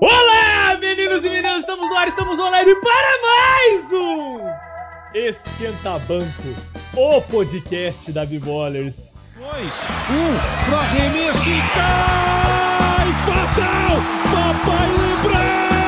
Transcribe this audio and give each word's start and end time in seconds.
Olá, 0.00 0.78
meninos 0.80 1.22
e 1.22 1.28
meninas, 1.28 1.60
estamos 1.60 1.86
no 1.86 1.94
ar, 1.94 2.08
estamos 2.08 2.38
online 2.40 2.74
para 2.76 3.20
mais 3.20 3.92
um 3.92 4.40
Esquenta 5.12 5.98
Banco, 5.98 6.56
o 6.96 7.20
podcast 7.20 8.10
da 8.10 8.24
Bibolers. 8.24 9.12
Dois, 9.36 9.86
um, 10.08 10.64
pro 10.64 10.76
arremesso 10.76 11.50
e 11.50 11.60
cai! 11.74 13.12
Fatal! 13.26 13.98
Papai 14.32 14.88
Lebrão! 14.88 15.79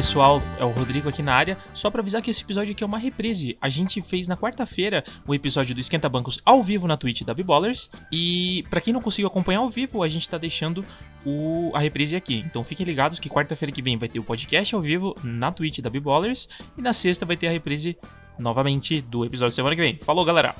Pessoal, 0.00 0.40
é 0.58 0.64
o 0.64 0.70
Rodrigo 0.70 1.10
aqui 1.10 1.22
na 1.22 1.34
área. 1.34 1.58
Só 1.74 1.90
pra 1.90 2.00
avisar 2.00 2.22
que 2.22 2.30
esse 2.30 2.42
episódio 2.42 2.72
aqui 2.72 2.82
é 2.82 2.86
uma 2.86 2.96
reprise. 2.96 3.58
A 3.60 3.68
gente 3.68 4.00
fez 4.00 4.26
na 4.26 4.34
quarta-feira 4.34 5.04
o 5.26 5.34
episódio 5.34 5.74
do 5.74 5.80
Esquenta 5.80 6.08
Bancos 6.08 6.40
ao 6.42 6.62
vivo 6.62 6.86
na 6.86 6.96
Twitch 6.96 7.20
da 7.20 7.34
Biballers. 7.34 7.90
E 8.10 8.64
pra 8.70 8.80
quem 8.80 8.94
não 8.94 9.02
conseguiu 9.02 9.26
acompanhar 9.26 9.58
ao 9.58 9.68
vivo, 9.68 10.02
a 10.02 10.08
gente 10.08 10.26
tá 10.26 10.38
deixando 10.38 10.82
o- 11.22 11.70
a 11.74 11.78
reprise 11.80 12.16
aqui. 12.16 12.42
Então 12.46 12.64
fiquem 12.64 12.86
ligados 12.86 13.18
que 13.18 13.28
quarta-feira 13.28 13.70
que 13.70 13.82
vem 13.82 13.98
vai 13.98 14.08
ter 14.08 14.18
o 14.18 14.22
podcast 14.24 14.74
ao 14.74 14.80
vivo 14.80 15.14
na 15.22 15.52
Twitch 15.52 15.80
da 15.80 15.90
Biballers. 15.90 16.48
E 16.78 16.80
na 16.80 16.94
sexta 16.94 17.26
vai 17.26 17.36
ter 17.36 17.48
a 17.48 17.50
reprise 17.50 17.98
novamente 18.38 19.02
do 19.02 19.22
episódio 19.26 19.54
semana 19.54 19.76
que 19.76 19.82
vem. 19.82 19.96
Falou, 19.96 20.24
galera! 20.24 20.56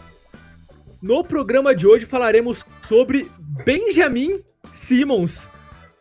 No 1.01 1.25
programa 1.25 1.75
de 1.75 1.87
hoje 1.87 2.05
falaremos 2.05 2.63
sobre 2.83 3.27
Benjamin 3.65 4.39
Simmons, 4.71 5.49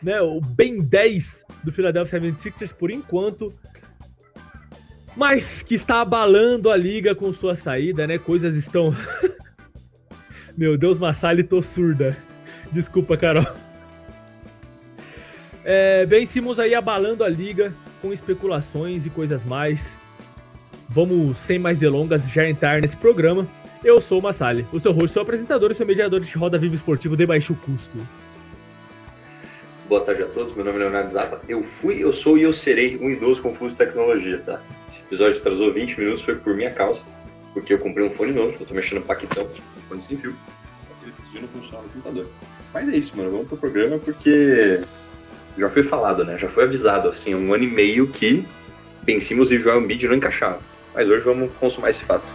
né, 0.02 0.21
o 0.21 0.39
Ben 0.39 0.81
10 0.81 1.45
do 1.63 1.71
Philadelphia 1.71 2.20
76ers 2.20 2.73
por 2.73 2.91
enquanto, 2.91 3.53
mas 5.16 5.61
que 5.61 5.75
está 5.75 6.02
abalando 6.02 6.69
a 6.69 6.78
liga 6.78 7.14
com 7.14 7.33
sua 7.33 7.55
saída, 7.55 8.08
né? 8.08 8.17
Coisas 8.17 8.55
estão 8.55 8.95
Meu 10.59 10.77
Deus, 10.77 11.00
Massali, 11.00 11.44
tô 11.44 11.61
surda. 11.61 12.17
Desculpa, 12.72 13.16
Carol. 13.16 13.45
É, 15.64 16.05
ben 16.05 16.25
Simmons 16.25 16.59
aí 16.59 16.75
abalando 16.75 17.23
a 17.23 17.30
liga 17.30 17.73
com 18.02 18.11
especulações 18.11 19.05
e 19.05 19.09
coisas 19.09 19.45
mais. 19.45 19.97
Vamos, 20.89 21.38
sem 21.38 21.59
mais 21.59 21.80
delongas, 21.80 22.27
já 22.30 22.50
entrar 22.50 22.81
nesse 22.81 22.97
programa. 22.97 23.47
Eu 23.83 24.02
sou 24.02 24.20
o 24.20 24.22
Massali, 24.22 24.67
o 24.73 24.80
seu 24.80 24.92
host, 24.92 25.14
seu 25.14 25.22
apresentador 25.22 25.72
e 25.72 25.73
seu 25.75 25.86
mediador 25.86 26.20
de 26.20 26.38
roda 26.38 26.58
vivo 26.58 26.75
esportivo 26.75 27.16
de 27.16 27.25
baixo 27.25 27.55
custo. 27.55 27.97
Boa 29.90 30.02
tarde 30.02 30.22
a 30.22 30.28
todos, 30.28 30.54
meu 30.54 30.64
nome 30.64 30.78
é 30.78 30.82
Leonardo 30.82 31.12
Zappa. 31.12 31.42
Eu 31.50 31.64
fui, 31.64 32.04
eu 32.04 32.14
sou 32.14 32.38
e 32.38 32.44
eu 32.44 32.54
serei 32.54 32.95
um 33.00 33.09
idoso 33.09 33.42
confuso 33.42 33.72
de 33.72 33.78
tecnologia, 33.80 34.38
tá? 34.38 34.62
Esse 34.88 35.02
episódio 35.02 35.40
atrasou 35.40 35.73
20 35.73 36.00
minutos, 36.00 36.22
foi 36.22 36.36
por 36.36 36.54
minha 36.54 36.70
causa, 36.70 37.04
porque 37.56 37.73
eu 37.73 37.80
comprei 37.80 38.06
um 38.06 38.12
fone 38.12 38.32
novo, 38.32 38.56
eu 38.60 38.67
tô 38.67 38.73
mexendo 38.76 39.00
no 39.00 39.06
paquetão, 39.08 39.45
um 39.45 39.82
fone 39.90 40.00
sem 40.00 40.16
fio. 40.16 40.36
Ele 41.34 41.48
funcionar 41.48 41.82
no 41.82 41.90
computador. 41.90 42.28
Mas 42.72 42.88
é 42.88 42.98
isso, 42.98 43.17
mano, 43.17 43.32
vamos 43.32 43.48
pro 43.48 43.58
programa 43.58 43.98
porque 43.98 44.80
já 45.58 45.70
foi 45.70 45.82
falado, 45.82 46.23
né? 46.23 46.38
Já 46.38 46.50
foi 46.50 46.66
avisado, 46.66 47.10
assim, 47.10 47.34
um 47.34 47.52
ano 47.52 47.64
e 47.64 47.67
meio 47.67 48.06
que 48.06 48.45
Ben 49.02 49.20
Simmons 49.20 49.50
e 49.50 49.58
Joel 49.58 49.82
Embiid 49.82 50.08
não 50.08 50.14
encaixavam. 50.14 50.60
Mas 50.94 51.10
hoje 51.10 51.23
vamos 51.26 51.52
consumar 51.54 51.90
esse 51.90 52.04
fato. 52.04 52.28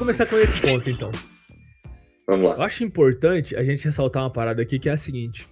Começar 0.00 0.24
com 0.24 0.38
esse 0.38 0.58
ponto 0.58 0.88
então. 0.88 1.10
Vamos 2.26 2.50
Eu 2.50 2.56
lá. 2.58 2.64
acho 2.64 2.82
importante 2.82 3.54
a 3.54 3.62
gente 3.62 3.84
ressaltar 3.84 4.22
uma 4.22 4.30
parada 4.30 4.62
aqui 4.62 4.78
que 4.78 4.88
é 4.88 4.92
a 4.92 4.96
seguinte: 4.96 5.46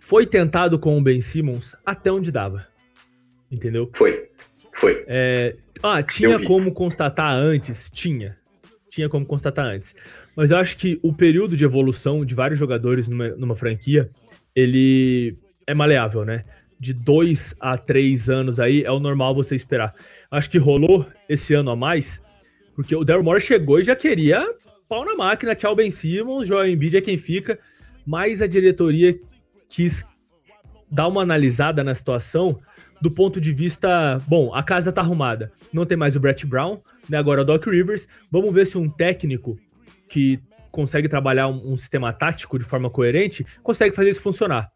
foi 0.00 0.26
tentado 0.26 0.78
com 0.80 0.98
o 0.98 1.02
Ben 1.02 1.20
Simmons 1.20 1.76
até 1.86 2.10
onde 2.10 2.32
dava. 2.32 2.66
Entendeu? 3.50 3.88
Foi. 3.94 4.28
Foi. 4.74 5.04
É, 5.06 5.56
ah, 5.82 6.02
tinha 6.02 6.30
Eu 6.30 6.44
como 6.44 6.72
constatar 6.72 7.32
antes? 7.32 7.88
Tinha. 7.90 8.34
Tinha 8.88 9.08
como 9.08 9.24
constatar 9.24 9.66
antes. 9.66 9.94
Mas 10.36 10.50
eu 10.50 10.56
acho 10.58 10.76
que 10.76 10.98
o 11.02 11.12
período 11.12 11.56
de 11.56 11.64
evolução 11.64 12.24
de 12.24 12.34
vários 12.34 12.58
jogadores 12.58 13.06
numa, 13.06 13.28
numa 13.30 13.54
franquia, 13.54 14.10
ele 14.54 15.36
é 15.66 15.74
maleável, 15.74 16.24
né? 16.24 16.44
De 16.78 16.92
dois 16.92 17.54
a 17.60 17.78
três 17.78 18.28
anos 18.28 18.58
aí 18.58 18.82
é 18.82 18.90
o 18.90 18.98
normal 18.98 19.34
você 19.34 19.54
esperar. 19.54 19.94
Acho 20.30 20.50
que 20.50 20.58
rolou 20.58 21.06
esse 21.28 21.54
ano 21.54 21.70
a 21.70 21.76
mais, 21.76 22.20
porque 22.80 22.96
o 22.96 23.04
Daryl 23.04 23.22
Morey 23.22 23.42
chegou 23.42 23.78
e 23.78 23.82
já 23.82 23.94
queria 23.94 24.42
pau 24.88 25.04
na 25.04 25.14
máquina, 25.14 25.54
tchau 25.54 25.76
Ben 25.76 25.90
Simmons, 25.90 26.48
Joel 26.48 26.66
Embiid 26.66 26.96
é 26.96 27.00
quem 27.02 27.18
fica, 27.18 27.58
mas 28.06 28.40
a 28.40 28.46
diretoria 28.46 29.14
quis 29.68 30.04
dar 30.90 31.06
uma 31.06 31.20
analisada 31.20 31.84
na 31.84 31.94
situação 31.94 32.58
do 32.98 33.10
ponto 33.10 33.38
de 33.38 33.52
vista, 33.52 34.18
bom, 34.26 34.54
a 34.54 34.62
casa 34.62 34.90
tá 34.90 35.02
arrumada. 35.02 35.52
Não 35.70 35.84
tem 35.84 35.96
mais 35.96 36.16
o 36.16 36.20
Brett 36.20 36.46
Brown, 36.46 36.78
né? 37.06 37.18
Agora 37.18 37.42
o 37.42 37.44
Doc 37.44 37.66
Rivers. 37.66 38.08
Vamos 38.30 38.52
ver 38.52 38.66
se 38.66 38.78
um 38.78 38.88
técnico 38.88 39.58
que 40.08 40.40
consegue 40.70 41.08
trabalhar 41.08 41.48
um, 41.48 41.72
um 41.72 41.76
sistema 41.76 42.14
tático 42.14 42.58
de 42.58 42.64
forma 42.64 42.88
coerente 42.88 43.44
consegue 43.62 43.94
fazer 43.94 44.08
isso 44.08 44.22
funcionar. 44.22 44.70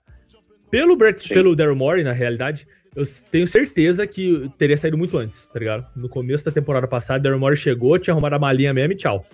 Pelo 0.71 0.95
Brett, 0.95 1.23
Sim. 1.23 1.35
pelo 1.35 1.57
Daryl 1.57 1.75
Morey, 1.75 2.05
na 2.05 2.13
realidade, 2.13 2.67
eu 2.95 3.05
tenho 3.31 3.47
certeza 3.47 4.07
que 4.07 4.51
teria 4.57 4.77
saído 4.77 4.97
muito 4.97 5.19
antes, 5.19 5.47
tá 5.47 5.59
ligado? 5.59 5.87
No 5.97 6.09
começo 6.09 6.45
da 6.45 6.53
temporada 6.53 6.87
passada, 6.87 7.21
Daryl 7.21 7.39
Morey 7.39 7.57
chegou, 7.57 7.99
tinha 7.99 8.15
arrumado 8.15 8.35
a 8.35 8.39
malinha 8.39 8.73
mesmo 8.73 8.93
e 8.93 8.97
tchau. 8.97 9.27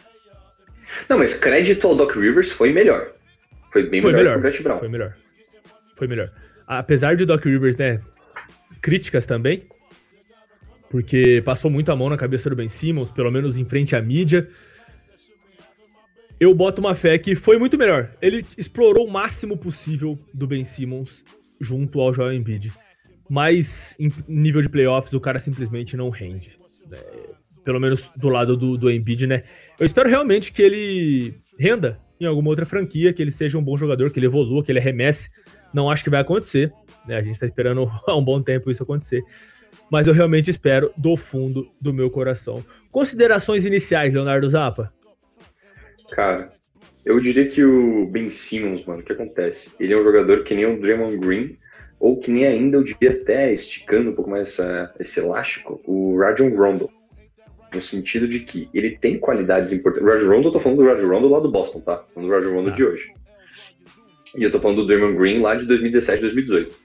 Não, 1.09 1.19
mas 1.19 1.35
crédito 1.35 1.87
ao 1.87 1.95
Doc 1.95 2.15
Rivers 2.17 2.51
foi 2.51 2.73
melhor. 2.73 3.13
Foi 3.73 3.85
bem 3.89 4.03
Foi 4.03 4.13
melhor, 4.13 4.23
melhor. 4.23 4.33
que 4.33 4.39
o 4.39 4.43
Brett 4.43 4.63
Brown. 4.63 4.79
Foi 4.79 4.89
melhor. 4.89 5.17
Foi 5.95 6.07
melhor. 6.09 6.33
Apesar 6.67 7.15
de 7.15 7.25
Doc 7.25 7.45
Rivers, 7.45 7.77
né? 7.77 8.01
Críticas 8.81 9.27
também. 9.27 9.67
Porque 10.89 11.41
passou 11.45 11.71
muito 11.71 11.93
a 11.93 11.97
mão 11.97 12.09
na 12.09 12.17
cabeça 12.17 12.51
do 12.51 12.57
Ben 12.57 12.69
Simmons, 12.69 13.13
pelo 13.13 13.31
menos 13.31 13.57
em 13.57 13.65
frente 13.65 13.95
à 13.95 14.03
mídia. 14.03 14.49
Eu 16.41 16.53
boto 16.55 16.81
uma 16.81 16.95
fé 16.95 17.17
que 17.19 17.37
foi 17.37 17.59
muito 17.59 17.79
melhor. 17.79 18.11
Ele 18.21 18.45
explorou 18.57 19.07
o 19.07 19.11
máximo 19.11 19.57
possível 19.57 20.19
do 20.35 20.47
Ben 20.47 20.65
Simmons 20.65 21.25
junto 21.61 22.01
ao 22.01 22.13
Joel 22.13 22.33
Embiid. 22.33 22.73
Mas 23.31 23.95
em 23.97 24.13
nível 24.27 24.61
de 24.61 24.69
playoffs, 24.69 25.13
o 25.13 25.21
cara 25.21 25.39
simplesmente 25.39 25.97
não 25.97 26.11
rende. 26.11 26.59
né? 26.89 26.99
Pelo 27.65 27.79
menos 27.79 28.11
do 28.17 28.29
lado 28.29 28.57
do, 28.57 28.77
do 28.77 28.91
Embiid, 28.91 29.25
né? 29.25 29.45
Eu 29.79 29.87
espero 29.87 30.09
realmente 30.09 30.53
que 30.53 30.61
ele 30.61 31.35
renda 31.57 32.01
em 32.19 32.25
alguma 32.27 32.49
outra 32.49 32.67
franquia, 32.67 33.13
que 33.13 33.23
ele 33.23 33.31
seja 33.31 33.57
um 33.57 33.63
bom 33.63 33.77
jogador, 33.77 34.11
que 34.11 34.19
ele 34.19 34.27
evolua, 34.27 34.65
que 34.65 34.73
ele 34.73 34.81
arremesse. 34.81 35.31
Não 35.73 35.89
acho 35.89 36.03
que 36.03 36.11
vai 36.11 36.21
acontecer. 36.21 36.73
Né? 37.07 37.17
A 37.17 37.23
gente 37.23 37.39
tá 37.39 37.47
esperando 37.47 37.89
há 38.05 38.17
um 38.17 38.25
bom 38.25 38.43
tempo 38.43 38.69
isso 38.69 38.83
acontecer. 38.83 39.23
Mas 39.89 40.09
eu 40.09 40.13
realmente 40.13 40.51
espero 40.51 40.91
do 40.97 41.17
fundo 41.17 41.71
do 41.81 41.95
meu 41.95 42.11
coração. 42.11 42.65
Considerações 42.91 43.65
iniciais, 43.65 44.13
Leonardo 44.13 44.49
Zappa? 44.49 44.93
Cara, 46.11 46.53
eu 47.07 47.21
diria 47.21 47.49
que 47.49 47.65
o 47.65 48.07
Ben 48.07 48.29
Simmons, 48.29 48.85
mano, 48.85 49.03
o 49.03 49.05
que 49.05 49.13
acontece? 49.13 49.71
Ele 49.79 49.93
é 49.93 49.97
um 49.97 50.03
jogador 50.03 50.43
que 50.43 50.53
nem 50.53 50.67
o 50.67 50.81
Draymond 50.81 51.17
Green, 51.19 51.57
ou 52.01 52.19
que 52.19 52.31
nem 52.31 52.47
ainda, 52.47 52.79
eu 52.79 52.83
diria 52.83 53.13
até 53.13 53.53
esticando 53.53 54.11
um 54.11 54.15
pouco 54.15 54.31
mais 54.31 54.49
essa- 54.49 54.93
esse 54.99 55.21
elástico, 55.21 55.81
o 55.85 56.19
Rajon 56.19 56.49
Rondo. 56.57 56.91
No 57.73 57.81
sentido 57.81 58.27
de 58.27 58.41
que 58.41 58.69
ele 58.75 58.97
tem 58.99 59.19
qualidades 59.19 59.71
importantes. 59.73 60.09
O 60.09 60.11
Rajon 60.11 60.29
Rondo, 60.29 60.49
eu 60.49 60.53
tô 60.53 60.59
falando 60.59 60.79
do 60.79 60.85
Rajon 60.87 61.07
Rondo 61.09 61.29
lá 61.29 61.39
do 61.39 61.51
Boston, 61.51 61.81
tá? 61.81 62.05
Falando 62.13 62.29
do 62.29 62.35
Rajon 62.35 62.53
Rondo 62.55 62.71
Tá. 62.71 62.77
de 62.77 62.85
hoje. 62.85 63.13
E 64.37 64.43
eu 64.43 64.51
tô 64.51 64.61
falando 64.61 64.79
do 64.83 64.87
Draymond 64.87 65.17
Green 65.17 65.41
lá 65.41 65.55
de 65.57 65.67
2017, 65.67 66.21
2018. 66.21 66.77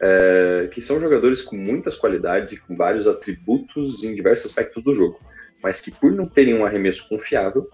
É, 0.00 0.68
que 0.72 0.80
são 0.80 1.00
jogadores 1.00 1.40
com 1.42 1.56
muitas 1.56 1.94
qualidades 1.96 2.52
e 2.52 2.60
com 2.60 2.76
vários 2.76 3.06
atributos 3.06 4.02
em 4.02 4.14
diversos 4.14 4.46
aspectos 4.46 4.82
do 4.82 4.92
jogo, 4.94 5.20
mas 5.62 5.80
que 5.80 5.92
por 5.92 6.10
não 6.10 6.26
terem 6.26 6.54
um 6.54 6.64
arremesso 6.66 7.08
confiável, 7.08 7.68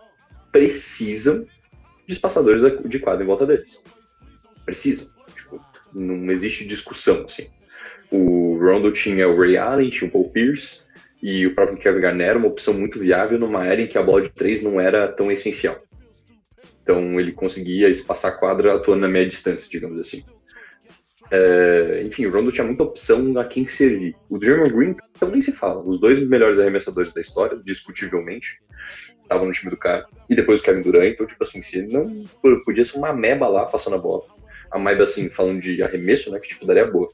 precisam 0.52 1.46
de 2.06 2.12
espaçadores 2.12 2.62
de 2.84 2.98
quadro 2.98 3.24
em 3.24 3.26
volta 3.26 3.46
deles. 3.46 3.80
Precisam. 4.66 5.08
Não 5.94 6.30
existe 6.30 6.66
discussão, 6.66 7.24
assim. 7.24 7.48
O 8.10 8.58
Rondo 8.58 8.90
tinha 8.92 9.28
o 9.28 9.38
Ray 9.38 9.56
Allen, 9.56 9.90
tinha 9.90 10.08
o 10.08 10.12
Paul 10.12 10.30
Pierce, 10.30 10.82
e 11.22 11.46
o 11.46 11.54
próprio 11.54 11.78
Kevin 11.78 12.00
Garnett 12.00 12.30
era 12.30 12.38
uma 12.38 12.48
opção 12.48 12.72
muito 12.74 12.98
viável 12.98 13.38
numa 13.38 13.66
era 13.66 13.82
em 13.82 13.86
que 13.86 13.98
a 13.98 14.02
bola 14.02 14.22
de 14.22 14.30
três 14.30 14.62
não 14.62 14.80
era 14.80 15.08
tão 15.08 15.30
essencial. 15.30 15.80
Então 16.82 17.20
ele 17.20 17.32
conseguia 17.32 17.88
espaçar 17.88 18.32
a 18.32 18.34
quadra 18.34 18.74
atuando 18.74 19.02
na 19.02 19.08
meia 19.08 19.28
distância, 19.28 19.68
digamos 19.68 19.98
assim. 19.98 20.24
É, 21.30 22.02
enfim, 22.06 22.24
o 22.24 22.30
Rondo 22.30 22.50
tinha 22.50 22.66
muita 22.66 22.84
opção 22.84 23.36
a 23.36 23.44
quem 23.44 23.66
servir. 23.66 24.16
O 24.30 24.38
Draymond 24.38 24.72
Green, 24.72 24.96
então 25.14 25.30
nem 25.30 25.42
se 25.42 25.52
fala. 25.52 25.82
Os 25.82 26.00
dois 26.00 26.18
melhores 26.20 26.58
arremessadores 26.58 27.12
da 27.12 27.20
história, 27.20 27.60
discutivelmente, 27.62 28.58
estavam 29.22 29.46
no 29.46 29.52
time 29.52 29.70
do 29.70 29.76
cara. 29.76 30.06
E 30.30 30.34
depois 30.34 30.60
o 30.60 30.62
Kevin 30.62 30.80
Durant, 30.80 31.12
então, 31.12 31.26
tipo 31.26 31.42
assim, 31.42 31.60
se 31.60 31.78
ele 31.78 31.92
não 31.92 32.06
podia 32.64 32.84
ser 32.84 32.96
uma 32.96 33.12
meba 33.12 33.46
lá 33.46 33.66
passando 33.66 33.96
a 33.96 33.98
bola. 33.98 34.24
A 34.70 34.78
meba, 34.78 35.04
assim, 35.04 35.28
falando 35.28 35.60
de 35.60 35.82
arremesso, 35.82 36.30
né, 36.30 36.38
que 36.38 36.48
tipo, 36.48 36.66
daria 36.66 36.86
boa. 36.86 37.08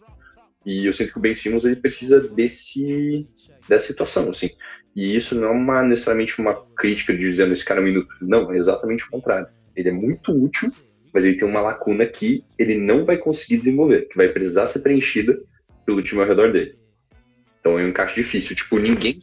E 0.65 0.87
eu 0.87 0.93
sinto 0.93 1.13
que 1.13 1.19
o 1.19 1.21
Ben 1.21 1.35
Simmons, 1.35 1.65
ele 1.65 1.77
precisa 1.77 2.21
desse, 2.21 3.29
dessa 3.69 3.87
situação, 3.87 4.31
assim. 4.31 4.51
E 4.97 5.15
isso 5.15 5.35
não 5.35 5.49
é 5.49 5.51
uma, 5.51 5.83
necessariamente 5.83 6.41
uma 6.41 6.55
crítica 6.77 7.13
de 7.13 7.19
dizendo 7.19 7.53
esse 7.53 7.65
cara 7.65 7.81
é 7.81 7.85
um 7.85 7.89
inútil. 7.89 8.15
Não, 8.23 8.51
é 8.53 8.57
exatamente 8.57 9.05
o 9.05 9.11
contrário. 9.11 9.47
Ele 9.77 9.89
é 9.89 9.93
muito 9.93 10.33
útil, 10.33 10.71
mas 11.13 11.25
ele 11.25 11.37
tem 11.37 11.47
uma 11.47 11.61
lacuna 11.61 12.07
que 12.07 12.45
ele 12.59 12.77
não 12.77 13.05
vai 13.05 13.19
conseguir 13.19 13.59
desenvolver, 13.59 14.09
que 14.09 14.17
vai 14.17 14.29
precisar 14.29 14.69
ser 14.69 14.79
preenchida 14.79 15.39
pelo 15.85 16.03
time 16.03 16.23
ao 16.23 16.29
redor 16.29 16.53
dele. 16.53 16.75
Então 17.61 17.79
é 17.79 17.83
um 17.83 17.89
encaixe 17.89 18.15
difícil. 18.15 18.55
Tipo, 18.55 18.79
ninguém 18.79 19.19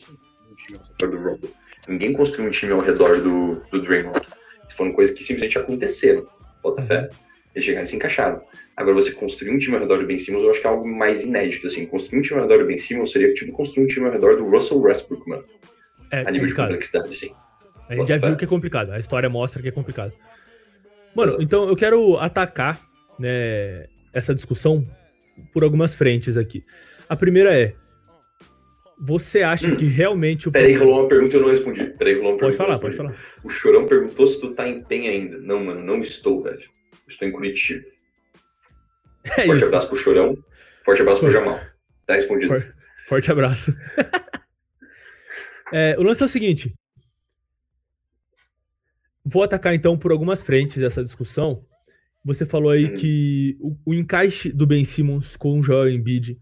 um 0.49 0.55
time 0.55 0.77
ao 0.77 1.09
redor 1.09 1.37
do. 1.37 1.49
Ninguém 1.87 2.13
construiu 2.13 2.47
um 2.47 2.51
time 2.51 2.71
ao 2.73 2.81
redor 2.81 3.21
do, 3.21 3.61
do 3.71 3.81
Draymond. 3.81 4.27
Foram 4.71 4.93
coisas 4.93 5.15
que 5.15 5.23
simplesmente 5.23 5.57
aconteceram. 5.57 6.27
Bota 6.61 6.83
fé. 6.83 7.09
Eles 7.53 7.65
chegaram 7.65 7.83
e 7.83 7.87
se 7.87 7.95
encaixaram. 7.95 8.41
Agora, 8.77 8.95
você 8.95 9.11
construir 9.11 9.51
um 9.51 9.59
time 9.59 9.75
ao 9.75 9.81
redor 9.81 9.97
do 9.99 10.05
Ben 10.05 10.17
Simmons, 10.17 10.43
eu 10.43 10.51
acho 10.51 10.61
que 10.61 10.67
é 10.67 10.69
algo 10.69 10.87
mais 10.87 11.23
inédito. 11.23 11.67
Assim, 11.67 11.85
construir 11.85 12.19
um 12.19 12.21
time 12.21 12.39
ao 12.39 12.47
redor 12.47 12.59
do 12.59 12.67
Ben 12.67 12.77
Simmons 12.77 13.11
seria 13.11 13.33
tipo 13.33 13.51
construir 13.51 13.83
um 13.83 13.87
time 13.87 14.05
ao 14.05 14.13
redor 14.13 14.37
do 14.37 14.49
Russell 14.49 14.79
Westbrook, 14.79 15.27
mano. 15.29 15.43
É 16.11 16.19
a 16.19 16.31
nível 16.31 16.47
de 16.47 16.53
complicado. 16.53 16.67
complexidade, 16.67 17.11
assim. 17.11 17.31
A 17.89 17.95
gente 17.95 18.07
já 18.07 18.17
viu 18.17 18.37
que 18.37 18.45
é 18.45 18.47
complicado. 18.47 18.91
A 18.91 18.99
história 18.99 19.29
mostra 19.29 19.61
que 19.61 19.67
é 19.67 19.71
complicado. 19.71 20.13
Mano, 21.13 21.37
então 21.41 21.67
eu 21.67 21.75
quero 21.75 22.17
atacar 22.17 22.79
né, 23.19 23.85
essa 24.13 24.33
discussão 24.33 24.87
por 25.53 25.63
algumas 25.63 25.93
frentes 25.93 26.37
aqui. 26.37 26.63
A 27.09 27.17
primeira 27.17 27.53
é: 27.53 27.73
você 28.97 29.41
acha 29.41 29.75
que 29.75 29.83
realmente 29.83 30.47
o 30.47 30.51
Peraí, 30.51 30.73
rolou 30.75 31.01
uma 31.01 31.09
pergunta 31.09 31.35
e 31.35 31.37
eu 31.39 31.41
não 31.41 31.49
respondi. 31.49 31.83
Peraí, 31.97 32.15
rolou 32.15 32.31
uma 32.33 32.37
Pode 32.39 32.55
pergunta. 32.55 32.71
e 32.71 32.75
eu 32.75 32.79
falar, 32.79 32.79
pode 32.79 32.95
falar. 32.95 33.41
O 33.43 33.49
Chorão 33.49 33.85
perguntou 33.85 34.25
se 34.25 34.39
tu 34.39 34.53
tá 34.53 34.67
em 34.67 34.81
PEN 34.83 35.09
ainda. 35.09 35.37
Não, 35.39 35.63
mano, 35.63 35.83
não 35.83 35.99
estou, 35.99 36.41
velho. 36.43 36.61
Estou 37.11 37.27
em 37.27 37.31
Curitiba. 37.31 37.85
É 39.23 39.45
Forte 39.45 39.57
isso. 39.57 39.65
abraço 39.67 39.87
pro 39.87 39.95
Chorão. 39.97 40.35
Forte 40.83 41.01
abraço 41.03 41.21
pro 41.21 41.29
Jamal. 41.29 41.59
Tá 42.07 42.15
respondido. 42.15 42.47
For- 42.57 42.75
Forte 43.07 43.31
abraço. 43.31 43.75
É, 45.73 45.95
o 45.97 46.03
lance 46.03 46.21
é 46.21 46.25
o 46.25 46.29
seguinte. 46.29 46.73
Vou 49.23 49.43
atacar 49.43 49.73
então 49.73 49.97
por 49.97 50.11
algumas 50.11 50.41
frentes 50.41 50.81
essa 50.81 51.03
discussão. 51.03 51.65
Você 52.25 52.45
falou 52.45 52.71
aí 52.71 52.87
Hum. 52.87 52.93
que 52.93 53.57
o, 53.59 53.77
o 53.85 53.93
encaixe 53.93 54.51
do 54.51 54.67
Ben 54.67 54.83
Simmons 54.83 55.37
com 55.37 55.59
o 55.59 55.63
Joel 55.63 55.89
Embiid 55.89 56.37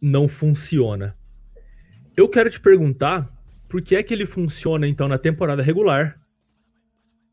não 0.00 0.28
funciona. 0.28 1.16
Eu 2.16 2.28
quero 2.28 2.50
te 2.50 2.60
perguntar 2.60 3.28
por 3.68 3.80
que 3.80 3.96
é 3.96 4.02
que 4.02 4.12
ele 4.12 4.26
funciona 4.26 4.86
então 4.86 5.08
na 5.08 5.16
temporada 5.18 5.62
regular 5.62 6.20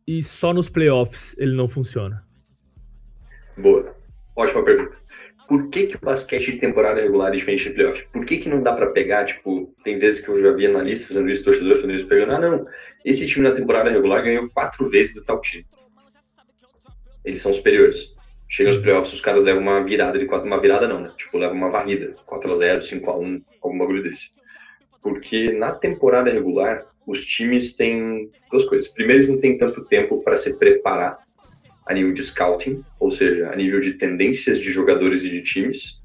e 0.08 0.22
só 0.24 0.54
nos 0.54 0.70
playoffs 0.70 1.36
ele 1.38 1.56
não 1.56 1.68
funciona. 1.68 2.26
Boa. 3.58 3.96
Ótima 4.36 4.64
pergunta. 4.64 4.96
Por 5.48 5.70
que, 5.70 5.88
que 5.88 5.96
o 5.96 6.00
basquete 6.00 6.52
de 6.52 6.58
temporada 6.58 7.02
regular 7.02 7.32
é 7.32 7.38
diferente 7.38 7.64
de 7.64 7.70
playoff? 7.72 8.06
Por 8.12 8.26
que, 8.26 8.38
que 8.38 8.50
não 8.50 8.62
dá 8.62 8.74
pra 8.74 8.88
pegar, 8.88 9.26
tipo, 9.26 9.74
tem 9.84 9.98
vezes 9.98 10.20
que 10.20 10.30
eu 10.30 10.42
já 10.42 10.52
vi 10.52 10.66
analista 10.66 11.08
fazendo 11.08 11.30
isso, 11.30 11.44
torcedor 11.44 11.76
fazendo 11.78 11.96
isso, 11.96 12.08
pegando, 12.08 12.34
ah, 12.34 12.40
não, 12.40 12.66
esse 13.06 13.26
time 13.26 13.48
na 13.48 13.56
temporada 13.56 13.90
regular 13.90 14.24
ganhou 14.24 14.50
quatro 14.50 14.90
vezes 14.90 15.14
do 15.14 15.24
tal 15.24 15.40
time. 15.40 15.66
Eles 17.24 17.42
são 17.42 17.54
superiores. 17.54 18.14
Chega 18.50 18.70
nos 18.70 18.80
playoffs, 18.80 19.14
os 19.14 19.22
caras 19.22 19.44
levam 19.44 19.62
uma 19.62 19.84
virada 19.84 20.20
de 20.20 20.26
quatro, 20.26 20.48
uma 20.48 20.60
virada 20.60 20.88
não, 20.88 21.02
né? 21.02 21.12
Tipo, 21.18 21.38
levam 21.38 21.58
uma 21.58 21.70
varrida, 21.70 22.16
4x0, 22.28 22.80
5x1, 22.80 23.44
algum 23.62 23.78
bagulho 23.78 24.04
desse. 24.04 24.32
Porque 25.02 25.52
na 25.54 25.72
temporada 25.72 26.30
regular, 26.30 26.80
os 27.08 27.26
times 27.26 27.76
têm 27.76 28.30
duas 28.52 28.66
coisas. 28.66 28.88
Primeiro, 28.90 29.20
eles 29.20 29.30
não 29.30 29.40
têm 29.40 29.58
tanto 29.58 29.86
tempo 29.86 30.22
para 30.22 30.38
se 30.38 30.58
preparar 30.58 31.20
a 31.90 31.94
nível 31.94 32.14
de 32.14 32.24
scouting, 32.24 32.84
ou 33.00 33.12
seja, 33.12 33.50
a 33.50 33.56
nível 33.56 33.80
de 33.82 33.94
tendências 33.94 34.60
de 34.60 34.72
jogadores 34.72 35.24
e 35.24 35.30
de 35.30 35.42
times. 35.42 36.00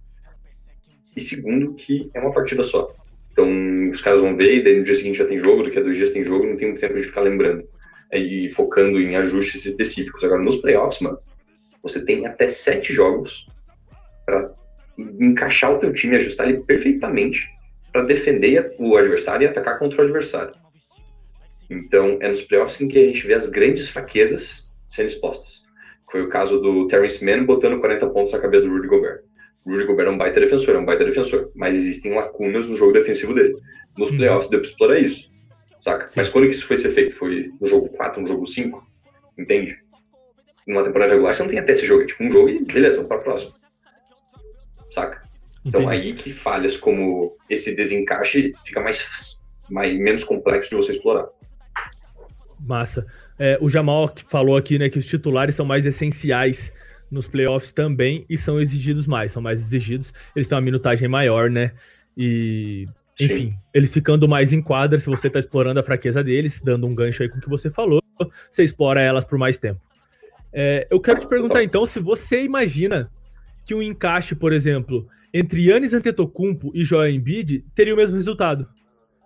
E 1.16 1.20
segundo, 1.20 1.74
que 1.74 2.10
é 2.14 2.20
uma 2.20 2.32
partida 2.32 2.62
só. 2.62 2.94
Então, 3.32 3.90
os 3.90 4.00
caras 4.00 4.20
vão 4.20 4.36
ver, 4.36 4.58
e 4.58 4.64
daí 4.64 4.78
no 4.78 4.84
dia 4.84 4.94
seguinte 4.94 5.18
já 5.18 5.26
tem 5.26 5.38
jogo, 5.38 5.64
daqui 5.64 5.78
a 5.78 5.82
dois 5.82 5.96
dias 5.96 6.10
tem 6.10 6.24
jogo, 6.24 6.46
não 6.46 6.56
tem 6.56 6.68
muito 6.68 6.80
tempo 6.80 6.94
de 6.94 7.02
ficar 7.02 7.22
lembrando. 7.22 7.66
É, 8.10 8.18
E 8.18 8.50
focando 8.50 9.00
em 9.00 9.16
ajustes 9.16 9.64
específicos. 9.64 10.22
Agora, 10.22 10.42
nos 10.42 10.56
playoffs, 10.56 11.00
mano, 11.00 11.18
você 11.82 12.04
tem 12.04 12.26
até 12.26 12.48
sete 12.48 12.92
jogos 12.92 13.46
para 14.24 14.52
encaixar 14.98 15.72
o 15.72 15.78
teu 15.78 15.92
time, 15.92 16.16
ajustar 16.16 16.48
ele 16.48 16.60
perfeitamente 16.60 17.48
para 17.90 18.04
defender 18.04 18.74
o 18.78 18.96
adversário 18.96 19.44
e 19.44 19.48
atacar 19.48 19.78
contra 19.78 20.00
o 20.00 20.04
adversário. 20.04 20.54
Então, 21.68 22.18
é 22.20 22.28
nos 22.28 22.42
playoffs 22.42 22.80
em 22.80 22.88
que 22.88 22.98
a 22.98 23.06
gente 23.06 23.26
vê 23.26 23.34
as 23.34 23.46
grandes 23.46 23.88
fraquezas 23.88 24.68
sendo 24.88 25.06
expostas. 25.06 25.61
Foi 26.12 26.20
o 26.22 26.28
caso 26.28 26.60
do 26.60 26.86
Terrence 26.88 27.24
Mann 27.24 27.46
botando 27.46 27.80
40 27.80 28.06
pontos 28.10 28.32
na 28.34 28.38
cabeça 28.38 28.66
do 28.66 28.72
Rudy 28.74 28.86
Gobert. 28.86 29.22
O 29.64 29.70
Rudy 29.72 29.86
Gobert 29.86 30.08
é 30.08 30.10
um 30.10 30.18
baita 30.18 30.38
defensor, 30.40 30.74
é 30.74 30.78
um 30.78 30.84
baita 30.84 31.04
defensor, 31.06 31.50
mas 31.54 31.74
existem 31.74 32.14
lacunas 32.14 32.66
no 32.68 32.76
jogo 32.76 32.92
defensivo 32.92 33.32
dele. 33.34 33.56
Nos 33.96 34.10
Uhum. 34.10 34.18
playoffs 34.18 34.50
deu 34.50 34.60
pra 34.60 34.68
explorar 34.68 34.98
isso, 34.98 35.30
saca? 35.80 36.06
Sim. 36.06 36.20
Mas 36.20 36.28
quando 36.28 36.48
que 36.50 36.54
isso 36.54 36.66
foi 36.66 36.76
ser 36.76 36.90
feito? 36.90 37.16
Foi 37.16 37.50
no 37.58 37.66
jogo 37.66 37.88
4, 37.88 38.20
no 38.20 38.28
jogo 38.28 38.46
5? 38.46 38.86
Entende? 39.38 39.78
Numa 40.66 40.84
temporada 40.84 41.12
regular 41.12 41.34
você 41.34 41.42
não 41.42 41.48
tem 41.50 41.58
até 41.58 41.72
esse 41.72 41.86
jogo, 41.86 42.02
é 42.02 42.06
tipo 42.06 42.22
um 42.22 42.30
jogo 42.30 42.48
e 42.50 42.62
beleza, 42.62 42.96
vamos 42.96 43.08
pra 43.08 43.18
próxima. 43.18 43.52
Saca? 44.90 45.22
Então 45.64 45.82
Entendi. 45.82 46.08
aí 46.08 46.12
que 46.12 46.30
falhas 46.32 46.76
como 46.76 47.34
esse 47.48 47.74
desencaixe 47.74 48.52
fica 48.66 48.80
mais, 48.80 49.42
mais 49.70 49.98
menos 49.98 50.24
complexo 50.24 50.70
de 50.70 50.76
você 50.76 50.92
explorar. 50.92 51.26
Massa. 52.60 53.06
É, 53.44 53.58
o 53.60 53.68
Jamal 53.68 54.14
falou 54.28 54.56
aqui, 54.56 54.78
né, 54.78 54.88
que 54.88 55.00
os 55.00 55.04
titulares 55.04 55.56
são 55.56 55.66
mais 55.66 55.84
essenciais 55.84 56.72
nos 57.10 57.26
playoffs 57.26 57.72
também 57.72 58.24
e 58.30 58.38
são 58.38 58.60
exigidos 58.60 59.08
mais, 59.08 59.32
são 59.32 59.42
mais 59.42 59.60
exigidos. 59.60 60.14
Eles 60.36 60.46
têm 60.46 60.54
uma 60.54 60.62
minutagem 60.62 61.08
maior, 61.08 61.50
né? 61.50 61.72
E, 62.16 62.86
Sim. 63.16 63.24
enfim, 63.24 63.50
eles 63.74 63.92
ficando 63.92 64.28
mais 64.28 64.52
em 64.52 64.62
quadra, 64.62 64.96
se 64.96 65.10
você 65.10 65.28
tá 65.28 65.40
explorando 65.40 65.80
a 65.80 65.82
fraqueza 65.82 66.22
deles, 66.22 66.60
dando 66.60 66.86
um 66.86 66.94
gancho 66.94 67.24
aí 67.24 67.28
com 67.28 67.38
o 67.38 67.40
que 67.40 67.48
você 67.48 67.68
falou, 67.68 68.00
você 68.48 68.62
explora 68.62 69.02
elas 69.02 69.24
por 69.24 69.36
mais 69.36 69.58
tempo. 69.58 69.80
É, 70.52 70.86
eu 70.88 71.00
quero 71.00 71.18
te 71.18 71.26
perguntar 71.26 71.64
então 71.64 71.84
se 71.84 71.98
você 71.98 72.44
imagina 72.44 73.10
que 73.66 73.74
um 73.74 73.82
encaixe, 73.82 74.36
por 74.36 74.52
exemplo, 74.52 75.08
entre 75.34 75.68
Yannis 75.68 75.94
Antetokounmpo 75.94 76.70
e 76.76 76.84
Joel 76.84 77.10
Embiid 77.10 77.64
teria 77.74 77.92
o 77.92 77.96
mesmo 77.96 78.14
resultado. 78.14 78.68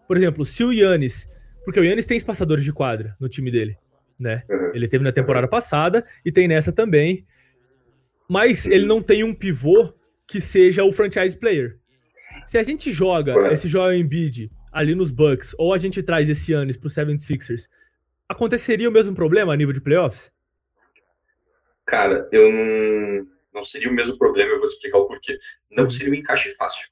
Por 0.08 0.16
exemplo, 0.16 0.42
se 0.42 0.64
o 0.64 0.72
Yannis, 0.72 1.28
porque 1.66 1.78
o 1.78 1.84
Yannis 1.84 2.06
tem 2.06 2.16
espaçadores 2.16 2.64
de 2.64 2.72
quadra 2.72 3.14
no 3.20 3.28
time 3.28 3.50
dele, 3.50 3.76
né? 4.18 4.42
Uhum. 4.48 4.70
Ele 4.74 4.88
teve 4.88 5.04
na 5.04 5.12
temporada 5.12 5.48
passada 5.48 6.04
e 6.24 6.32
tem 6.32 6.48
nessa 6.48 6.72
também. 6.72 7.24
Mas 8.28 8.66
ele 8.66 8.86
não 8.86 9.00
tem 9.00 9.22
um 9.22 9.34
pivô 9.34 9.92
que 10.26 10.40
seja 10.40 10.84
o 10.84 10.92
franchise 10.92 11.38
player. 11.38 11.78
Se 12.46 12.58
a 12.58 12.62
gente 12.62 12.90
joga 12.90 13.52
esse 13.52 13.68
Joel 13.68 13.94
Embiid 13.96 14.50
ali 14.72 14.94
nos 14.94 15.10
Bucks 15.10 15.54
ou 15.58 15.72
a 15.72 15.78
gente 15.78 16.02
traz 16.02 16.28
esse 16.28 16.52
Yannis 16.52 16.76
pro 16.76 16.88
76ers, 16.88 17.68
aconteceria 18.28 18.88
o 18.88 18.92
mesmo 18.92 19.14
problema 19.14 19.52
a 19.52 19.56
nível 19.56 19.72
de 19.72 19.80
playoffs? 19.80 20.30
Cara, 21.86 22.28
eu 22.32 22.50
não, 22.52 23.26
não 23.54 23.64
seria 23.64 23.88
o 23.88 23.92
mesmo 23.94 24.18
problema, 24.18 24.50
eu 24.52 24.58
vou 24.58 24.68
te 24.68 24.74
explicar 24.74 24.98
o 24.98 25.06
porquê. 25.06 25.38
Não 25.70 25.84
Uhum. 25.84 25.90
seria 25.90 26.12
um 26.12 26.16
encaixe 26.16 26.52
fácil, 26.54 26.88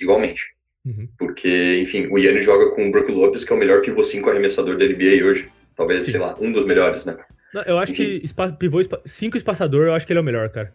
igualmente. 0.00 0.42
Uhum. 0.86 1.06
Porque, 1.18 1.78
enfim, 1.82 2.06
o 2.10 2.18
Yannis 2.18 2.46
joga 2.46 2.74
com 2.74 2.88
o 2.88 2.90
Brook 2.90 3.12
Lopes, 3.12 3.44
que 3.44 3.52
é 3.52 3.56
o 3.56 3.58
melhor 3.58 3.82
pivô 3.82 4.02
5 4.02 4.28
arremessador 4.30 4.78
da 4.78 4.86
NBA 4.86 5.22
hoje. 5.24 5.50
Talvez, 5.78 6.02
Sim. 6.04 6.10
sei 6.10 6.20
lá, 6.20 6.34
um 6.40 6.52
dos 6.52 6.66
melhores, 6.66 7.04
né? 7.06 7.16
Não, 7.54 7.62
eu 7.62 7.78
acho 7.78 7.94
que 7.94 8.20
espa 8.22 8.52
pivô, 8.52 8.80
espa 8.80 9.00
cinco 9.06 9.36
espaçador, 9.38 9.86
eu 9.86 9.94
acho 9.94 10.06
que 10.06 10.12
ele 10.12 10.18
é 10.18 10.22
o 10.22 10.24
melhor, 10.24 10.50
cara. 10.50 10.74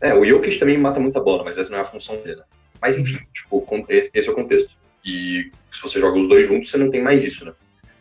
É, 0.00 0.12
o 0.12 0.24
Jokic 0.24 0.58
também 0.58 0.76
mata 0.76 0.98
muita 1.00 1.20
bola, 1.20 1.44
mas 1.44 1.56
essa 1.56 1.70
não 1.70 1.78
é 1.78 1.82
a 1.82 1.84
função 1.86 2.16
dele. 2.20 2.36
né? 2.36 2.42
Mas 2.82 2.98
enfim, 2.98 3.18
tipo, 3.32 3.62
con- 3.62 3.86
esse 3.88 4.28
é 4.28 4.30
o 4.30 4.34
contexto. 4.34 4.74
E 5.04 5.50
se 5.72 5.80
você 5.80 5.98
joga 6.00 6.18
os 6.18 6.28
dois 6.28 6.46
juntos, 6.46 6.70
você 6.70 6.76
não 6.76 6.90
tem 6.90 7.02
mais 7.02 7.22
isso, 7.24 7.44
né? 7.46 7.52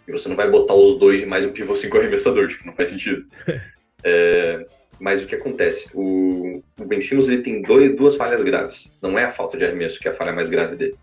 E 0.07 0.11
você 0.11 0.27
não 0.27 0.35
vai 0.35 0.49
botar 0.49 0.73
os 0.73 0.97
dois 0.99 1.21
e 1.21 1.25
mais 1.25 1.45
um 1.45 1.51
pivô 1.53 1.75
5 1.75 1.97
arremessador, 1.97 2.47
tipo, 2.49 2.65
não 2.65 2.73
faz 2.73 2.89
sentido. 2.89 3.25
É, 4.01 4.65
mas 4.97 5.21
o 5.21 5.27
que 5.27 5.35
acontece? 5.35 5.89
O, 5.93 6.63
o 6.79 6.85
Ben 6.85 7.01
Simmons 7.01 7.27
ele 7.27 7.41
tem 7.41 7.61
dois, 7.61 7.93
duas 7.97 8.15
falhas 8.15 8.41
graves. 8.41 8.97
Não 9.01 9.19
é 9.19 9.25
a 9.25 9.31
falta 9.31 9.57
de 9.57 9.65
arremesso 9.65 9.99
que 9.99 10.07
é 10.07 10.11
a 10.11 10.15
falha 10.15 10.31
mais 10.31 10.47
grave 10.49 10.77
dele. 10.77 10.95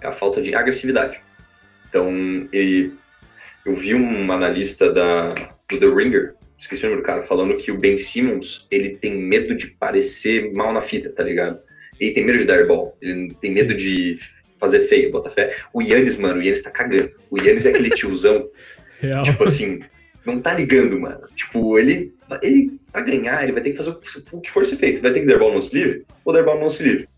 É 0.00 0.06
a 0.06 0.12
falta 0.12 0.40
de 0.40 0.54
agressividade. 0.54 1.20
Então, 1.88 2.08
ele, 2.52 2.94
eu 3.64 3.74
vi 3.74 3.94
um 3.94 4.30
analista 4.30 4.92
da, 4.92 5.34
do 5.68 5.78
The 5.78 5.86
Ringer, 5.86 6.34
esqueci 6.58 6.84
o 6.86 6.90
nome 6.90 7.02
do 7.02 7.06
cara, 7.06 7.22
falando 7.22 7.54
que 7.54 7.70
o 7.70 7.78
Ben 7.78 7.96
Simmons, 7.96 8.66
ele 8.70 8.90
tem 8.90 9.16
medo 9.16 9.54
de 9.56 9.68
parecer 9.68 10.52
mal 10.52 10.72
na 10.72 10.82
fita, 10.82 11.10
tá 11.10 11.22
ligado? 11.22 11.58
Ele 11.98 12.12
tem 12.12 12.24
medo 12.24 12.38
de 12.38 12.44
dar 12.44 12.66
ball, 12.66 12.96
ele 13.00 13.32
tem 13.40 13.50
Sim. 13.50 13.56
medo 13.56 13.74
de 13.74 14.18
fazer 14.58 14.80
feio, 14.88 15.10
bota 15.10 15.30
fé. 15.30 15.56
O 15.72 15.82
Yannis, 15.82 16.16
mano, 16.16 16.40
o 16.40 16.42
Yannis 16.42 16.62
tá 16.62 16.70
cagando. 16.70 17.10
O 17.30 17.40
Yannis 17.40 17.66
é 17.66 17.70
aquele 17.70 17.90
tiozão, 17.94 18.48
Real. 19.00 19.22
tipo 19.22 19.44
assim, 19.44 19.80
não 20.24 20.40
tá 20.40 20.54
ligando, 20.54 20.98
mano. 20.98 21.20
Tipo, 21.36 21.78
ele, 21.78 22.12
ele 22.42 22.78
pra 22.90 23.02
ganhar, 23.02 23.42
ele 23.42 23.52
vai 23.52 23.62
ter 23.62 23.70
que 23.72 23.76
fazer 23.76 23.90
o 24.32 24.40
que 24.40 24.50
for 24.50 24.64
ser 24.64 24.76
feito. 24.76 25.00
Vai 25.00 25.12
ter 25.12 25.20
que 25.20 25.26
derrubar 25.26 25.46
o 25.46 25.54
lance 25.54 25.74
livre? 25.76 26.04
Vou 26.24 26.32
derrubar 26.32 26.56
o 26.56 26.62
lance 26.62 26.82
livre. 26.82 27.08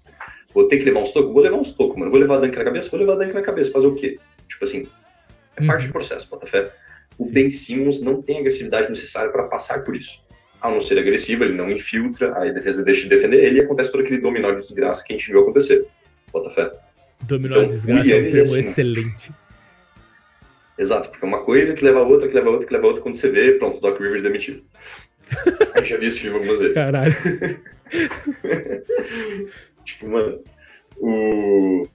Vou 0.52 0.66
ter 0.68 0.78
que 0.78 0.84
levar 0.84 1.00
uns 1.00 1.12
tocos? 1.12 1.32
Vou 1.32 1.42
levar 1.42 1.56
uns 1.56 1.72
tocos, 1.74 1.96
mano. 1.96 2.10
Vou 2.10 2.18
levar 2.18 2.38
dunk 2.38 2.56
na 2.56 2.64
cabeça? 2.64 2.88
Vou 2.90 2.98
levar 2.98 3.16
dunk 3.16 3.34
na 3.34 3.42
cabeça. 3.42 3.70
Fazer 3.70 3.86
o 3.86 3.94
quê? 3.94 4.18
Tipo 4.48 4.64
assim, 4.64 4.88
é 5.56 5.60
Uhum. 5.60 5.66
parte 5.66 5.86
do 5.86 5.92
processo, 5.92 6.28
Botafé. 6.28 6.72
O 7.18 7.24
Sim. 7.24 7.32
Ben 7.32 7.50
Simmons 7.50 8.00
não 8.00 8.22
tem 8.22 8.36
a 8.36 8.40
agressividade 8.40 8.88
necessária 8.88 9.30
para 9.30 9.44
passar 9.44 9.82
por 9.84 9.96
isso. 9.96 10.22
Ao 10.60 10.70
não 10.72 10.80
ser 10.80 10.98
agressivo, 10.98 11.44
ele 11.44 11.54
não 11.54 11.70
infiltra, 11.70 12.36
aí 12.38 12.50
a 12.50 12.52
defesa 12.52 12.84
deixa 12.84 13.02
de 13.02 13.08
defender 13.08 13.44
ele 13.44 13.58
e 13.58 13.62
acontece 13.62 13.90
todo 13.92 14.02
aquele 14.02 14.20
dominó 14.20 14.50
de 14.52 14.60
desgraça 14.60 15.02
que 15.04 15.12
a 15.12 15.16
gente 15.16 15.30
viu 15.30 15.40
acontecer. 15.40 15.86
Botafé. 16.32 16.70
Dominou 17.22 17.58
Então, 17.58 17.70
a 17.70 17.74
desgraça 17.74 18.10
é 18.10 18.12
um 18.12 18.16
Yannis, 18.16 18.32
termo 18.32 18.48
assim, 18.50 18.58
excelente. 18.58 19.30
Exato, 20.78 21.08
porque 21.08 21.24
é 21.24 21.28
uma 21.28 21.42
coisa 21.42 21.72
que 21.72 21.82
leva 21.84 22.00
a 22.00 22.02
outra, 22.02 22.28
que 22.28 22.34
leva 22.34 22.48
a 22.48 22.52
outra, 22.52 22.66
que 22.66 22.72
leva 22.74 22.84
a 22.84 22.88
outra, 22.88 23.02
quando 23.02 23.16
você 23.16 23.30
vê, 23.30 23.52
pronto, 23.52 23.80
Doc 23.80 23.98
Rivers 23.98 24.22
demitido. 24.22 24.62
a 25.74 25.78
gente 25.80 25.88
já 25.90 25.96
viu 25.96 26.08
esse 26.08 26.20
filme 26.20 26.36
algumas 26.36 26.58
vezes. 26.58 26.74
Caralho. 26.74 27.14
Tipo, 29.84 30.10
mano, 30.10 30.42
o, 30.98 31.86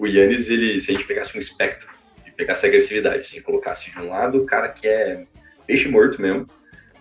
o 0.00 0.06
Yannis, 0.06 0.50
ele, 0.50 0.80
se 0.80 0.90
a 0.90 0.94
gente 0.94 1.06
pegasse 1.06 1.36
um 1.36 1.40
espectro 1.40 1.88
pegasse 2.36 2.66
a 2.66 2.68
agressividade, 2.68 3.20
assim, 3.20 3.40
colocasse 3.40 3.90
de 3.90 3.98
um 3.98 4.08
lado 4.08 4.38
o 4.42 4.46
cara 4.46 4.68
que 4.68 4.86
é 4.86 5.24
peixe 5.66 5.88
morto 5.88 6.20
mesmo, 6.20 6.48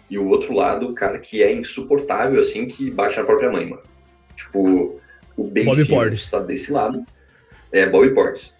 e 0.09 0.17
o 0.17 0.27
outro 0.27 0.53
lado 0.53 0.87
o 0.89 0.93
cara 0.93 1.19
que 1.19 1.41
é 1.43 1.51
insuportável, 1.53 2.39
assim, 2.39 2.65
que 2.67 2.89
bate 2.91 3.17
na 3.17 3.23
própria 3.23 3.51
mãe, 3.51 3.67
mano. 3.69 3.81
Tipo, 4.35 4.99
o 5.35 5.43
Ben 5.43 5.65
Bobby 5.65 5.83
Simmons 5.83 6.03
Portis. 6.03 6.29
tá 6.31 6.39
desse 6.39 6.71
lado, 6.71 7.03
é 7.71 7.85
Bobby 7.87 8.13
Portis. 8.13 8.53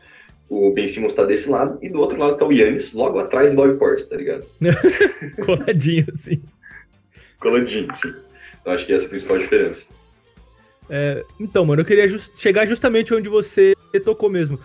O 0.49 0.71
Ben 0.73 0.87
Simmons 0.87 1.13
tá 1.13 1.23
desse 1.23 1.49
lado, 1.49 1.79
e 1.81 1.89
do 1.89 1.99
outro 1.99 2.17
lado 2.19 2.37
tá 2.37 2.45
o 2.45 2.51
Yannis, 2.51 2.93
logo 2.93 3.19
atrás 3.19 3.49
do 3.49 3.55
Bobby 3.55 3.77
Portis, 3.77 4.07
tá 4.07 4.15
ligado? 4.17 4.45
Coladinho, 5.45 6.05
assim. 6.13 6.41
Coladinho, 7.39 7.87
assim. 7.89 8.13
Então 8.61 8.73
acho 8.73 8.85
que 8.85 8.93
essa 8.93 9.05
é 9.05 9.07
a 9.07 9.09
principal 9.09 9.37
diferença. 9.37 9.87
É, 10.89 11.23
então, 11.39 11.65
mano, 11.65 11.81
eu 11.81 11.85
queria 11.85 12.07
jus- 12.07 12.31
chegar 12.35 12.65
justamente 12.65 13.13
onde 13.13 13.27
você 13.29 13.73
tocou 14.03 14.29
mesmo. 14.29 14.59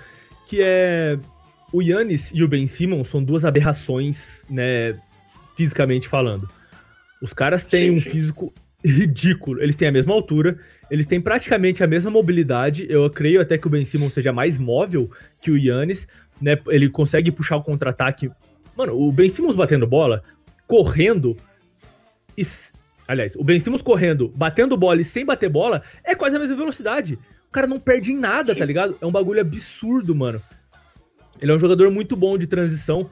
Que 0.47 0.61
é. 0.63 1.19
O 1.73 1.81
Yannis 1.81 2.33
e 2.35 2.43
o 2.43 2.49
Ben 2.49 2.67
Simmons 2.67 3.09
são 3.09 3.23
duas 3.23 3.45
aberrações, 3.45 4.45
né? 4.49 4.99
Fisicamente 5.57 6.09
falando. 6.09 6.49
Os 7.23 7.33
caras 7.33 7.65
têm 7.65 7.91
Sim, 7.91 7.97
um 7.97 8.01
sim. 8.01 8.11
físico 8.11 8.53
ridículo. 8.85 9.63
Eles 9.63 9.77
têm 9.77 9.89
a 9.89 9.93
mesma 9.93 10.13
altura, 10.13 10.59
eles 10.91 11.07
têm 11.07 11.21
praticamente 11.21 11.85
a 11.85 11.87
mesma 11.87 12.11
mobilidade. 12.11 12.87
Eu 12.89 13.09
creio 13.11 13.41
até 13.41 13.59
que 13.59 13.67
o 13.67 13.71
Ben 13.71 13.85
Simmons 13.85 14.15
seja 14.15 14.33
mais 14.33 14.59
móvel 14.59 15.11
que 15.41 15.51
o 15.51 15.59
Yannis, 15.59 16.09
né? 16.41 16.59
Ele 16.69 16.89
consegue 16.89 17.31
puxar 17.31 17.57
o 17.57 17.63
contra-ataque. 17.63 18.31
Mano, 18.77 18.99
o 18.99 19.13
Ben 19.13 19.29
Simmons 19.29 19.57
batendo 19.57 19.87
bola, 19.87 20.23
correndo. 20.67 21.37
E, 22.37 22.43
aliás, 23.07 23.37
o 23.37 23.45
Ben 23.45 23.59
Simmons 23.59 23.83
correndo, 23.83 24.33
batendo 24.35 24.77
bola 24.77 25.01
e 25.01 25.05
sem 25.05 25.25
bater 25.25 25.51
bola 25.51 25.83
é 26.03 26.15
quase 26.15 26.37
a 26.37 26.39
mesma 26.39 26.57
velocidade. 26.57 27.19
O 27.49 27.53
cara 27.53 27.67
não 27.67 27.79
perde 27.79 28.13
em 28.13 28.17
nada, 28.17 28.55
tá 28.55 28.65
ligado? 28.65 28.97
É 29.01 29.07
um 29.07 29.13
bagulho 29.13 29.41
absurdo, 29.41 30.15
mano. 30.15 30.41
Ele 31.41 31.51
é 31.53 31.55
um 31.55 31.59
jogador 31.59 31.91
muito 31.91 32.17
bom 32.17 32.37
de 32.39 32.47
transição. 32.47 33.11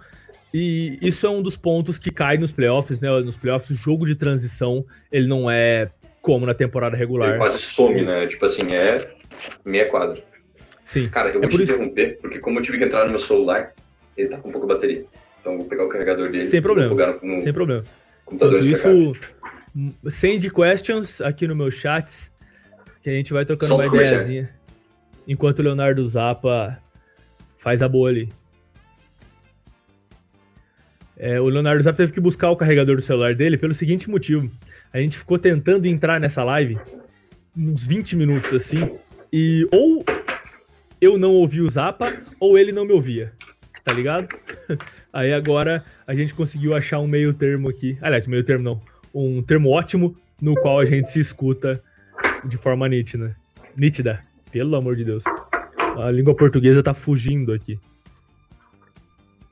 E 0.52 0.98
isso 1.02 1.26
é 1.26 1.30
um 1.30 1.42
dos 1.42 1.56
pontos 1.56 1.98
que 1.98 2.10
cai 2.10 2.38
nos 2.38 2.52
playoffs, 2.52 3.00
né? 3.00 3.08
Nos 3.20 3.36
playoffs, 3.36 3.70
o 3.70 3.74
jogo 3.74 4.06
de 4.06 4.14
transição, 4.14 4.84
ele 5.12 5.26
não 5.26 5.50
é 5.50 5.90
como 6.22 6.46
na 6.46 6.54
temporada 6.54 6.96
regular. 6.96 7.30
Ele 7.30 7.38
quase 7.38 7.58
some, 7.58 8.02
né? 8.02 8.26
Tipo 8.26 8.46
assim, 8.46 8.72
é 8.72 9.12
meia 9.64 9.88
quadra. 9.90 10.22
Sim. 10.84 11.08
Cara, 11.10 11.28
eu 11.28 11.36
É 11.36 11.40
vou 11.40 11.50
por 11.50 11.58
te 11.58 11.62
isso- 11.64 11.72
interromper, 11.74 12.18
porque 12.20 12.38
como 12.38 12.58
eu 12.58 12.62
tive 12.62 12.78
que 12.78 12.84
entrar 12.84 13.04
no 13.04 13.10
meu 13.10 13.18
celular, 13.18 13.72
ele 14.16 14.28
tá 14.28 14.38
com 14.38 14.50
pouca 14.50 14.66
bateria. 14.66 15.04
Então 15.40 15.52
eu 15.52 15.58
vou 15.58 15.66
pegar 15.68 15.84
o 15.84 15.88
carregador 15.88 16.30
dele. 16.30 16.44
Sem 16.44 16.62
problema. 16.62 16.88
Plugar 16.88 17.18
no 17.22 17.38
Sem 17.38 17.52
problema. 17.52 17.84
computador 18.24 18.58
Enquanto 18.60 18.70
descarregado. 18.72 19.12
isso, 19.12 20.10
send 20.10 20.50
questions 20.50 21.20
aqui 21.20 21.46
no 21.46 21.54
meu 21.54 21.70
chats, 21.70 22.32
que 23.02 23.10
a 23.10 23.12
gente 23.12 23.34
vai 23.34 23.44
trocando 23.44 23.74
Solta 23.74 23.88
uma 23.88 23.96
ideiazinha. 24.02 24.50
Enquanto 25.26 25.58
o 25.58 25.62
Leonardo 25.62 26.08
Zappa 26.08 26.78
faz 27.58 27.82
a 27.82 27.88
boa 27.88 28.08
ali. 28.08 28.28
É, 31.16 31.40
o 31.40 31.48
Leonardo 31.48 31.82
Zappa 31.82 31.96
teve 31.96 32.12
que 32.12 32.20
buscar 32.20 32.50
o 32.50 32.56
carregador 32.56 32.94
do 32.94 33.02
celular 33.02 33.34
dele 33.34 33.58
pelo 33.58 33.74
seguinte 33.74 34.08
motivo. 34.08 34.48
A 34.92 35.00
gente 35.00 35.18
ficou 35.18 35.38
tentando 35.38 35.86
entrar 35.86 36.20
nessa 36.20 36.44
live 36.44 36.78
uns 37.56 37.84
20 37.84 38.14
minutos 38.14 38.54
assim, 38.54 38.98
e 39.32 39.66
ou 39.72 40.04
eu 41.00 41.18
não 41.18 41.32
ouvi 41.32 41.60
o 41.60 41.68
Zappa, 41.68 42.16
ou 42.38 42.56
ele 42.56 42.70
não 42.70 42.84
me 42.84 42.92
ouvia. 42.92 43.32
Tá 43.82 43.92
ligado? 43.92 44.28
Aí 45.12 45.32
agora 45.32 45.84
a 46.06 46.14
gente 46.14 46.34
conseguiu 46.34 46.74
achar 46.74 47.00
um 47.00 47.08
meio 47.08 47.34
termo 47.34 47.68
aqui. 47.68 47.98
Aliás, 48.00 48.26
meio 48.26 48.44
termo 48.44 48.64
não. 48.64 48.82
Um 49.12 49.42
termo 49.42 49.70
ótimo 49.70 50.16
no 50.40 50.54
qual 50.54 50.78
a 50.78 50.84
gente 50.84 51.10
se 51.10 51.18
escuta 51.18 51.82
de 52.44 52.56
forma 52.56 52.88
nítida. 52.88 53.36
Nítida. 53.76 54.22
Pelo 54.52 54.76
amor 54.76 54.94
de 54.94 55.04
Deus. 55.04 55.24
A 55.98 56.12
língua 56.12 56.32
portuguesa 56.32 56.80
tá 56.80 56.94
fugindo 56.94 57.52
aqui. 57.52 57.76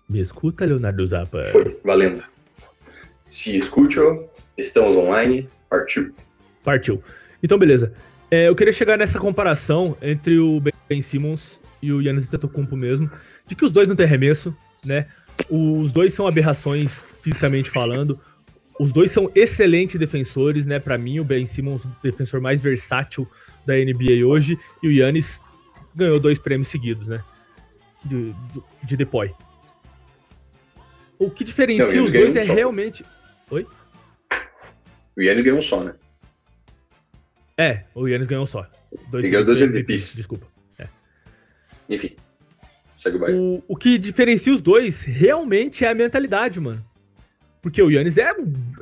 Me 0.09 0.21
escuta, 0.21 0.65
Leonardo 0.65 1.05
Zappa. 1.05 1.45
Foi, 1.47 1.77
valendo. 1.85 2.23
Se 3.29 3.57
escutam, 3.57 4.29
estamos 4.57 4.95
online, 4.95 5.49
partiu. 5.69 6.15
Partiu. 6.63 7.03
Então, 7.43 7.59
beleza. 7.59 7.93
É, 8.31 8.49
eu 8.49 8.55
queria 8.55 8.73
chegar 8.73 8.97
nessa 8.97 9.19
comparação 9.19 9.97
entre 10.01 10.39
o 10.39 10.63
Ben 10.89 11.01
Simmons 11.01 11.61
e 11.83 11.93
o 11.93 12.01
Yannis 12.01 12.27
Antetokounmpo 12.27 12.77
mesmo, 12.77 13.11
de 13.49 13.57
que 13.57 13.65
os 13.65 13.73
dois 13.73 13.89
não 13.89 13.97
têm 13.97 14.07
arremesso, 14.07 14.57
né? 14.85 15.07
Os 15.51 15.91
dois 15.91 16.13
são 16.13 16.29
aberrações 16.29 17.05
fisicamente 17.21 17.69
falando. 17.71 18.21
Os 18.79 18.93
dois 18.93 19.11
são 19.11 19.31
excelentes 19.35 19.97
defensores, 19.97 20.65
né? 20.65 20.79
Pra 20.79 20.97
mim, 20.97 21.19
o 21.19 21.25
Ben 21.25 21.45
Simmons, 21.45 21.85
o 21.85 21.91
defensor 22.01 22.41
mais 22.41 22.61
versátil 22.61 23.29
da 23.67 23.75
NBA 23.75 24.25
hoje, 24.25 24.57
e 24.81 24.89
o 24.89 24.93
Yannis 24.93 25.41
ganhou 25.97 26.21
dois 26.21 26.39
prêmios 26.39 26.69
seguidos, 26.69 27.09
né? 27.09 27.25
De, 28.05 28.33
de, 28.33 28.63
de 28.85 28.97
Depoy. 28.97 29.35
O 31.19 31.31
que 31.31 31.43
diferencia 31.43 31.97
Não, 31.97 32.05
os 32.05 32.13
dois 32.13 32.37
é 32.37 32.43
só. 32.43 32.53
realmente. 32.53 33.05
Oi? 33.51 33.67
O 35.17 35.23
Yannis 35.23 35.43
ganhou 35.43 35.59
um 35.59 35.63
só, 35.63 35.83
né? 35.83 35.95
É, 37.57 37.85
o 37.95 38.07
Yannis 38.07 38.27
ganhou 38.27 38.43
um 38.43 38.47
só. 38.47 38.69
Dois 39.11 39.25
Ele 39.25 39.31
ganhou 39.31 39.47
dois 39.47 39.61
MVPs. 39.63 40.15
Desculpa. 40.15 40.47
Enfim. 41.89 42.15
Segue 42.99 43.17
o 43.17 43.21
baile. 43.21 43.39
O, 43.39 43.63
o 43.69 43.77
que 43.77 43.97
diferencia 43.97 44.53
os 44.53 44.61
dois 44.61 45.03
realmente 45.03 45.85
é 45.85 45.89
a 45.89 45.95
mentalidade, 45.95 46.61
mano. 46.61 46.85
Porque 47.63 47.81
o 47.81 47.91
Yannis 47.91 48.19
é 48.19 48.31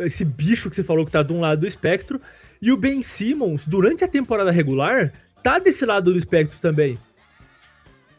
esse 0.01 0.25
bicho 0.25 0.69
que 0.69 0.77
você 0.77 0.83
falou 0.83 1.07
que 1.07 1.13
tá 1.13 1.23
de 1.23 1.33
um 1.33 1.41
lado 1.41 1.61
do 1.61 1.67
espectro. 1.67 2.21
E 2.61 2.73
o 2.73 2.77
Ben 2.77 3.01
Simmons, 3.01 3.67
durante 3.67 4.03
a 4.05 4.09
temporada 4.09 4.51
regular, 4.51 5.13
tá 5.45 5.59
desse 5.59 5.85
lado 5.85 6.11
do 6.11 6.19
espectro 6.19 6.59
também. 6.59 6.99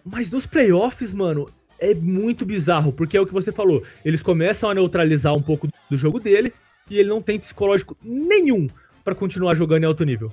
Mas 0.05 0.29
nos 0.29 0.45
playoffs, 0.45 1.11
mano, 1.11 1.49
é 1.79 1.95
muito 1.95 2.45
bizarro. 2.45 2.93
Porque 2.93 3.17
é 3.17 3.21
o 3.21 3.25
que 3.25 3.33
você 3.33 3.51
falou. 3.51 3.83
Eles 4.05 4.21
começam 4.21 4.69
a 4.69 4.75
neutralizar 4.75 5.33
um 5.33 5.41
pouco 5.41 5.67
do 5.89 5.97
jogo 5.97 6.19
dele. 6.19 6.53
E 6.89 6.99
ele 6.99 7.09
não 7.09 7.19
tem 7.19 7.39
psicológico 7.39 7.97
nenhum 8.03 8.69
pra 9.03 9.15
continuar 9.15 9.55
jogando 9.55 9.83
em 9.83 9.87
alto 9.87 10.05
nível. 10.05 10.31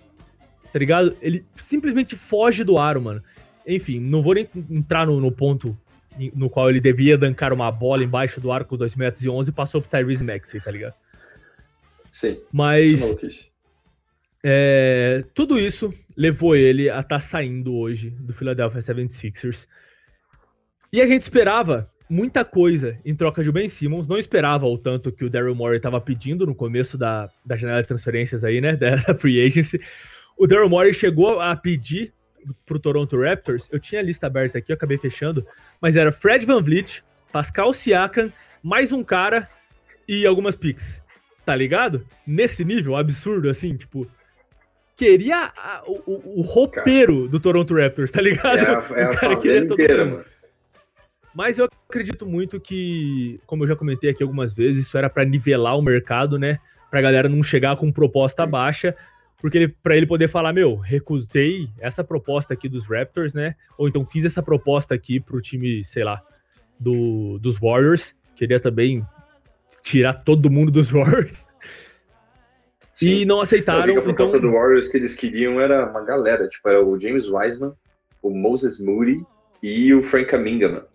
Tá 0.70 0.78
ligado? 0.78 1.16
Ele 1.22 1.46
simplesmente 1.54 2.14
foge 2.14 2.62
do 2.62 2.76
aro, 2.78 3.00
mano. 3.00 3.22
Enfim, 3.66 3.98
não 3.98 4.22
vou 4.22 4.34
nem 4.34 4.46
entrar 4.70 5.06
no, 5.06 5.18
no 5.18 5.32
ponto 5.32 5.76
no 6.34 6.50
qual 6.50 6.68
ele 6.68 6.80
devia 6.80 7.16
dancar 7.16 7.54
uma 7.54 7.72
bola 7.72 8.04
embaixo 8.04 8.38
do 8.38 8.52
arco 8.52 8.76
2 8.76 8.96
metros 8.96 9.24
e 9.24 9.30
11 9.30 9.48
e 9.48 9.52
passou 9.52 9.80
pro 9.80 9.88
Tyrese 9.88 10.22
Maxey, 10.22 10.60
tá 10.60 10.70
ligado? 10.70 10.94
Sim. 12.10 12.38
Mas. 12.52 13.16
É, 14.44 15.24
tudo 15.34 15.58
isso 15.58 15.92
levou 16.16 16.56
ele 16.56 16.90
a 16.90 17.00
estar 17.00 17.18
saindo 17.18 17.74
hoje 17.74 18.10
do 18.10 18.32
Philadelphia 18.32 18.80
76ers. 18.80 19.68
E 20.92 21.00
a 21.00 21.06
gente 21.06 21.22
esperava 21.22 21.88
muita 22.08 22.44
coisa 22.44 22.98
em 23.04 23.14
troca 23.14 23.42
de 23.42 23.50
Ben 23.50 23.68
Simmons, 23.68 24.06
não 24.06 24.18
esperava 24.18 24.66
o 24.66 24.76
tanto 24.76 25.10
que 25.10 25.24
o 25.24 25.30
Daryl 25.30 25.54
Morey 25.54 25.78
estava 25.78 26.00
pedindo 26.00 26.44
no 26.44 26.54
começo 26.54 26.98
da, 26.98 27.30
da 27.44 27.56
janela 27.56 27.80
de 27.80 27.88
transferências 27.88 28.44
aí, 28.44 28.60
né, 28.60 28.76
da 28.76 29.14
free 29.14 29.42
agency. 29.42 29.80
O 30.36 30.46
Daryl 30.46 30.68
Morey 30.68 30.92
chegou 30.92 31.40
a 31.40 31.56
pedir 31.56 32.12
pro 32.66 32.78
Toronto 32.78 33.18
Raptors, 33.18 33.68
eu 33.72 33.78
tinha 33.78 34.00
a 34.00 34.04
lista 34.04 34.26
aberta 34.26 34.58
aqui, 34.58 34.72
eu 34.72 34.74
acabei 34.74 34.98
fechando, 34.98 35.46
mas 35.80 35.96
era 35.96 36.10
Fred 36.10 36.44
Van 36.44 36.60
Vliet, 36.60 37.02
Pascal 37.32 37.72
Siakam, 37.72 38.32
mais 38.62 38.92
um 38.92 39.02
cara 39.02 39.48
e 40.06 40.26
algumas 40.26 40.56
picks, 40.56 41.02
tá 41.46 41.54
ligado? 41.54 42.06
Nesse 42.26 42.64
nível 42.64 42.96
absurdo, 42.96 43.48
assim, 43.48 43.76
tipo, 43.76 44.06
queria 45.04 45.52
a- 45.56 45.82
o, 45.86 46.38
o- 46.38 46.42
roupeiro 46.42 47.26
do 47.28 47.40
Toronto 47.40 47.74
Raptors, 47.74 48.10
tá 48.12 48.20
ligado? 48.20 48.58
É 48.58 48.62
a, 48.62 48.84
é 49.00 49.04
a 49.04 49.10
O 49.10 49.16
cara 49.18 49.34
fazenda 49.36 49.74
inteira, 49.74 50.04
mano. 50.04 50.24
Mas 51.34 51.58
eu 51.58 51.66
acredito 51.88 52.26
muito 52.26 52.60
que, 52.60 53.40
como 53.46 53.64
eu 53.64 53.68
já 53.68 53.74
comentei 53.74 54.10
aqui 54.10 54.22
algumas 54.22 54.54
vezes, 54.54 54.86
isso 54.86 54.98
era 54.98 55.08
pra 55.08 55.24
nivelar 55.24 55.76
o 55.78 55.82
mercado, 55.82 56.38
né? 56.38 56.58
Pra 56.90 57.00
galera 57.00 57.28
não 57.28 57.42
chegar 57.42 57.74
com 57.76 57.90
proposta 57.90 58.44
baixa, 58.46 58.94
porque 59.38 59.56
ele, 59.58 59.68
pra 59.68 59.96
ele 59.96 60.06
poder 60.06 60.28
falar, 60.28 60.52
meu, 60.52 60.76
recusei 60.76 61.68
essa 61.80 62.04
proposta 62.04 62.52
aqui 62.52 62.68
dos 62.68 62.86
Raptors, 62.86 63.32
né? 63.32 63.54
Ou 63.78 63.88
então 63.88 64.04
fiz 64.04 64.24
essa 64.26 64.42
proposta 64.42 64.94
aqui 64.94 65.18
pro 65.18 65.40
time, 65.40 65.82
sei 65.84 66.04
lá, 66.04 66.20
do, 66.78 67.38
dos 67.38 67.58
Warriors. 67.58 68.14
Queria 68.36 68.60
também 68.60 69.02
tirar 69.82 70.12
todo 70.12 70.50
mundo 70.50 70.70
dos 70.70 70.90
Warriors. 70.92 71.46
E 73.04 73.24
não 73.24 73.40
A 73.40 73.42
aceitaram, 73.42 73.82
única 73.82 74.00
então 74.00 74.14
proposta 74.14 74.40
do 74.40 74.52
Warriors 74.52 74.88
que 74.88 74.96
eles 74.96 75.14
queriam 75.14 75.60
era 75.60 75.86
uma 75.90 76.04
galera, 76.04 76.48
tipo, 76.48 76.68
era 76.68 76.84
o 76.84 76.98
James 76.98 77.28
Wiseman, 77.28 77.72
o 78.22 78.30
Moses 78.30 78.78
Moody 78.80 79.24
e 79.62 79.92
o 79.94 80.02
Frank 80.02 80.30
Kaminga, 80.30 80.68
mano. 80.68 80.86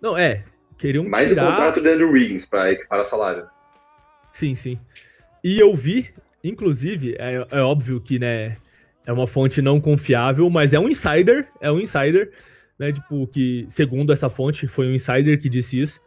não 0.00 0.16
é, 0.16 0.44
queriam 0.76 1.08
Mais 1.08 1.28
tirar 1.28 1.44
o 1.44 1.50
contrato 1.50 1.80
do 1.80 1.88
Andrew 1.88 2.10
Wiggins 2.10 2.44
pra 2.46 2.72
equiparar 2.72 3.04
salário. 3.04 3.46
Sim, 4.30 4.54
sim. 4.54 4.78
E 5.42 5.58
eu 5.58 5.74
vi, 5.74 6.08
inclusive, 6.42 7.16
é, 7.18 7.46
é 7.50 7.60
óbvio 7.60 8.00
que, 8.00 8.18
né, 8.18 8.56
é 9.06 9.12
uma 9.12 9.26
fonte 9.26 9.62
não 9.62 9.80
confiável, 9.80 10.50
mas 10.50 10.74
é 10.74 10.78
um 10.78 10.88
insider, 10.88 11.48
é 11.60 11.70
um 11.70 11.80
insider, 11.80 12.32
né, 12.78 12.92
tipo, 12.92 13.26
que, 13.28 13.64
segundo 13.68 14.12
essa 14.12 14.28
fonte, 14.28 14.66
foi 14.66 14.86
um 14.88 14.94
insider 14.94 15.40
que 15.40 15.48
disse 15.48 15.80
isso, 15.80 16.00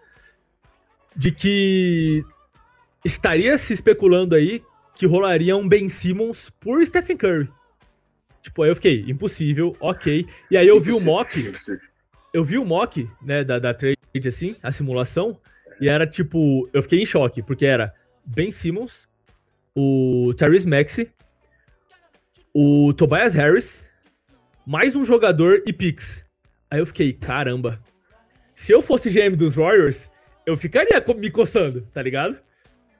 de 1.15 1.31
que 1.31 2.23
estaria 3.03 3.57
se 3.57 3.73
especulando 3.73 4.35
aí 4.35 4.61
que 4.99 5.05
rolaria 5.05 5.55
um 5.55 5.65
Ben 5.65 5.87
Simmons 5.87 6.49
por 6.59 6.85
Stephen 6.85 7.15
Curry. 7.15 7.49
Tipo, 8.41 8.63
aí 8.63 8.69
eu 8.69 8.75
fiquei, 8.75 9.05
impossível, 9.07 9.73
ok. 9.79 10.27
E 10.51 10.57
aí 10.57 10.67
eu 10.67 10.77
vi 10.77 10.91
o 10.91 10.99
mock, 10.99 11.53
eu 12.33 12.43
vi 12.43 12.57
o 12.57 12.65
mock, 12.65 13.09
né, 13.21 13.41
da, 13.45 13.59
da 13.59 13.73
trade, 13.73 13.97
assim, 14.27 14.57
a 14.61 14.73
simulação, 14.73 15.39
e 15.79 15.87
era 15.87 16.05
tipo, 16.05 16.69
eu 16.73 16.83
fiquei 16.83 17.01
em 17.01 17.05
choque, 17.05 17.41
porque 17.41 17.65
era 17.65 17.95
Ben 18.25 18.51
Simmons, 18.51 19.07
o 19.73 20.33
Tyrese 20.35 20.67
Maxey, 20.67 21.09
o 22.53 22.93
Tobias 22.93 23.35
Harris, 23.35 23.87
mais 24.67 24.97
um 24.97 25.05
jogador 25.05 25.63
e 25.65 25.71
picks. 25.71 26.25
Aí 26.69 26.79
eu 26.79 26.85
fiquei, 26.85 27.13
caramba. 27.13 27.81
Se 28.53 28.73
eu 28.73 28.81
fosse 28.81 29.09
GM 29.09 29.37
dos 29.37 29.55
Warriors, 29.55 30.09
eu 30.45 30.57
ficaria 30.57 31.01
me 31.15 31.31
coçando, 31.31 31.87
tá 31.93 32.01
ligado? 32.01 32.37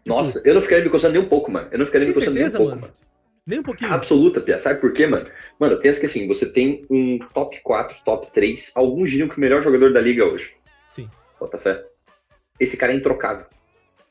Nossa, 0.09 0.41
eu 0.43 0.55
não 0.55 0.61
ficaria 0.61 0.83
me 0.83 0.89
coçando 0.89 1.13
nem 1.13 1.21
um 1.21 1.29
pouco, 1.29 1.51
mano. 1.51 1.67
Eu 1.71 1.77
não 1.77 1.85
ficaria 1.85 2.07
me 2.07 2.13
coçando 2.13 2.33
nem 2.33 2.47
um 2.47 2.51
pouco, 2.51 2.65
mano? 2.69 2.81
mano. 2.81 2.93
Nem 3.45 3.59
um 3.59 3.63
pouquinho. 3.63 3.93
Absoluta, 3.93 4.41
Pia. 4.41 4.57
Sabe 4.57 4.81
por 4.81 4.91
quê, 4.91 5.05
mano? 5.05 5.29
Mano, 5.59 5.77
pensa 5.77 5.99
que 5.99 6.07
assim, 6.07 6.27
você 6.27 6.51
tem 6.51 6.85
um 6.89 7.19
top 7.33 7.59
4, 7.61 8.03
top 8.03 8.31
3, 8.33 8.71
alguns 8.73 9.11
diriam 9.11 9.29
que 9.29 9.37
o 9.37 9.39
melhor 9.39 9.61
jogador 9.61 9.93
da 9.93 10.01
liga 10.01 10.25
hoje. 10.25 10.55
Sim. 10.87 11.07
Bota 11.39 11.59
fé. 11.59 11.83
Esse 12.59 12.75
cara 12.75 12.91
é 12.91 12.95
introcável. 12.95 13.45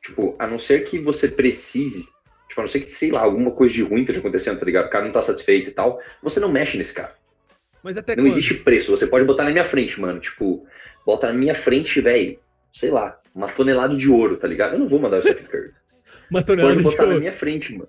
Tipo, 0.00 0.36
a 0.38 0.46
não 0.46 0.58
ser 0.58 0.84
que 0.84 1.00
você 1.00 1.28
precise, 1.28 2.06
tipo, 2.48 2.60
a 2.60 2.62
não 2.62 2.68
ser 2.68 2.80
que, 2.80 2.90
sei 2.90 3.10
lá, 3.10 3.20
alguma 3.20 3.50
coisa 3.50 3.74
de 3.74 3.82
ruim 3.82 4.00
esteja 4.00 4.20
acontecendo, 4.20 4.58
tá 4.58 4.66
ligado? 4.66 4.86
O 4.86 4.90
cara 4.90 5.04
não 5.04 5.12
tá 5.12 5.20
satisfeito 5.20 5.70
e 5.70 5.72
tal, 5.72 6.00
você 6.22 6.38
não 6.38 6.50
mexe 6.50 6.78
nesse 6.78 6.94
cara. 6.94 7.14
Mas 7.82 7.96
até 7.96 8.14
não 8.14 8.22
quando? 8.22 8.32
existe 8.32 8.54
preço. 8.54 8.90
Você 8.90 9.06
pode 9.06 9.24
botar 9.24 9.44
na 9.44 9.50
minha 9.50 9.64
frente, 9.64 10.00
mano. 10.00 10.20
Tipo, 10.20 10.64
bota 11.04 11.26
na 11.26 11.32
minha 11.32 11.54
frente, 11.54 12.00
velho, 12.00 12.38
sei 12.72 12.90
lá, 12.90 13.20
uma 13.34 13.48
tonelada 13.48 13.96
de 13.96 14.08
ouro, 14.08 14.36
tá 14.36 14.48
ligado? 14.48 14.74
Eu 14.74 14.78
não 14.78 14.88
vou 14.88 14.98
mandar 14.98 15.18
o 15.18 15.22
Stephen 15.22 15.46
Curry. 15.46 15.72
Uma 16.30 16.42
tonelada 16.42 16.74
pode 16.74 16.84
de 16.86 16.90
botar 16.90 17.02
na 17.02 17.08
ouro. 17.08 17.20
minha 17.20 17.32
frente, 17.32 17.72
mano. 17.72 17.88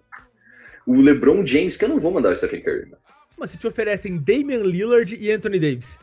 O 0.86 0.96
LeBron 0.96 1.46
James, 1.46 1.78
que 1.78 1.86
eu 1.86 1.90
não 1.90 2.00
vou 2.00 2.12
mandar 2.12 2.34
o 2.34 2.36
Stephen 2.36 2.62
Curry, 2.62 2.86
mano. 2.86 2.98
Mas 3.38 3.52
se 3.52 3.58
te 3.58 3.68
oferecem 3.68 4.18
Damian 4.18 4.64
Lillard 4.64 5.16
e 5.16 5.32
Anthony 5.32 5.60
Davis. 5.60 5.98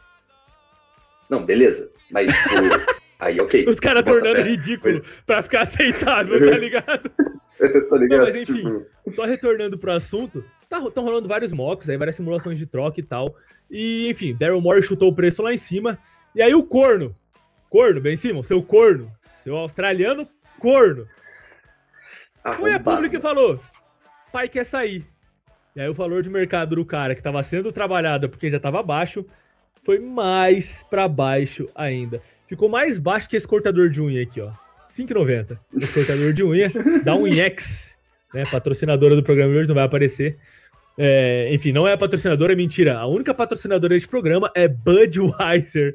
Não, 1.28 1.44
beleza. 1.44 1.90
Mas, 2.10 2.32
tipo, 2.32 2.54
aí, 3.18 3.40
ok. 3.40 3.68
Os 3.68 3.80
caras 3.80 4.04
tornando 4.04 4.40
ridículo 4.42 5.02
pra 5.26 5.42
ficar 5.42 5.62
aceitável, 5.62 6.38
tá 6.50 6.56
ligado? 6.56 7.10
tá 7.90 7.96
ligado? 7.96 8.18
Não, 8.18 8.24
mas 8.24 8.34
enfim. 8.36 8.62
Tipo, 8.62 8.86
Só 9.10 9.24
retornando 9.24 9.76
pro 9.76 9.92
assunto, 9.92 10.44
tá, 10.68 10.78
estão 10.78 11.04
rolando 11.04 11.28
vários 11.28 11.52
mocks, 11.52 11.88
aí 11.90 11.96
várias 11.96 12.16
simulações 12.16 12.58
de 12.58 12.66
troca 12.66 13.00
e 13.00 13.04
tal. 13.04 13.36
E, 13.70 14.08
enfim, 14.08 14.34
Daryl 14.34 14.60
Morey 14.60 14.82
chutou 14.82 15.08
o 15.08 15.14
preço 15.14 15.42
lá 15.42 15.52
em 15.52 15.58
cima. 15.58 15.98
E 16.34 16.40
aí 16.40 16.54
o 16.54 16.64
corno, 16.64 17.14
corno, 17.68 18.00
bem 18.00 18.14
em 18.14 18.16
cima, 18.16 18.42
seu 18.42 18.62
corno, 18.62 19.10
seu 19.30 19.56
australiano 19.56 20.28
corno, 20.58 21.06
foi 22.54 22.72
a 22.72 22.74
arrombado, 22.74 22.96
pública 22.96 23.16
e 23.16 23.20
falou: 23.20 23.60
pai 24.32 24.48
quer 24.48 24.64
sair. 24.64 25.06
E 25.74 25.80
aí 25.80 25.88
o 25.88 25.94
valor 25.94 26.22
de 26.22 26.30
mercado 26.30 26.76
do 26.76 26.84
cara 26.84 27.14
que 27.14 27.22
tava 27.22 27.42
sendo 27.42 27.70
trabalhado 27.70 28.28
porque 28.28 28.48
já 28.48 28.58
tava 28.58 28.82
baixo, 28.82 29.24
foi 29.82 29.98
mais 29.98 30.84
pra 30.88 31.06
baixo 31.06 31.68
ainda. 31.74 32.20
Ficou 32.46 32.68
mais 32.68 32.98
baixo 32.98 33.28
que 33.28 33.36
esse 33.36 33.46
cortador 33.46 33.88
de 33.88 34.00
unha 34.00 34.22
aqui, 34.22 34.40
ó. 34.40 34.50
5,90. 34.88 35.58
Esse 35.76 35.92
cortador 35.92 36.32
de 36.32 36.44
unha 36.44 36.70
da 37.04 37.14
Unhex, 37.14 37.94
né? 38.32 38.44
Patrocinadora 38.50 39.16
do 39.16 39.22
programa 39.22 39.52
de 39.52 39.58
hoje, 39.58 39.68
não 39.68 39.74
vai 39.74 39.84
aparecer. 39.84 40.38
É, 40.98 41.52
enfim, 41.52 41.72
não 41.72 41.86
é 41.86 41.92
a 41.92 41.98
patrocinadora, 41.98 42.52
é 42.52 42.56
mentira. 42.56 42.98
A 42.98 43.06
única 43.06 43.34
patrocinadora 43.34 43.94
deste 43.94 44.08
programa 44.08 44.50
é 44.54 44.66
Budweiser. 44.66 45.94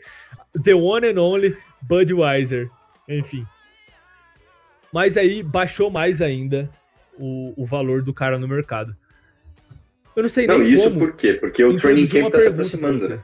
The 0.63 0.75
one 0.75 1.07
and 1.07 1.19
only 1.19 1.57
Budweiser. 1.81 2.69
Enfim. 3.07 3.45
Mas 4.91 5.17
aí 5.17 5.41
baixou 5.41 5.89
mais 5.89 6.21
ainda 6.21 6.69
o, 7.17 7.53
o 7.55 7.65
valor 7.65 8.01
do 8.01 8.13
cara 8.13 8.37
no 8.37 8.47
mercado. 8.47 8.95
Eu 10.15 10.23
não 10.23 10.29
sei 10.29 10.45
Não, 10.45 10.59
nem 10.59 10.69
isso 10.69 10.83
como. 10.83 10.99
por 10.99 11.15
quê? 11.15 11.33
Porque 11.33 11.63
o 11.63 11.77
training 11.77 12.07
camp 12.07 12.31
tá 12.31 12.39
se 12.39 12.47
aproximando, 12.47 13.07
né? 13.07 13.23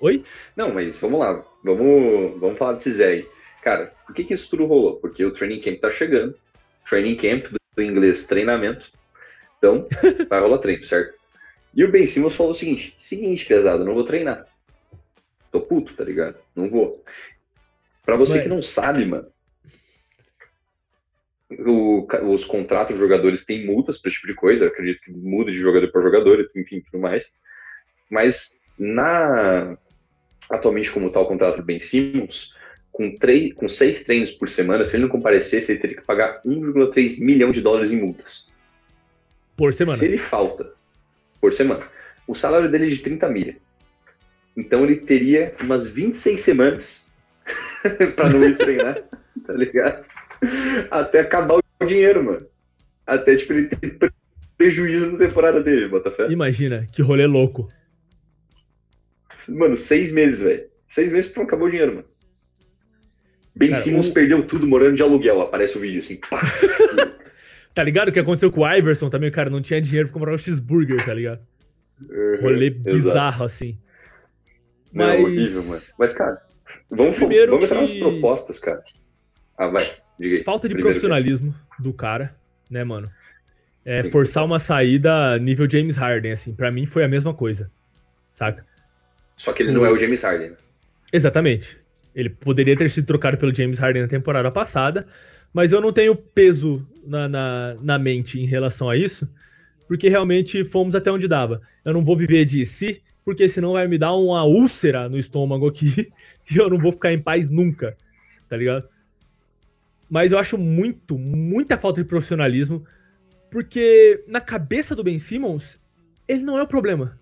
Oi? 0.00 0.22
Não, 0.54 0.74
mas 0.74 0.98
vamos 0.98 1.20
lá. 1.20 1.42
Vamos, 1.64 2.38
vamos 2.38 2.58
falar 2.58 2.74
desse 2.74 2.92
Zé 2.92 3.06
aí. 3.06 3.28
Cara, 3.62 3.92
por 4.06 4.14
que, 4.14 4.24
que 4.24 4.34
isso 4.34 4.50
tudo 4.50 4.66
rolou? 4.66 4.96
Porque 4.96 5.24
o 5.24 5.32
training 5.32 5.60
camp 5.60 5.80
tá 5.80 5.90
chegando. 5.90 6.34
Training 6.86 7.16
camp, 7.16 7.46
do 7.74 7.82
inglês 7.82 8.26
treinamento. 8.26 8.90
Então, 9.56 9.86
vai 10.28 10.40
rolar 10.40 10.58
treino, 10.58 10.84
certo? 10.84 11.18
E 11.74 11.82
o 11.82 11.90
Ben 11.90 12.06
Simmons 12.06 12.36
falou 12.36 12.52
o 12.52 12.54
seguinte: 12.54 12.94
seguinte, 12.98 13.46
pesado, 13.46 13.84
não 13.84 13.94
vou 13.94 14.04
treinar. 14.04 14.46
Tô 15.50 15.60
puto, 15.60 15.94
tá 15.94 16.04
ligado? 16.04 16.36
Não 16.54 16.68
vou. 16.68 17.02
Pra 18.04 18.16
você 18.16 18.42
que 18.42 18.48
não 18.48 18.60
sabe, 18.60 19.04
mano. 19.06 19.26
O- 21.50 22.06
os 22.32 22.44
contratos 22.44 22.94
dos 22.94 23.02
jogadores 23.02 23.44
têm 23.44 23.66
multas 23.66 23.98
pra 23.98 24.08
esse 24.08 24.16
tipo 24.16 24.28
de 24.32 24.34
coisa. 24.34 24.64
Eu 24.64 24.68
acredito 24.68 25.02
que 25.02 25.10
muda 25.12 25.50
de 25.50 25.58
jogador 25.58 25.88
para 25.90 26.02
jogador, 26.02 26.50
enfim, 26.56 26.80
tudo 26.80 27.00
mais. 27.00 27.32
Mas 28.10 28.58
na 28.78 29.76
atualmente 30.50 30.90
como 30.92 31.06
está 31.08 31.20
o 31.20 31.26
contrato 31.26 31.56
do 31.56 31.62
Ben 31.62 31.80
Simmons, 31.80 32.52
com, 32.92 33.14
três, 33.14 33.52
com 33.54 33.68
seis 33.68 34.04
treinos 34.04 34.30
por 34.30 34.48
semana, 34.48 34.84
se 34.84 34.94
ele 34.94 35.02
não 35.04 35.08
comparecesse, 35.08 35.72
ele 35.72 35.80
teria 35.80 35.96
que 35.96 36.02
pagar 36.04 36.40
1,3 36.44 37.18
milhão 37.18 37.50
de 37.50 37.60
dólares 37.60 37.90
em 37.90 38.00
multas. 38.00 38.46
Por 39.56 39.72
semana. 39.72 39.98
Se 39.98 40.04
ele 40.04 40.18
falta 40.18 40.72
por 41.40 41.52
semana, 41.52 41.86
o 42.26 42.34
salário 42.34 42.70
dele 42.70 42.86
é 42.86 42.90
de 42.90 42.98
30 42.98 43.28
milha. 43.28 43.56
Então 44.56 44.84
ele 44.84 44.96
teria 44.96 45.54
umas 45.60 45.88
26 45.88 46.40
semanas 46.40 47.04
para 48.14 48.28
não 48.30 48.44
ir 48.44 48.56
treinar, 48.56 49.02
tá 49.46 49.52
ligado? 49.52 50.06
Até 50.90 51.20
acabar 51.20 51.58
o 51.80 51.84
dinheiro, 51.86 52.22
mano. 52.24 52.46
Até, 53.06 53.36
tipo, 53.36 53.52
ele 53.52 53.68
ter 53.68 53.98
pre- 53.98 54.10
prejuízo 54.56 55.12
na 55.12 55.18
temporada 55.18 55.62
dele, 55.62 55.88
Botafé. 55.88 56.28
Imagina, 56.30 56.86
que 56.92 57.02
rolê 57.02 57.26
louco. 57.26 57.68
Mano, 59.48 59.76
seis 59.76 60.10
meses, 60.12 60.40
velho. 60.40 60.64
Seis 60.88 61.12
meses 61.12 61.30
pra 61.30 61.42
acabar 61.42 61.64
o 61.66 61.70
dinheiro, 61.70 61.96
mano. 61.96 62.06
Ben 63.56 63.70
Cara, 63.70 63.82
Simmons 63.82 64.08
perdeu 64.08 64.42
tudo 64.46 64.66
morando 64.66 64.96
de 64.96 65.02
aluguel. 65.02 65.40
Aparece 65.42 65.76
o 65.76 65.80
vídeo 65.80 66.00
assim, 66.00 66.16
pá. 66.16 66.40
Tá 67.74 67.82
ligado 67.82 68.08
o 68.08 68.12
que 68.12 68.20
aconteceu 68.20 68.52
com 68.52 68.60
o 68.60 68.72
Iverson 68.72 69.10
também? 69.10 69.32
Cara 69.32 69.50
não 69.50 69.60
tinha 69.60 69.80
dinheiro 69.82 70.06
pra 70.08 70.14
comprar 70.14 70.32
um 70.32 70.36
cheeseburger, 70.36 71.04
tá 71.04 71.12
ligado? 71.12 71.40
Rolê 72.40 72.66
Exato. 72.68 72.84
bizarro, 72.84 73.44
assim. 73.44 73.76
Não, 74.92 75.06
Mas- 75.08 75.20
horrível, 75.24 75.62
mano. 75.64 75.80
Mas, 75.98 76.14
cara, 76.14 76.40
vamos, 76.88 77.16
Primeiro 77.16 77.50
vamos 77.50 77.64
entrar 77.64 77.80
nas 77.80 77.92
propostas, 77.92 78.60
cara. 78.60 78.80
Ah, 79.58 79.66
vai. 79.66 79.82
Falta 80.44 80.68
de 80.68 80.74
Primeiro 80.74 80.90
profissionalismo 80.90 81.54
do 81.78 81.92
cara, 81.92 82.34
né, 82.70 82.84
mano? 82.84 83.10
É, 83.84 84.02
forçar 84.04 84.44
uma 84.44 84.58
saída 84.58 85.38
nível 85.38 85.68
James 85.68 85.96
Harden, 85.96 86.32
assim. 86.32 86.54
Pra 86.54 86.70
mim 86.70 86.86
foi 86.86 87.04
a 87.04 87.08
mesma 87.08 87.34
coisa, 87.34 87.70
saca? 88.32 88.64
Só 89.36 89.52
que 89.52 89.62
ele 89.62 89.72
não 89.72 89.84
é 89.84 89.90
o 89.90 89.98
James 89.98 90.22
Harden. 90.22 90.50
né? 90.50 90.56
Exatamente. 91.12 91.78
Ele 92.14 92.30
poderia 92.30 92.76
ter 92.76 92.88
sido 92.90 93.06
trocado 93.06 93.36
pelo 93.36 93.54
James 93.54 93.78
Harden 93.78 94.02
na 94.02 94.08
temporada 94.08 94.50
passada, 94.50 95.06
mas 95.52 95.72
eu 95.72 95.80
não 95.80 95.92
tenho 95.92 96.14
peso 96.14 96.86
na, 97.04 97.28
na, 97.28 97.74
na 97.82 97.98
mente 97.98 98.40
em 98.40 98.46
relação 98.46 98.88
a 98.88 98.96
isso, 98.96 99.28
porque 99.86 100.08
realmente 100.08 100.64
fomos 100.64 100.94
até 100.94 101.10
onde 101.10 101.28
dava. 101.28 101.60
Eu 101.84 101.92
não 101.92 102.04
vou 102.04 102.16
viver 102.16 102.44
de 102.44 102.64
si, 102.64 103.02
porque 103.24 103.48
senão 103.48 103.72
vai 103.72 103.88
me 103.88 103.98
dar 103.98 104.14
uma 104.14 104.44
úlcera 104.44 105.08
no 105.08 105.18
estômago 105.18 105.68
aqui 105.68 106.12
e 106.50 106.56
eu 106.56 106.70
não 106.70 106.78
vou 106.78 106.92
ficar 106.92 107.12
em 107.12 107.20
paz 107.20 107.50
nunca, 107.50 107.96
tá 108.48 108.56
ligado? 108.56 108.88
Mas 110.08 110.32
eu 110.32 110.38
acho 110.38 110.58
muito, 110.58 111.18
muita 111.18 111.76
falta 111.76 112.02
de 112.02 112.08
profissionalismo, 112.08 112.84
porque 113.50 114.24
na 114.26 114.40
cabeça 114.40 114.94
do 114.94 115.04
Ben 115.04 115.18
Simmons, 115.18 115.78
ele 116.26 116.42
não 116.42 116.58
é 116.58 116.62
o 116.62 116.66
problema. 116.66 117.18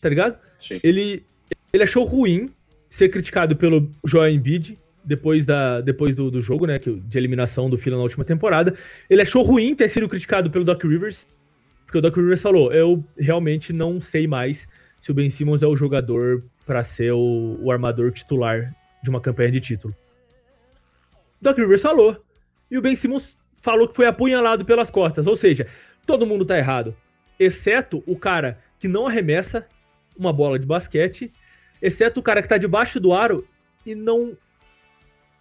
Tá 0.00 0.08
ligado? 0.08 0.38
Sim. 0.60 0.80
ele, 0.82 1.24
ele 1.72 1.82
achou 1.82 2.04
ruim 2.04 2.50
ser 2.88 3.08
criticado 3.08 3.56
pelo 3.56 3.90
Joel 4.04 4.32
Embiid 4.32 4.78
depois, 5.04 5.46
da, 5.46 5.80
depois 5.80 6.14
do, 6.14 6.30
do 6.30 6.40
jogo, 6.40 6.66
né, 6.66 6.78
que, 6.78 6.90
de 6.90 7.18
eliminação 7.18 7.70
do 7.70 7.78
Fila 7.78 7.96
na 7.96 8.02
última 8.02 8.24
temporada. 8.24 8.74
Ele 9.08 9.22
achou 9.22 9.42
ruim 9.42 9.74
ter 9.74 9.88
sido 9.88 10.08
criticado 10.08 10.50
pelo 10.50 10.64
Doc 10.64 10.82
Rivers, 10.84 11.26
porque 11.84 11.98
o 11.98 12.00
Doc 12.00 12.16
Rivers 12.16 12.42
falou, 12.42 12.72
eu 12.72 13.04
realmente 13.18 13.72
não 13.72 14.00
sei 14.00 14.26
mais 14.26 14.68
se 15.00 15.10
o 15.10 15.14
Ben 15.14 15.30
Simmons 15.30 15.62
é 15.62 15.66
o 15.66 15.76
jogador 15.76 16.42
pra 16.66 16.84
ser 16.84 17.12
o, 17.12 17.58
o 17.62 17.70
armador 17.70 18.10
titular 18.10 18.74
de 19.02 19.08
uma 19.08 19.20
campanha 19.20 19.50
de 19.50 19.60
título. 19.60 19.94
Doc 21.40 21.56
Rivers 21.56 21.82
falou, 21.82 22.24
E 22.70 22.76
o 22.76 22.82
Ben 22.82 22.94
Simmons 22.94 23.36
falou 23.60 23.88
que 23.88 23.96
foi 23.96 24.06
apunhalado 24.06 24.64
pelas 24.64 24.90
costas. 24.90 25.26
Ou 25.26 25.36
seja, 25.36 25.66
todo 26.06 26.26
mundo 26.26 26.44
tá 26.44 26.56
errado. 26.56 26.96
Exceto 27.38 28.02
o 28.06 28.16
cara 28.16 28.58
que 28.78 28.88
não 28.88 29.06
arremessa 29.06 29.66
uma 30.16 30.32
bola 30.32 30.58
de 30.58 30.66
basquete. 30.66 31.32
Exceto 31.80 32.20
o 32.20 32.22
cara 32.22 32.42
que 32.42 32.48
tá 32.48 32.58
debaixo 32.58 32.98
do 32.98 33.12
aro 33.12 33.46
e 33.86 33.94
não 33.94 34.36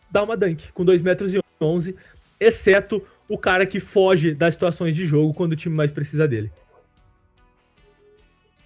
dá 0.09 0.23
uma 0.23 0.37
dunk 0.37 0.71
com 0.71 0.85
2 0.85 1.01
metros 1.01 1.33
e 1.33 1.41
11. 1.59 1.95
Exceto 2.39 3.05
o 3.27 3.37
cara 3.37 3.65
que 3.65 3.79
foge 3.79 4.33
das 4.33 4.53
situações 4.53 4.95
de 4.95 5.05
jogo 5.05 5.33
quando 5.33 5.53
o 5.53 5.55
time 5.55 5.75
mais 5.75 5.91
precisa 5.91 6.27
dele. 6.27 6.51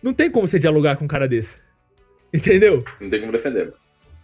Não 0.03 0.13
tem 0.13 0.29
como 0.29 0.47
você 0.47 0.59
dialogar 0.59 0.97
com 0.97 1.05
um 1.05 1.07
cara 1.07 1.27
desse. 1.27 1.61
Entendeu? 2.33 2.83
Não 2.99 3.09
tem 3.09 3.19
como 3.19 3.31
defender. 3.31 3.73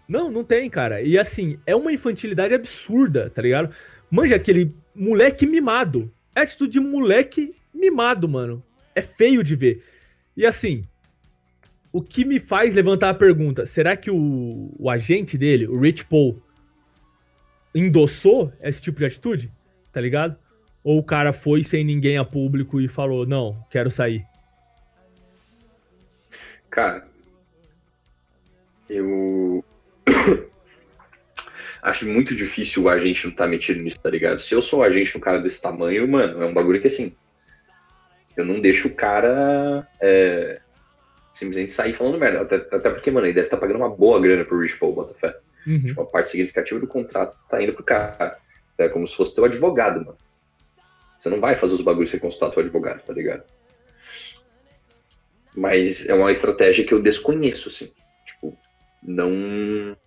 Não, 0.08 0.32
não 0.32 0.44
tem, 0.44 0.70
cara. 0.70 1.02
E 1.02 1.18
assim, 1.18 1.60
é 1.66 1.76
uma 1.76 1.92
infantilidade 1.92 2.54
absurda, 2.54 3.30
tá 3.30 3.42
ligado? 3.42 3.76
Manja 4.10 4.36
aquele 4.36 4.74
moleque 4.96 5.46
mimado. 5.46 6.12
É 6.34 6.42
atitude 6.42 6.74
de 6.74 6.80
moleque 6.80 7.56
mimado, 7.74 8.28
mano. 8.28 8.64
É 8.96 9.02
feio 9.02 9.44
de 9.44 9.56
ver. 9.56 9.84
E 10.36 10.46
assim, 10.46 10.86
o 11.92 12.02
que 12.02 12.24
me 12.24 12.40
faz 12.40 12.74
levantar 12.74 13.10
a 13.10 13.14
pergunta: 13.14 13.66
será 13.66 13.98
que 13.98 14.10
o, 14.10 14.72
o 14.78 14.90
agente 14.90 15.38
dele, 15.38 15.68
o 15.68 15.80
Rich 15.80 16.06
Paul, 16.06 16.42
endossou 17.76 18.54
esse 18.62 18.82
tipo 18.82 19.00
de 19.00 19.06
atitude? 19.06 19.52
Tá 19.92 20.00
ligado? 20.00 20.38
Ou 20.84 21.00
o 21.00 21.04
cara 21.04 21.34
foi 21.34 21.64
sem 21.64 21.84
ninguém 21.84 22.18
a 22.18 22.24
público 22.24 22.80
e 22.80 22.88
falou: 22.88 23.26
não, 23.26 23.66
quero 23.70 23.92
sair? 23.92 24.26
Cara, 26.70 27.08
eu 28.90 29.64
acho 31.82 32.08
muito 32.08 32.36
difícil 32.36 32.84
o 32.84 32.90
agente 32.90 33.26
não 33.26 33.32
estar 33.32 33.46
tá 33.46 33.50
metido 33.50 33.82
nisso, 33.82 34.00
tá 34.00 34.10
ligado? 34.10 34.40
Se 34.40 34.54
eu 34.54 34.62
sou 34.62 34.80
um 34.80 34.84
agente 34.84 35.18
um 35.18 35.22
cara 35.22 35.40
desse 35.40 35.62
tamanho, 35.62 36.08
mano, 36.08 36.42
é 36.42 36.46
um 36.46 36.54
bagulho 36.54 36.82
que 36.82 36.88
assim. 36.88 37.16
Eu 38.36 38.46
não 38.46 38.60
deixo 38.60 38.90
o 38.90 38.94
cara 38.94 39.88
é, 40.00 40.62
simplesmente 41.32 41.72
sair 41.72 41.94
falando 41.94 42.20
merda. 42.20 42.42
Até, 42.42 42.56
até 42.56 42.90
porque, 42.90 43.10
mano, 43.10 43.26
ele 43.26 43.34
deve 43.34 43.48
estar 43.48 43.58
tá 43.58 43.62
pagando 43.62 43.78
uma 43.78 43.90
boa 43.90 44.20
grana 44.20 44.46
pro 44.46 44.60
Rich 44.60 44.78
Paul, 44.78 44.94
Botafé. 44.94 45.38
Uhum. 45.66 45.80
Tipo, 45.80 46.02
uma 46.02 46.10
parte 46.10 46.32
significativa 46.32 46.80
do 46.80 46.88
contrato 46.88 47.38
tá 47.50 47.62
indo 47.62 47.74
pro 47.74 47.84
cara. 47.84 48.38
É 48.78 48.88
como 48.90 49.08
se 49.08 49.16
fosse 49.16 49.34
teu 49.34 49.46
advogado, 49.46 50.06
mano. 50.06 50.18
Você 51.20 51.30
não 51.30 51.40
vai 51.40 51.56
fazer 51.56 51.74
os 51.74 51.82
bagulhos 51.82 52.12
sem 52.12 52.20
consultar 52.20 52.52
teu 52.52 52.62
advogado, 52.62 53.04
tá 53.04 53.12
ligado? 53.12 53.44
Mas 55.56 56.08
é 56.08 56.14
uma 56.14 56.32
estratégia 56.32 56.86
que 56.86 56.94
eu 56.94 57.02
desconheço, 57.02 57.70
assim. 57.70 57.92
Tipo, 58.26 58.56
não, 59.02 59.98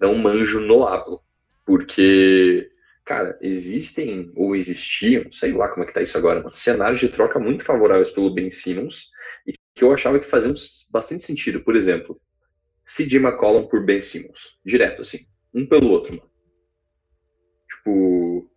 não 0.00 0.14
manjo 0.14 0.60
no 0.60 0.86
hablo. 0.86 1.20
Porque, 1.64 2.70
cara, 3.04 3.38
existem 3.40 4.32
ou 4.34 4.56
existiam, 4.56 5.30
sei 5.30 5.52
lá 5.52 5.68
como 5.68 5.84
é 5.84 5.86
que 5.86 5.94
tá 5.94 6.02
isso 6.02 6.18
agora, 6.18 6.40
mano, 6.40 6.54
cenários 6.54 7.00
de 7.00 7.08
troca 7.08 7.38
muito 7.38 7.64
favoráveis 7.64 8.10
pelo 8.10 8.34
Ben 8.34 8.50
Simmons 8.50 9.10
e 9.46 9.52
que 9.74 9.84
eu 9.84 9.92
achava 9.92 10.18
que 10.18 10.26
faziam 10.26 10.54
bastante 10.90 11.24
sentido. 11.24 11.60
Por 11.60 11.76
exemplo, 11.76 12.20
CJ 12.84 13.18
McCollum 13.18 13.68
por 13.68 13.84
Ben 13.84 14.00
Simmons. 14.00 14.58
Direto, 14.64 15.02
assim. 15.02 15.18
Um 15.54 15.66
pelo 15.66 15.90
outro, 15.90 16.16
mano. 16.16 16.30
Tipo, 17.68 18.50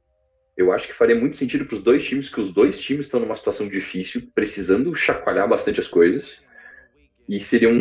eu 0.58 0.72
acho 0.72 0.88
que 0.88 0.94
faria 0.94 1.16
muito 1.16 1.36
sentido 1.36 1.66
para 1.66 1.76
os 1.76 1.84
dois 1.84 2.06
times, 2.06 2.30
que 2.30 2.40
os 2.40 2.54
dois 2.54 2.80
times 2.80 3.06
estão 3.06 3.20
numa 3.20 3.36
situação 3.36 3.68
difícil, 3.68 4.30
precisando 4.34 4.96
chacoalhar 4.96 5.48
bastante 5.48 5.80
as 5.80 5.88
coisas, 5.88 6.40
e 7.28 7.40
seriam 7.40 7.76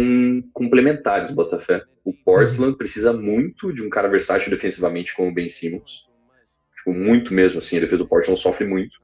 complementares, 0.53 1.31
Botafé. 1.31 1.83
O 2.05 2.13
Portland 2.13 2.77
precisa 2.77 3.13
muito 3.13 3.73
de 3.73 3.83
um 3.83 3.89
cara 3.89 4.09
versátil 4.09 4.51
defensivamente 4.51 5.15
como 5.15 5.31
o 5.31 5.35
Ben 5.35 5.49
Simmons. 5.49 6.03
Tipo, 6.77 6.93
muito 6.93 7.33
mesmo, 7.33 7.59
assim, 7.59 7.77
a 7.77 7.81
defesa 7.81 8.03
do 8.03 8.09
Portland 8.09 8.41
sofre 8.41 8.67
muito. 8.67 8.97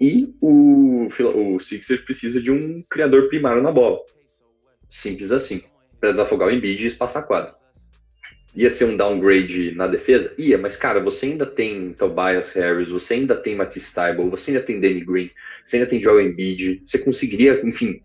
E 0.00 0.34
o, 0.40 1.08
o 1.34 1.60
Sixers 1.60 2.00
precisa 2.00 2.40
de 2.40 2.50
um 2.50 2.82
criador 2.90 3.28
primário 3.28 3.62
na 3.62 3.70
bola. 3.70 3.98
Simples 4.90 5.30
assim. 5.30 5.62
Para 6.00 6.10
desafogar 6.10 6.48
o 6.48 6.50
Embiid 6.50 6.82
e 6.82 6.88
espaçar 6.88 7.22
a 7.22 7.26
quadra 7.26 7.54
ia 8.54 8.70
ser 8.70 8.84
um 8.84 8.96
downgrade 8.96 9.74
na 9.74 9.86
defesa? 9.86 10.32
Ia, 10.36 10.58
mas 10.58 10.76
cara, 10.76 11.00
você 11.00 11.26
ainda 11.26 11.46
tem 11.46 11.92
Tobias 11.94 12.50
Harris, 12.50 12.90
você 12.90 13.14
ainda 13.14 13.34
tem 13.34 13.56
Matisse 13.56 13.86
Stybel, 13.86 14.30
você 14.30 14.50
ainda 14.50 14.62
tem 14.62 14.80
Danny 14.80 15.04
Green, 15.04 15.30
você 15.64 15.76
ainda 15.76 15.88
tem 15.88 16.00
Joel 16.00 16.26
Embiid, 16.26 16.82
você 16.84 16.98
conseguiria, 16.98 17.60
enfim, 17.64 18.00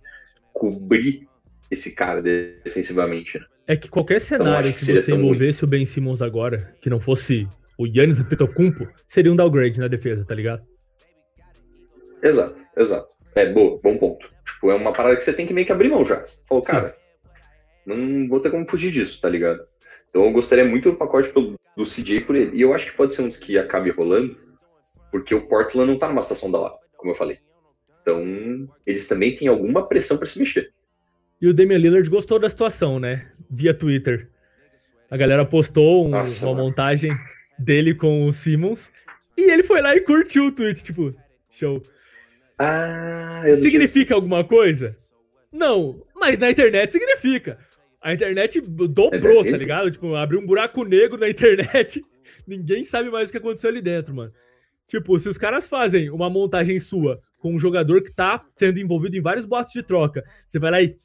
cobrir 0.57 1.27
esse 1.69 1.91
cara 1.91 2.21
defensivamente. 2.21 3.39
Né? 3.39 3.45
É 3.67 3.75
que 3.75 3.89
qualquer 3.89 4.15
então, 4.15 4.27
cenário 4.27 4.69
então, 4.69 4.79
que, 4.79 4.85
que 4.85 5.01
você 5.01 5.11
envolvesse 5.13 5.61
muito... 5.61 5.63
o 5.63 5.67
Ben 5.67 5.85
Simmons 5.85 6.21
agora, 6.21 6.73
que 6.81 6.89
não 6.89 6.99
fosse 6.99 7.47
o 7.77 7.85
Yannis 7.85 8.19
Antetokounmpo, 8.19 8.87
seria 9.07 9.31
um 9.31 9.35
downgrade 9.35 9.79
na 9.79 9.87
defesa, 9.87 10.25
tá 10.25 10.33
ligado? 10.33 10.65
Exato, 12.23 12.59
exato. 12.75 13.07
É, 13.35 13.51
boa, 13.51 13.79
bom 13.83 13.97
ponto. 13.97 14.27
Tipo, 14.45 14.71
é 14.71 14.75
uma 14.75 14.91
parada 14.91 15.15
que 15.15 15.23
você 15.23 15.33
tem 15.33 15.45
que 15.45 15.53
meio 15.53 15.67
que 15.67 15.71
abrir 15.71 15.89
mão 15.89 16.03
já. 16.03 16.25
Você 16.25 16.41
falou, 16.47 16.63
cara, 16.63 16.95
não 17.85 18.27
vou 18.27 18.39
ter 18.39 18.49
como 18.49 18.67
fugir 18.67 18.91
disso, 18.91 19.21
tá 19.21 19.29
ligado? 19.29 19.59
Então 20.09 20.25
eu 20.25 20.31
gostaria 20.31 20.65
muito 20.65 20.89
do 20.89 20.97
pacote 20.97 21.31
do 21.31 21.83
CJ 21.83 22.21
por 22.21 22.35
ele. 22.35 22.57
E 22.57 22.61
eu 22.61 22.73
acho 22.73 22.89
que 22.89 22.97
pode 22.97 23.13
ser 23.13 23.21
um 23.21 23.27
dos 23.27 23.37
que 23.37 23.57
acabe 23.57 23.91
rolando, 23.91 24.35
porque 25.11 25.35
o 25.35 25.47
Portland 25.47 25.91
não 25.91 25.99
tá 25.99 26.07
numa 26.07 26.23
situação 26.23 26.49
da 26.49 26.59
hora, 26.59 26.75
como 26.95 27.11
eu 27.11 27.15
falei. 27.15 27.37
Então, 28.07 28.69
eles 28.85 29.05
também 29.05 29.35
têm 29.35 29.49
alguma 29.49 29.85
pressão 29.85 30.17
para 30.17 30.25
se 30.25 30.39
mexer. 30.39 30.71
E 31.41 31.47
o 31.47 31.53
Damian 31.53 31.77
Lillard 31.77 32.09
gostou 32.09 32.39
da 32.39 32.49
situação, 32.49 33.01
né? 33.01 33.29
Via 33.51 33.73
Twitter. 33.73 34.29
A 35.11 35.17
galera 35.17 35.43
postou 35.43 36.07
um, 36.07 36.11
Nossa, 36.11 36.45
uma 36.45 36.55
montagem 36.55 37.11
dele 37.59 37.93
com 37.93 38.25
o 38.25 38.31
Simmons 38.31 38.89
e 39.37 39.51
ele 39.51 39.61
foi 39.61 39.81
lá 39.81 39.93
e 39.93 39.99
curtiu 39.99 40.45
o 40.45 40.51
tweet, 40.53 40.81
tipo, 40.85 41.13
show. 41.51 41.81
Ah, 42.57 43.43
significa 43.51 44.15
alguma 44.15 44.41
coisa? 44.41 44.95
Não, 45.51 46.01
mas 46.15 46.39
na 46.39 46.49
internet 46.49 46.93
significa. 46.93 47.59
A 48.01 48.13
internet 48.13 48.61
dobrou, 48.61 49.43
tá 49.43 49.57
ligado? 49.57 49.91
Tipo, 49.91 50.15
abriu 50.15 50.39
um 50.39 50.45
buraco 50.45 50.85
negro 50.85 51.17
na 51.17 51.27
internet. 51.29 52.05
Ninguém 52.47 52.85
sabe 52.85 53.09
mais 53.09 53.27
o 53.27 53.31
que 53.33 53.37
aconteceu 53.37 53.69
ali 53.69 53.81
dentro, 53.81 54.15
mano. 54.15 54.31
Tipo, 54.87 55.19
se 55.19 55.27
os 55.27 55.37
caras 55.37 55.67
fazem 55.67 56.09
uma 56.09 56.29
montagem 56.29 56.79
sua 56.79 57.21
com 57.39 57.53
um 57.53 57.59
jogador 57.59 58.01
que 58.01 58.11
tá 58.11 58.43
sendo 58.55 58.79
envolvido 58.79 59.17
em 59.17 59.21
vários 59.21 59.45
boatos 59.45 59.73
de 59.73 59.83
troca, 59.83 60.23
você 60.47 60.57
vai 60.57 60.71
lá 60.71 60.81
e 60.81 60.95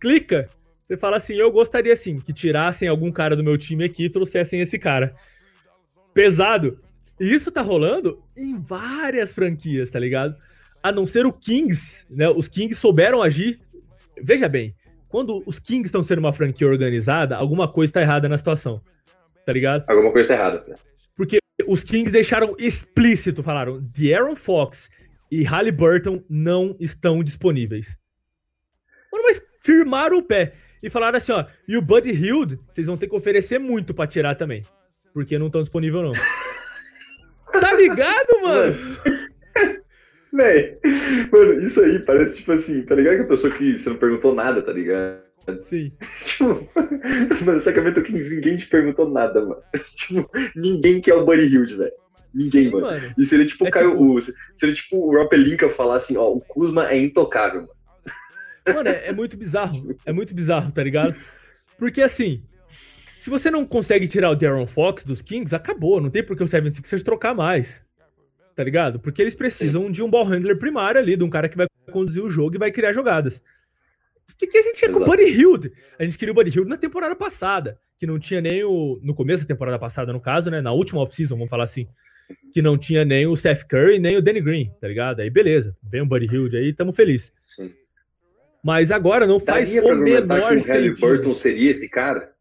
clica, 0.00 0.48
você 0.78 0.96
fala 0.96 1.16
assim: 1.16 1.34
eu 1.34 1.50
gostaria 1.50 1.94
sim 1.96 2.20
que 2.20 2.32
tirassem 2.32 2.88
algum 2.88 3.10
cara 3.10 3.34
do 3.34 3.42
meu 3.42 3.58
time 3.58 3.84
aqui 3.84 4.06
e 4.06 4.10
trouxessem 4.10 4.60
esse 4.60 4.78
cara. 4.78 5.10
Pesado. 6.14 6.78
E 7.20 7.32
isso 7.32 7.50
tá 7.52 7.60
rolando 7.60 8.22
em 8.36 8.60
várias 8.60 9.32
franquias, 9.32 9.90
tá 9.90 9.98
ligado? 9.98 10.36
A 10.82 10.90
não 10.90 11.06
ser 11.06 11.24
o 11.26 11.32
Kings, 11.32 12.06
né? 12.10 12.28
Os 12.28 12.48
Kings 12.48 12.80
souberam 12.80 13.22
agir. 13.22 13.60
Veja 14.20 14.48
bem, 14.48 14.74
quando 15.08 15.42
os 15.46 15.58
Kings 15.58 15.86
estão 15.86 16.02
sendo 16.02 16.18
uma 16.18 16.32
franquia 16.32 16.66
organizada, 16.66 17.36
alguma 17.36 17.68
coisa 17.68 17.90
está 17.90 18.00
errada 18.00 18.28
na 18.28 18.36
situação. 18.36 18.80
Tá 19.44 19.52
ligado? 19.52 19.84
Alguma 19.88 20.12
coisa 20.12 20.28
tá 20.28 20.34
errada. 20.34 20.64
Os 21.66 21.84
Kings 21.84 22.12
deixaram 22.12 22.54
explícito, 22.58 23.42
falaram, 23.42 23.80
De'Aaron 23.80 24.36
Fox 24.36 24.90
e 25.30 25.42
Halliburton 25.44 26.22
não 26.28 26.76
estão 26.78 27.22
disponíveis. 27.22 27.96
Mano, 29.12 29.24
mas 29.24 29.42
firmaram 29.60 30.18
o 30.18 30.22
pé 30.22 30.52
e 30.82 30.90
falaram 30.90 31.18
assim, 31.18 31.32
ó, 31.32 31.44
e 31.68 31.76
o 31.76 31.82
Buddy 31.82 32.10
Hield, 32.10 32.58
vocês 32.70 32.86
vão 32.86 32.96
ter 32.96 33.08
que 33.08 33.14
oferecer 33.14 33.58
muito 33.58 33.94
para 33.94 34.06
tirar 34.06 34.34
também, 34.34 34.62
porque 35.12 35.38
não 35.38 35.46
estão 35.46 35.62
disponíveis 35.62 36.02
não. 36.04 36.12
tá 37.60 37.72
ligado, 37.74 38.42
mano? 38.42 38.74
Véi, 40.32 40.78
mano, 41.30 41.60
isso 41.60 41.80
aí 41.80 41.98
parece 41.98 42.36
tipo 42.36 42.52
assim, 42.52 42.82
tá 42.82 42.94
ligado 42.94 43.16
que 43.16 43.22
a 43.22 43.28
pessoa 43.28 43.52
que 43.52 43.78
você 43.78 43.90
não 43.90 43.96
perguntou 43.96 44.34
nada, 44.34 44.62
tá 44.62 44.72
ligado? 44.72 45.31
Sim. 45.60 45.92
tipo, 46.24 46.68
mano, 47.44 47.60
Sacramento 47.60 48.02
Kings, 48.02 48.34
ninguém 48.34 48.56
te 48.56 48.66
perguntou 48.66 49.08
nada, 49.08 49.40
mano. 49.40 49.60
tipo, 49.96 50.28
ninguém 50.54 51.00
quer 51.00 51.14
o 51.14 51.24
Buddy 51.24 51.46
Hilde, 51.46 51.76
velho. 51.76 51.92
Ninguém, 52.34 52.64
Sim, 52.64 52.70
mano. 52.70 52.86
mano. 52.86 53.14
E 53.18 53.24
seria 53.24 53.46
tipo, 53.46 53.66
é 53.66 53.70
Caio, 53.70 53.90
tipo... 53.90 54.16
O, 54.16 54.20
seria 54.54 54.74
tipo 54.74 54.96
o 54.96 55.12
Rob 55.12 55.28
Pelinka 55.28 55.68
falar 55.68 55.96
assim, 55.96 56.16
ó, 56.16 56.32
o 56.32 56.40
Kuzma 56.40 56.90
é 56.90 56.98
intocável, 56.98 57.60
mano. 57.62 57.72
Mano, 58.74 58.88
é, 58.88 59.08
é 59.08 59.12
muito 59.12 59.36
bizarro. 59.36 59.94
É 60.06 60.12
muito 60.12 60.34
bizarro, 60.34 60.70
tá 60.70 60.82
ligado? 60.82 61.16
Porque 61.76 62.00
assim, 62.00 62.40
se 63.18 63.28
você 63.28 63.50
não 63.50 63.66
consegue 63.66 64.06
tirar 64.06 64.30
o 64.30 64.36
Darren 64.36 64.68
Fox 64.68 65.04
dos 65.04 65.20
Kings, 65.20 65.54
acabou. 65.54 66.00
Não 66.00 66.10
tem 66.10 66.22
por 66.24 66.36
que 66.36 66.44
o 66.44 66.46
76ers 66.46 67.02
trocar 67.02 67.34
mais 67.34 67.82
tá 68.54 68.62
ligado? 68.62 69.00
Porque 69.00 69.22
eles 69.22 69.34
precisam 69.34 69.86
Sim. 69.86 69.90
de 69.90 70.02
um 70.02 70.10
ball 70.10 70.24
handler 70.24 70.58
primário 70.58 71.00
ali, 71.00 71.16
de 71.16 71.24
um 71.24 71.30
cara 71.30 71.48
que 71.48 71.56
vai 71.56 71.66
conduzir 71.90 72.22
o 72.22 72.28
jogo 72.28 72.54
e 72.54 72.58
vai 72.58 72.70
criar 72.70 72.92
jogadas. 72.92 73.42
Que, 74.38 74.46
que 74.46 74.58
a 74.58 74.62
gente 74.62 74.76
tinha 74.78 74.90
com 74.90 75.00
o 75.00 75.04
Buddy 75.04 75.24
Hield? 75.24 75.72
A 75.98 76.04
gente 76.04 76.18
queria 76.18 76.32
o 76.32 76.34
Buddy 76.34 76.50
Hield 76.50 76.68
na 76.68 76.76
temporada 76.76 77.14
passada, 77.14 77.78
que 77.98 78.06
não 78.06 78.18
tinha 78.18 78.40
nem 78.40 78.64
o. 78.64 78.98
No 79.02 79.14
começo 79.14 79.44
da 79.44 79.48
temporada 79.54 79.78
passada, 79.78 80.12
no 80.12 80.20
caso, 80.20 80.50
né? 80.50 80.60
Na 80.60 80.72
última 80.72 81.00
off-season, 81.00 81.36
vamos 81.36 81.50
falar 81.50 81.64
assim. 81.64 81.86
Que 82.52 82.62
não 82.62 82.78
tinha 82.78 83.04
nem 83.04 83.26
o 83.26 83.36
Seth 83.36 83.64
Curry, 83.68 83.98
nem 83.98 84.16
o 84.16 84.22
Danny 84.22 84.40
Green, 84.40 84.72
tá 84.80 84.88
ligado? 84.88 85.20
Aí 85.20 85.28
beleza, 85.30 85.76
vem 85.82 86.00
o 86.00 86.06
Buddy 86.06 86.26
Hield 86.26 86.56
aí, 86.56 86.72
tamo 86.72 86.92
feliz. 86.92 87.32
Sim. 87.40 87.72
Mas 88.64 88.90
agora 88.92 89.26
não 89.26 89.38
faz 89.40 89.68
Daria 89.72 89.84
o 89.92 89.96
menor 89.96 90.60
sentido. 90.60 90.96
O 90.96 91.00
Burton 91.00 91.34
seria 91.34 91.70
esse 91.70 91.88
cara? 91.88 92.32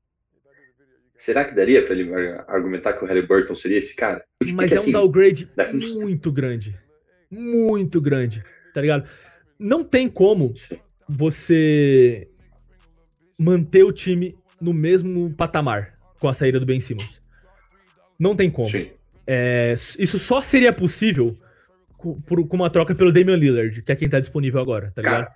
Será 1.16 1.46
que 1.46 1.54
daria 1.54 1.86
pra 1.86 1.94
ele 1.96 2.12
ar- 2.14 2.46
argumentar 2.48 2.94
que 2.94 3.04
o 3.04 3.08
Halliburton 3.08 3.56
seria 3.56 3.78
esse 3.78 3.96
cara? 3.96 4.24
Tipo, 4.44 4.56
Mas 4.56 4.70
que 4.70 4.76
é 4.76 4.80
um 4.80 4.82
assim, 4.84 4.92
downgrade 4.92 5.52
daqui 5.56 5.78
uns- 5.78 5.94
muito 5.96 6.32
grande. 6.32 6.76
Muito 7.30 8.02
grande, 8.02 8.44
tá 8.74 8.82
ligado? 8.82 9.10
Não 9.60 9.84
tem 9.84 10.10
como 10.10 10.56
Sim. 10.58 10.80
Você 11.14 12.28
manter 13.38 13.84
o 13.84 13.92
time 13.92 14.36
no 14.60 14.74
mesmo 14.74 15.34
patamar 15.36 15.94
com 16.20 16.28
a 16.28 16.34
saída 16.34 16.60
do 16.60 16.66
Ben 16.66 16.80
Simmons. 16.80 17.20
Não 18.18 18.36
tem 18.36 18.50
como. 18.50 18.70
É, 19.28 19.74
isso 19.98 20.18
só 20.20 20.40
seria 20.42 20.72
possível 20.72 21.36
co- 21.98 22.20
por- 22.26 22.48
com 22.48 22.56
uma 22.56 22.70
troca 22.70 22.94
pelo 22.96 23.12
Damian 23.12 23.36
Lillard, 23.36 23.82
que 23.82 23.92
é 23.92 23.96
quem 23.96 24.10
tá 24.10 24.20
disponível 24.20 24.62
agora, 24.62 24.92
tá 24.96 25.02
Cara, 25.02 25.18
ligado? 25.20 25.34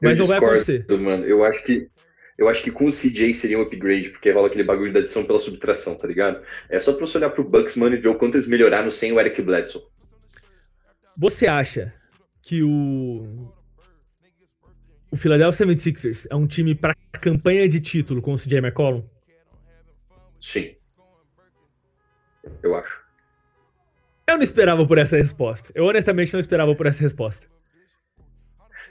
Mas 0.00 0.18
não 0.18 0.26
vai 0.26 0.38
discordo, 0.38 0.62
acontecer. 0.62 0.98
Mano, 1.00 1.24
eu 1.24 1.44
acho 1.44 1.62
que 1.64 1.88
eu 2.36 2.48
acho 2.48 2.62
que 2.62 2.70
com 2.70 2.86
o 2.86 2.92
CJ 2.92 3.34
seria 3.34 3.58
um 3.58 3.62
upgrade, 3.62 4.10
porque 4.10 4.30
rola 4.30 4.46
aquele 4.46 4.62
bagulho 4.62 4.92
da 4.92 5.00
adição 5.00 5.24
pela 5.24 5.40
subtração, 5.40 5.96
tá 5.96 6.06
ligado? 6.06 6.44
É 6.70 6.78
só 6.78 6.92
pra 6.92 7.04
você 7.04 7.18
olhar 7.18 7.30
pro 7.30 7.48
Bucks, 7.48 7.74
mano, 7.76 7.96
e 7.96 7.98
ver 8.00 8.08
o 8.08 8.14
quanto 8.14 8.36
eles 8.36 8.46
melhoraram 8.46 8.92
sem 8.92 9.10
o 9.12 9.18
Eric 9.18 9.42
Bledsoe. 9.42 9.82
Você 11.16 11.48
acha 11.48 11.92
que 12.40 12.62
o 12.62 13.52
o 15.10 15.16
Philadelphia 15.16 15.66
76ers 15.66 16.26
é 16.30 16.34
um 16.36 16.46
time 16.46 16.74
pra 16.74 16.94
campanha 17.12 17.68
de 17.68 17.80
título 17.80 18.20
com 18.20 18.32
o 18.32 18.36
CJ 18.36 18.58
McCollum? 18.58 19.04
Sim. 20.40 20.74
Eu 22.62 22.74
acho. 22.74 23.02
Eu 24.26 24.36
não 24.36 24.42
esperava 24.42 24.86
por 24.86 24.98
essa 24.98 25.16
resposta. 25.16 25.72
Eu 25.74 25.84
honestamente 25.84 26.32
não 26.32 26.40
esperava 26.40 26.74
por 26.74 26.86
essa 26.86 27.02
resposta. 27.02 27.46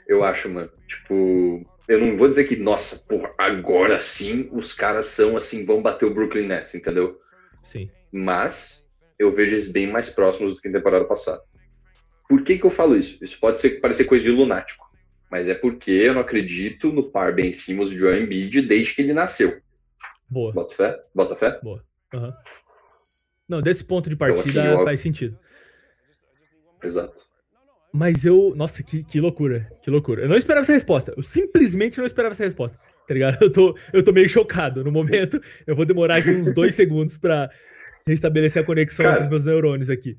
Eu 0.06 0.24
acho, 0.24 0.48
mano. 0.48 0.70
Tipo, 0.86 1.64
eu 1.86 2.00
não 2.00 2.16
vou 2.16 2.28
dizer 2.28 2.44
que, 2.44 2.56
nossa, 2.56 2.96
porra, 2.96 3.32
agora 3.38 3.98
sim 4.00 4.48
os 4.52 4.72
caras 4.72 5.06
são 5.06 5.36
assim, 5.36 5.64
vão 5.64 5.80
bater 5.80 6.06
o 6.06 6.14
Brooklyn 6.14 6.48
Nets, 6.48 6.74
entendeu? 6.74 7.20
Sim. 7.62 7.90
Mas 8.10 8.88
eu 9.18 9.34
vejo 9.34 9.54
eles 9.54 9.68
bem 9.68 9.86
mais 9.86 10.10
próximos 10.10 10.54
do 10.54 10.60
que 10.60 10.68
na 10.68 10.78
temporada 10.78 11.04
passada. 11.04 11.40
Por 12.28 12.42
que, 12.42 12.58
que 12.58 12.64
eu 12.64 12.70
falo 12.70 12.96
isso? 12.96 13.22
Isso 13.22 13.38
pode 13.38 13.60
ser, 13.60 13.80
parecer 13.80 14.04
coisa 14.04 14.24
de 14.24 14.30
lunático. 14.30 14.87
Mas 15.30 15.48
é 15.48 15.54
porque 15.54 15.90
eu 15.90 16.14
não 16.14 16.20
acredito 16.22 16.90
no 16.90 17.10
par 17.10 17.34
Ben 17.34 17.52
Simmons 17.52 17.90
de 17.90 17.96
Joel 17.98 18.22
Embiid 18.22 18.62
desde 18.62 18.94
que 18.94 19.02
ele 19.02 19.12
nasceu. 19.12 19.60
Boa. 20.28 20.52
Bota 20.52 20.74
fé? 20.74 20.98
Bota 21.14 21.36
fé? 21.36 21.60
Aham. 22.14 22.34
Não, 23.48 23.62
desse 23.62 23.84
ponto 23.84 24.08
de 24.08 24.14
Então, 24.14 24.26
partida 24.34 24.62
assim, 24.62 24.70
eu- 24.78 24.84
faz 24.84 25.00
sentido. 25.00 25.38
Exato. 26.82 27.26
Mas 27.92 28.24
eu. 28.24 28.52
Nossa, 28.54 28.82
que, 28.82 29.02
que 29.02 29.20
loucura. 29.20 29.70
Que 29.82 29.90
loucura. 29.90 30.22
Eu 30.22 30.28
não 30.28 30.36
esperava 30.36 30.62
essa 30.62 30.72
resposta. 30.74 31.14
Eu 31.16 31.22
simplesmente 31.22 31.98
não 31.98 32.04
esperava 32.06 32.32
essa 32.32 32.44
resposta. 32.44 32.78
Tá 33.06 33.14
ligado? 33.14 33.38
Eu 33.42 33.50
tô, 33.50 33.74
eu 33.92 34.04
tô 34.04 34.12
meio 34.12 34.28
chocado. 34.28 34.84
No 34.84 34.92
momento, 34.92 35.40
eu 35.66 35.74
vou 35.74 35.86
demorar 35.86 36.16
aqui 36.16 36.28
uns 36.30 36.52
dois 36.52 36.74
segundos 36.76 37.16
pra 37.16 37.50
restabelecer 38.06 38.62
a 38.62 38.66
conexão 38.66 39.04
Cara. 39.04 39.14
entre 39.16 39.24
os 39.24 39.30
meus 39.30 39.44
neurônios 39.44 39.88
aqui. 39.88 40.18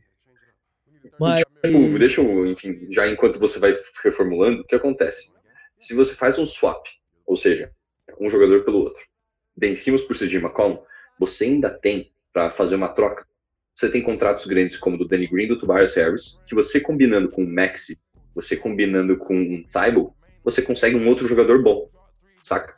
Mas. 1.19 1.43
Tipo, 1.63 1.99
deixa 1.99 2.21
eu, 2.21 2.47
enfim, 2.47 2.87
já 2.89 3.07
enquanto 3.07 3.39
você 3.39 3.59
vai 3.59 3.77
reformulando, 4.03 4.61
o 4.61 4.65
que 4.65 4.75
acontece? 4.75 5.31
Se 5.77 5.93
você 5.93 6.15
faz 6.15 6.39
um 6.39 6.45
swap, 6.45 6.85
ou 7.25 7.35
seja, 7.35 7.71
um 8.19 8.29
jogador 8.29 8.63
pelo 8.63 8.79
outro, 8.79 9.01
Ben 9.55 9.75
Simmons 9.75 10.03
por 10.03 10.15
CJ 10.15 10.37
McCollum, 10.37 10.79
você 11.19 11.45
ainda 11.45 11.69
tem 11.69 12.11
para 12.31 12.51
fazer 12.51 12.75
uma 12.75 12.89
troca. 12.89 13.25
Você 13.75 13.89
tem 13.89 14.01
contratos 14.01 14.45
grandes 14.45 14.77
como 14.77 14.95
o 14.95 14.99
do 14.99 15.07
Danny 15.07 15.27
Green, 15.27 15.47
do 15.47 15.57
Tobias 15.57 15.95
Harris, 15.95 16.39
que 16.47 16.55
você 16.55 16.79
combinando 16.79 17.29
com 17.29 17.43
o 17.43 17.53
Maxi, 17.53 17.97
você 18.33 18.55
combinando 18.55 19.17
com 19.17 19.37
o 19.37 19.63
Tybalt, 19.67 20.13
você 20.43 20.61
consegue 20.61 20.95
um 20.95 21.07
outro 21.07 21.27
jogador 21.27 21.61
bom, 21.61 21.89
saca? 22.43 22.75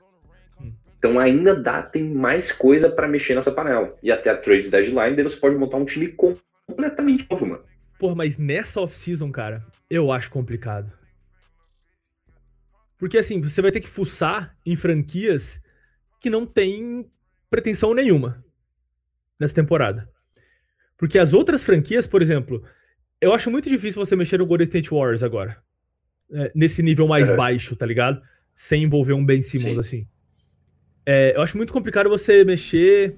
Hum. 0.60 0.74
Então 0.98 1.20
ainda 1.20 1.56
dá, 1.56 1.84
tem 1.84 2.04
mais 2.14 2.52
coisa 2.52 2.90
para 2.90 3.08
mexer 3.08 3.36
nessa 3.36 3.52
panela. 3.52 3.96
E 4.04 4.12
até 4.12 4.30
a 4.30 4.38
trade 4.38 4.70
deadline, 4.70 5.16
daí 5.16 5.24
você 5.24 5.38
pode 5.38 5.56
montar 5.56 5.78
um 5.78 5.86
time 5.86 6.08
completamente 6.16 7.28
novo, 7.30 7.46
mano. 7.46 7.64
Porra, 8.02 8.16
mas 8.16 8.36
nessa 8.36 8.82
off-season, 8.82 9.30
cara, 9.32 9.64
eu 9.88 10.12
acho 10.12 10.32
complicado. 10.32 10.92
Porque 12.98 13.16
assim, 13.16 13.40
você 13.40 13.62
vai 13.62 13.72
ter 13.72 13.80
que 13.80 13.88
fuçar 13.88 14.58
em 14.66 14.76
franquias 14.76 15.62
que 16.20 16.28
não 16.28 16.44
tem 16.44 17.08
pretensão 17.48 17.94
nenhuma 17.94 18.44
nessa 19.40 19.54
temporada. 19.54 20.10
Porque 20.98 21.20
as 21.20 21.32
outras 21.32 21.64
franquias, 21.64 22.08
por 22.08 22.24
exemplo, 22.24 22.64
eu 23.22 23.36
acho 23.36 23.52
muito 23.52 23.70
difícil 23.70 24.04
você 24.04 24.16
mexer 24.16 24.40
no 24.40 24.48
Golden 24.48 24.66
State 24.66 24.90
Warriors 24.90 25.22
agora. 25.22 25.62
É, 26.32 26.52
nesse 26.56 26.82
nível 26.82 27.08
mais 27.08 27.30
Uhum. 27.30 27.36
baixo, 27.36 27.76
tá 27.76 27.86
ligado? 27.86 28.20
Sem 28.56 28.82
envolver 28.82 29.14
um 29.14 29.24
Ben 29.24 29.44
Simmons 29.44 29.74
Sim. 29.74 29.80
assim. 29.80 30.08
É, 31.06 31.36
eu 31.36 31.42
acho 31.44 31.56
muito 31.56 31.72
complicado 31.72 32.10
você 32.10 32.44
mexer. 32.44 33.16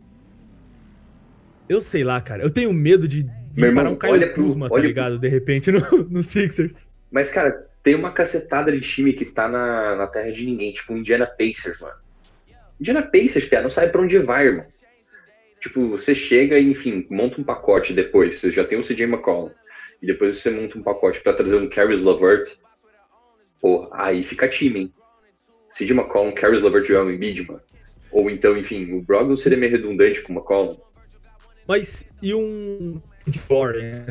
Eu 1.70 1.82
sei 1.82 2.04
lá, 2.04 2.20
cara. 2.20 2.44
Eu 2.44 2.52
tenho 2.52 2.74
medo 2.74 3.08
de 3.08 3.24
Meu 3.56 3.68
irmão, 3.70 3.94
um 3.94 3.98
olha 4.10 4.32
pro- 4.32 4.44
Kuzma, 4.44 4.68
tá 4.68 4.74
olha 4.76 4.82
pro- 4.82 4.88
ligado? 4.88 5.20
De 5.20 5.28
repente 5.28 5.72
no, 5.72 5.80
no 6.10 6.24
Sixers. 6.24 6.90
Mas, 7.12 7.30
cara, 7.30 7.52
tem 7.84 7.96
uma 7.96 8.12
cacetada 8.12 8.72
de 8.72 8.80
time 8.82 9.14
que 9.14 9.26
tá 9.26 9.48
na, 9.48 9.96
na 9.96 10.08
terra 10.08 10.32
de 10.32 10.46
ninguém, 10.46 10.72
tipo 10.74 10.94
o 10.94 10.98
Indiana 10.98 11.28
Pacers, 11.28 11.80
mano. 11.80 11.96
Indiana 12.80 13.04
Pacers, 13.04 13.48
cara, 13.48 13.64
não 13.64 13.70
sabe 13.70 13.92
pra 13.92 14.02
onde 14.02 14.18
vai, 14.20 14.48
irmão. 14.48 14.66
Tipo, 15.62 15.88
você 15.90 16.14
chega 16.14 16.58
e, 16.60 16.70
enfim, 16.72 17.06
monta 17.10 17.40
um 17.40 17.44
pacote 17.44 17.94
depois. 17.94 18.40
Você 18.40 18.52
já 18.52 18.66
tem 18.66 18.78
o 18.78 18.82
CJ 18.84 19.04
McCollum. 19.04 19.52
E 20.02 20.08
depois 20.08 20.38
você 20.38 20.50
monta 20.50 20.78
um 20.78 20.84
pacote 20.84 21.22
pra 21.22 21.32
trazer 21.34 21.56
um 21.56 21.70
Caris 21.70 22.02
LeVert. 22.02 22.52
Pô, 23.62 23.88
aí 23.94 24.24
fica 24.24 24.50
time, 24.50 24.80
hein? 24.82 24.94
CJ 25.70 25.92
McCollum, 25.94 26.34
Caris 26.34 26.62
LeVert 26.62 26.84
e 26.84 26.88
Joel 26.90 27.12
Embiid, 27.12 27.48
mano. 27.48 27.62
Ou 28.12 28.30
então, 28.30 28.58
enfim, 28.58 28.92
o 28.94 29.02
Brogdon 29.02 29.38
seria 29.38 29.58
meio 29.58 29.72
redundante 29.72 30.22
com 30.22 30.34
o 30.34 30.36
McCollum. 30.36 30.78
Mas 31.68 32.06
e 32.22 32.34
um. 32.34 33.00
De 33.28 33.40
Warren? 33.50 34.06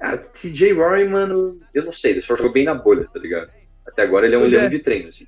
Ah, 0.00 0.16
TJ 0.16 0.72
Rory, 0.72 1.08
mano, 1.08 1.56
eu 1.72 1.84
não 1.84 1.92
sei, 1.92 2.12
ele 2.12 2.22
só 2.22 2.36
jogou 2.36 2.52
bem 2.52 2.64
na 2.64 2.74
bolha, 2.74 3.06
tá 3.06 3.18
ligado? 3.18 3.50
Até 3.86 4.02
agora 4.02 4.26
ele 4.26 4.34
é 4.34 4.38
um 4.38 4.42
Pois 4.42 4.52
leão 4.52 4.64
é. 4.64 4.68
de 4.68 4.78
treino, 4.78 5.08
assim. 5.08 5.26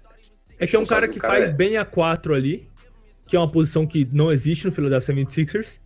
É 0.59 0.67
que 0.67 0.77
é 0.77 0.79
um 0.79 0.85
cara 0.85 1.09
que 1.09 1.19
cara 1.19 1.35
faz 1.35 1.49
é. 1.49 1.53
bem 1.53 1.77
a 1.77 1.85
4 1.85 2.35
ali, 2.35 2.69
que 3.27 3.37
é 3.37 3.39
uma 3.39 3.51
posição 3.51 3.87
que 3.87 4.07
não 4.13 4.31
existe 4.31 4.67
no 4.67 4.73
Philadelphia 4.73 5.15
76ers. 5.15 5.81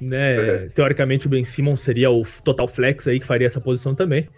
Né? 0.00 0.54
É. 0.64 0.68
Teoricamente 0.68 1.26
o 1.26 1.30
Ben 1.30 1.44
Simmons 1.44 1.80
seria 1.80 2.10
o 2.10 2.22
total 2.42 2.66
flex 2.66 3.06
aí 3.06 3.20
que 3.20 3.26
faria 3.26 3.46
essa 3.46 3.60
posição 3.60 3.94
também. 3.94 4.28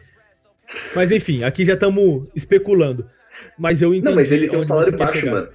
Mas 0.94 1.12
enfim, 1.12 1.44
aqui 1.44 1.64
já 1.64 1.74
estamos 1.74 2.28
especulando. 2.34 3.08
Mas 3.56 3.80
eu 3.80 3.94
entendi 3.94 4.08
Não, 4.08 4.14
mas 4.16 4.32
ele 4.32 4.48
tem 4.48 4.58
um 4.58 4.62
salário 4.64 4.96
baixo, 4.96 5.30
mano. 5.30 5.48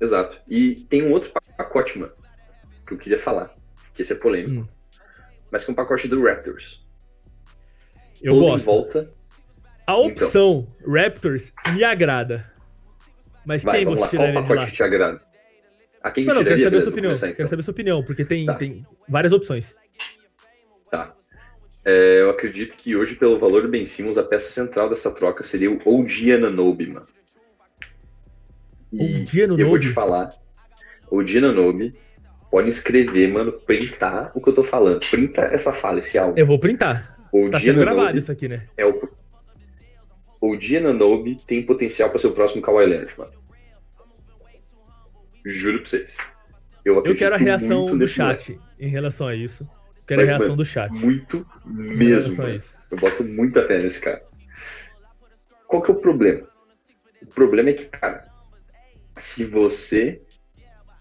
Exato. 0.00 0.40
E 0.48 0.86
tem 0.88 1.02
um 1.02 1.12
outro 1.12 1.30
pacote, 1.56 1.98
mano, 1.98 2.12
que 2.86 2.94
eu 2.94 2.98
queria 2.98 3.18
falar, 3.18 3.52
que 3.94 4.02
esse 4.02 4.12
é 4.12 4.16
polêmico. 4.16 4.62
Hum. 4.62 4.66
Mas 5.50 5.68
é 5.68 5.72
um 5.72 5.74
pacote 5.74 6.08
do 6.08 6.22
Raptors. 6.24 6.86
Eu 8.22 8.34
Todo 8.34 8.44
em 8.44 8.48
gosto. 8.50 8.64
volta. 8.66 9.06
A 9.86 9.96
opção 9.96 10.66
Raptors 10.86 11.52
me 11.74 11.82
agrada. 11.84 12.50
Mas 13.44 13.64
Vai, 13.64 13.78
quem 13.78 13.84
você 13.86 14.00
lá. 14.02 14.08
Qual 14.08 14.10
tiraria 14.10 14.32
de 14.34 14.40
pacote 14.42 14.60
lá? 14.60 14.66
que 14.66 14.72
te 14.72 14.82
agrada? 14.82 15.20
A 16.02 16.10
quem 16.10 16.24
Não, 16.24 16.34
não, 16.34 16.44
quero 16.44 16.58
saber 16.58 16.76
a 16.76 16.80
sua 16.80 16.90
opinião. 16.90 17.10
começar, 17.10 17.26
então. 17.26 17.36
Quero 17.36 17.48
saber 17.48 17.60
a 17.60 17.64
sua 17.64 17.72
opinião, 17.72 18.04
porque 18.04 18.24
tem, 18.24 18.46
Tá. 18.46 18.54
tem 18.54 18.86
várias 19.08 19.32
opções. 19.32 19.74
Tá. 20.90 21.14
É, 21.84 22.20
eu 22.20 22.30
acredito 22.30 22.76
que 22.76 22.94
hoje, 22.96 23.16
pelo 23.16 23.38
valor 23.38 23.62
do 23.62 23.68
Ben 23.68 23.84
Simmons, 23.84 24.16
a 24.16 24.22
peça 24.22 24.50
central 24.52 24.88
dessa 24.88 25.10
troca 25.12 25.42
seria 25.44 25.70
o 25.70 25.80
OG 25.84 26.32
Ananobi, 26.32 26.86
mano. 26.88 27.06
OG 28.94 29.42
Anunoby? 29.42 29.62
eu 29.62 29.68
vou 29.68 29.78
te 29.80 29.88
falar, 29.88 30.30
OG 31.10 31.38
Ananobi, 31.38 31.92
pode 32.52 32.68
escrever, 32.68 33.32
mano, 33.32 33.50
printar 33.50 34.30
o 34.34 34.40
que 34.40 34.50
eu 34.50 34.52
tô 34.52 34.62
falando. 34.62 35.00
Printa 35.00 35.40
essa 35.40 35.72
fala, 35.72 36.00
esse 36.00 36.18
áudio. 36.18 36.38
Eu 36.38 36.46
vou 36.46 36.58
printar. 36.58 37.18
O 37.32 37.48
Tá 37.48 37.58
sendo 37.58 37.80
gravado 37.80 38.18
isso 38.18 38.30
aqui, 38.30 38.46
né? 38.46 38.68
é 38.76 38.84
o. 38.84 39.00
O 40.38 40.54
Ananobi 40.76 41.38
tem 41.46 41.62
potencial 41.62 42.10
para 42.10 42.18
ser 42.18 42.26
o 42.26 42.32
próximo 42.32 42.60
Kawhi 42.60 42.84
Leonard, 42.84 43.14
mano. 43.16 43.32
Juro 45.46 45.78
pra 45.78 45.86
vocês. 45.86 46.16
Eu, 46.84 47.02
Eu 47.04 47.14
quero 47.14 47.36
a 47.36 47.38
reação 47.38 47.96
do 47.96 48.06
chat 48.06 48.58
em 48.78 48.88
relação 48.88 49.28
a 49.28 49.34
isso. 49.34 49.66
Quero 50.06 50.20
Mas, 50.20 50.28
a 50.28 50.32
reação 50.32 50.48
mano, 50.48 50.56
do 50.56 50.64
chat. 50.64 50.92
Muito 50.98 51.46
mesmo. 51.64 52.42
Eu 52.90 52.98
boto 52.98 53.24
muita 53.24 53.62
fé 53.62 53.78
nesse 53.78 54.00
cara. 54.00 54.20
Qual 55.68 55.80
que 55.80 55.90
é 55.90 55.94
o 55.94 55.96
problema? 55.96 56.46
O 57.22 57.26
problema 57.26 57.70
é 57.70 57.72
que, 57.72 57.86
cara, 57.86 58.22
se 59.16 59.44
você 59.44 60.20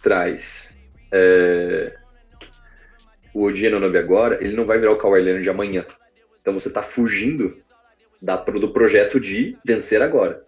traz 0.04 0.78
é, 1.12 1.96
o 3.34 3.44
Odi 3.44 3.68
Ananobi 3.68 3.98
agora, 3.98 4.44
ele 4.44 4.56
não 4.56 4.66
vai 4.66 4.80
virar 4.80 4.92
o 4.92 4.98
Kawhi 4.98 5.22
Leonard 5.22 5.44
de 5.44 5.50
amanhã. 5.50 5.86
Então 6.42 6.54
você 6.54 6.70
tá 6.70 6.82
fugindo 6.82 7.58
da, 8.22 8.36
do 8.36 8.72
projeto 8.74 9.20
de 9.20 9.56
vencer 9.66 10.02
agora. 10.02 10.44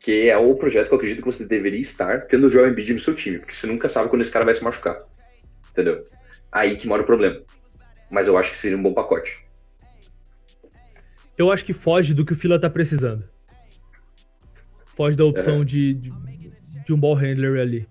Que 0.00 0.28
é 0.28 0.36
o 0.36 0.54
projeto 0.54 0.88
que 0.88 0.94
eu 0.94 0.98
acredito 0.98 1.20
que 1.20 1.26
você 1.26 1.46
deveria 1.46 1.80
estar 1.80 2.26
tendo 2.26 2.46
o 2.46 2.50
Joel 2.50 2.68
Embiid 2.68 2.92
no 2.92 2.98
seu 2.98 3.14
time. 3.14 3.38
Porque 3.38 3.54
você 3.54 3.66
nunca 3.66 3.88
sabe 3.88 4.10
quando 4.10 4.20
esse 4.22 4.30
cara 4.30 4.44
vai 4.44 4.54
se 4.54 4.62
machucar. 4.62 5.02
Entendeu? 5.70 6.04
Aí 6.52 6.76
que 6.76 6.86
mora 6.86 7.02
o 7.02 7.06
problema. 7.06 7.40
Mas 8.10 8.26
eu 8.28 8.36
acho 8.36 8.52
que 8.52 8.58
seria 8.58 8.76
um 8.76 8.82
bom 8.82 8.92
pacote. 8.92 9.42
Eu 11.38 11.50
acho 11.50 11.64
que 11.64 11.72
foge 11.72 12.12
do 12.14 12.24
que 12.24 12.32
o 12.32 12.36
Fila 12.36 12.60
tá 12.60 12.68
precisando. 12.68 13.24
Foge 14.94 15.16
da 15.16 15.24
opção 15.24 15.62
É. 15.62 15.64
de, 15.64 15.94
de, 15.94 16.12
de 16.84 16.92
um 16.92 16.98
ball 16.98 17.14
handler 17.14 17.60
ali. 17.60 17.88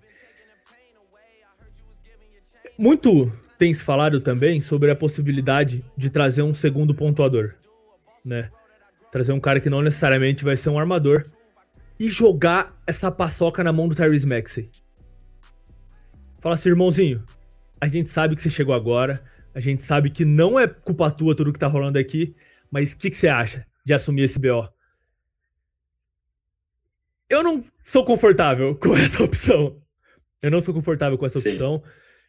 Muito 2.76 3.32
tem 3.56 3.72
se 3.72 3.84
falado 3.84 4.20
também 4.20 4.60
sobre 4.60 4.90
a 4.90 4.96
possibilidade 4.96 5.84
de 5.96 6.10
trazer 6.10 6.42
um 6.42 6.52
segundo 6.52 6.94
pontuador, 6.94 7.54
né? 8.24 8.50
Trazer 9.12 9.32
um 9.32 9.40
cara 9.40 9.60
que 9.60 9.70
não 9.70 9.80
necessariamente 9.80 10.44
vai 10.44 10.56
ser 10.56 10.70
um 10.70 10.78
armador 10.78 11.24
e 11.98 12.08
jogar 12.08 12.76
essa 12.86 13.10
paçoca 13.10 13.62
na 13.62 13.72
mão 13.72 13.88
do 13.88 13.94
Tyrese 13.94 14.26
Maxey. 14.26 14.70
Fala 16.40 16.54
assim, 16.54 16.68
irmãozinho, 16.68 17.24
a 17.80 17.86
gente 17.86 18.08
sabe 18.08 18.34
que 18.34 18.42
você 18.42 18.50
chegou 18.50 18.74
agora, 18.74 19.22
a 19.54 19.60
gente 19.60 19.82
sabe 19.82 20.10
que 20.10 20.24
não 20.24 20.58
é 20.58 20.66
culpa 20.66 21.10
tua 21.10 21.34
tudo 21.34 21.52
que 21.52 21.58
tá 21.58 21.68
rolando 21.68 21.98
aqui, 21.98 22.34
mas 22.70 22.92
o 22.92 22.98
que, 22.98 23.10
que 23.10 23.16
você 23.16 23.28
acha 23.28 23.64
de 23.84 23.94
assumir 23.94 24.22
esse 24.22 24.38
BO? 24.38 24.68
Eu 27.30 27.42
não 27.42 27.64
sou 27.84 28.04
confortável 28.04 28.74
com 28.80 28.96
essa 28.96 29.22
opção. 29.22 29.80
Eu 30.42 30.50
não 30.50 30.60
sou 30.60 30.74
confortável 30.74 31.16
com 31.16 31.24
essa 31.24 31.40
Sim. 31.40 31.50
opção. 31.50 31.82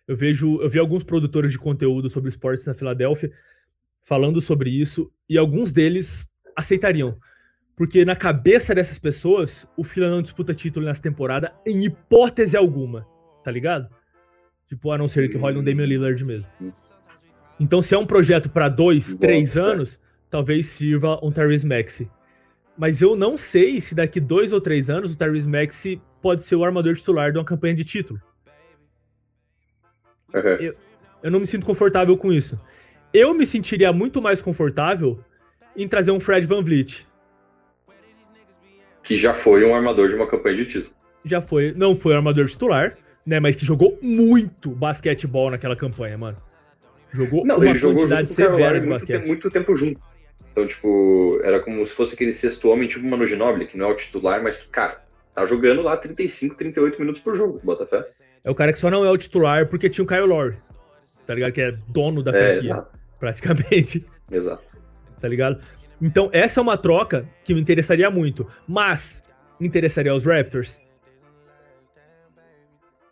Eu 0.07 0.15
vejo, 0.15 0.61
eu 0.61 0.69
vi 0.69 0.79
alguns 0.79 1.03
produtores 1.03 1.51
de 1.51 1.59
conteúdo 1.59 2.09
sobre 2.09 2.29
esportes 2.29 2.65
na 2.65 2.73
Filadélfia 2.73 3.31
falando 4.03 4.39
sobre 4.39 4.69
isso 4.69 5.11
e 5.27 5.37
alguns 5.37 5.73
deles 5.73 6.29
aceitariam. 6.55 7.17
Porque 7.75 8.05
na 8.05 8.15
cabeça 8.15 8.73
dessas 8.73 8.97
pessoas, 8.97 9.67
o 9.75 9.83
Fila 9.83 10.09
não 10.09 10.21
disputa 10.21 10.53
título 10.53 10.85
nessa 10.85 11.01
temporada 11.01 11.53
em 11.67 11.83
hipótese 11.83 12.55
alguma, 12.55 13.05
tá 13.43 13.51
ligado? 13.51 13.89
Tipo, 14.67 14.91
a 14.91 14.97
não 14.97 15.07
ser 15.07 15.29
que 15.29 15.37
role 15.37 15.57
um 15.57 15.63
Damian 15.63 15.85
Lillard 15.85 16.23
mesmo. 16.23 16.49
Então, 17.59 17.81
se 17.81 17.93
é 17.93 17.97
um 17.97 18.05
projeto 18.05 18.49
pra 18.49 18.69
dois, 18.69 19.09
Igual, 19.09 19.19
três 19.19 19.57
é. 19.57 19.59
anos, 19.59 19.99
talvez 20.29 20.67
sirva 20.67 21.19
um 21.23 21.31
Tyrese 21.31 21.67
Maxey. 21.67 22.09
Mas 22.77 23.01
eu 23.01 23.15
não 23.15 23.37
sei 23.37 23.79
se 23.79 23.95
daqui 23.95 24.19
dois 24.19 24.51
ou 24.53 24.61
três 24.61 24.89
anos 24.89 25.13
o 25.13 25.17
Tyrese 25.17 25.47
Maxey 25.47 26.01
pode 26.21 26.43
ser 26.43 26.55
o 26.55 26.63
armador 26.63 26.95
titular 26.95 27.31
de 27.31 27.37
uma 27.37 27.45
campanha 27.45 27.75
de 27.75 27.83
título. 27.83 28.19
Uhum. 30.36 30.74
Eu 31.24 31.32
não 31.32 31.39
me 31.39 31.48
sinto 31.48 31.65
confortável 31.65 32.15
com 32.17 32.32
isso. 32.32 32.60
Eu 33.13 33.34
me 33.34 33.45
sentiria 33.45 33.91
muito 33.93 34.21
mais 34.21 34.41
confortável 34.41 35.19
em 35.76 35.88
trazer 35.88 36.12
um 36.12 36.19
Fred 36.19 36.45
Van 36.45 36.62
Vliet. 36.62 37.08
Que 39.04 39.15
já 39.15 39.34
foi 39.34 39.63
um 39.63 39.74
armador 39.76 40.10
de 40.10 40.15
uma 40.15 40.28
campanha 40.28 40.58
de 40.58 40.65
título. 40.65 40.93
Já 41.24 41.41
foi, 41.41 41.74
não 41.76 41.95
foi 41.95 42.15
armador 42.15 42.45
titular, 42.48 42.98
né, 43.26 43.39
mas 43.39 43.56
que 43.56 43.65
jogou 43.65 43.98
muito 44.02 44.71
basquetebol 44.71 45.50
naquela 45.50 45.76
campanha, 45.76 46.17
mano. 46.17 46.38
Jogou 47.12 47.45
Não, 47.45 47.56
uma 47.56 47.65
ele 47.65 47.78
jogou 47.78 47.98
quantidade 47.98 48.28
Kyle 48.28 48.36
severa 48.36 48.80
de 48.80 48.88
muito, 48.88 48.89
basquete. 48.89 49.15
tempo, 49.17 49.28
muito 49.28 49.50
tempo 49.50 49.76
junto. 49.76 50.02
Então, 50.52 50.67
tipo, 50.67 51.39
era 51.43 51.60
como 51.60 51.86
se 51.86 51.93
fosse 51.93 52.13
aquele 52.13 52.32
sexto 52.32 52.69
homem, 52.69 52.88
tipo 52.88 53.06
Manu 53.06 53.26
Ginobili, 53.26 53.67
que 53.67 53.78
não 53.78 53.89
é 53.89 53.93
o 53.93 53.95
titular, 53.95 54.41
mas 54.43 54.58
cara, 54.71 55.02
tá 55.34 55.45
jogando 55.45 55.82
lá 55.82 55.98
35, 55.98 56.56
38 56.56 57.00
minutos 57.00 57.21
por 57.21 57.36
jogo, 57.36 57.60
bota 57.63 57.86
fé. 57.86 58.06
É 58.45 58.49
o 58.49 58.55
cara 58.55 58.71
que 58.71 58.77
só 58.79 58.89
não 58.91 59.03
é 59.03 59.10
o 59.10 59.17
titular 59.17 59.67
porque 59.67 59.89
tinha 59.89 60.05
o 60.05 60.08
Kyle 60.08 60.21
Lowry, 60.27 60.55
tá 61.25 61.34
ligado? 61.34 61.51
Que 61.51 61.62
é 61.62 61.71
dono 61.89 62.21
da 62.23 62.31
É, 62.31 62.34
franquia, 62.53 62.71
exato, 62.71 62.99
praticamente. 63.19 64.05
exato. 64.31 64.63
tá 65.19 65.27
ligado? 65.27 65.60
Então, 66.01 66.29
essa 66.31 66.60
é 66.60 66.62
uma 66.62 66.77
troca 66.77 67.27
que 67.43 67.53
me 67.53 67.60
interessaria 67.62 68.10
muito. 68.12 68.47
Mas, 68.67 69.23
interessaria 69.60 70.12
aos 70.12 70.25
Raptors? 70.25 70.79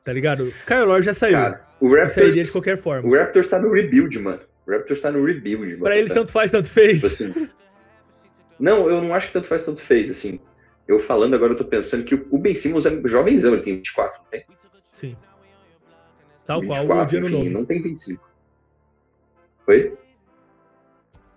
Tá 0.03 0.11
ligado? 0.11 0.53
Kyle 0.67 0.81
Lowry 0.85 1.03
já 1.03 1.13
saiu. 1.13 1.33
Cara, 1.37 1.65
o 1.79 1.95
Eu 1.95 2.07
sairia 2.07 2.31
de 2.33 2.39
Raptors, 2.39 2.51
qualquer 2.51 2.77
forma. 2.77 3.07
o 3.09 3.13
Raptors 3.17 3.47
tá 3.47 3.57
no 3.59 3.71
rebuild, 3.71 4.19
mano. 4.19 4.41
O 4.67 4.71
Raptors 4.71 5.01
tá 5.01 5.11
no 5.11 5.23
rebuild, 5.25 5.65
mano. 5.65 5.79
Pra 5.83 5.97
eles, 5.97 6.13
tanto 6.13 6.31
faz, 6.31 6.51
tanto 6.51 6.69
fez. 6.69 7.01
Tipo 7.01 7.07
assim. 7.07 7.49
Não, 8.59 8.89
eu 8.89 9.01
não 9.01 9.13
acho 9.15 9.27
que 9.27 9.33
tanto 9.33 9.47
faz, 9.47 9.63
tanto 9.63 9.81
fez, 9.81 10.11
assim. 10.11 10.39
Eu 10.87 10.99
falando 10.99 11.33
agora, 11.33 11.53
eu 11.53 11.57
tô 11.57 11.65
pensando 11.65 12.03
que 12.03 12.13
o 12.29 12.37
Ben 12.37 12.53
Simmons 12.53 12.85
é 12.85 13.01
jovenzão, 13.05 13.53
ele 13.53 13.63
tem 13.63 13.75
24, 13.77 14.19
não 14.21 14.29
tem? 14.29 14.45
Sim. 14.93 15.17
Tal 16.45 16.61
qual 16.63 16.81
24, 16.81 16.87
o 16.95 17.01
Odiano 17.03 17.27
enfim, 17.27 17.37
Nobe. 17.37 17.49
não 17.49 17.65
tem 17.65 17.81
25. 17.81 18.29
Oi? 19.67 19.93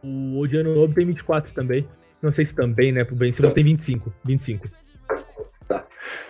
O 0.05 0.39
Odiano 0.39 0.75
Nobe 0.75 0.95
tem 0.95 1.07
24 1.07 1.53
também. 1.53 1.89
Não 2.23 2.33
sei 2.33 2.45
se 2.45 2.55
também, 2.55 2.93
né? 2.93 3.03
Pro 3.05 3.17
Ben 3.17 3.33
Simmons 3.33 3.53
Então. 3.53 3.55
tem 3.55 3.65
25. 3.65 4.13
25. 4.25 4.69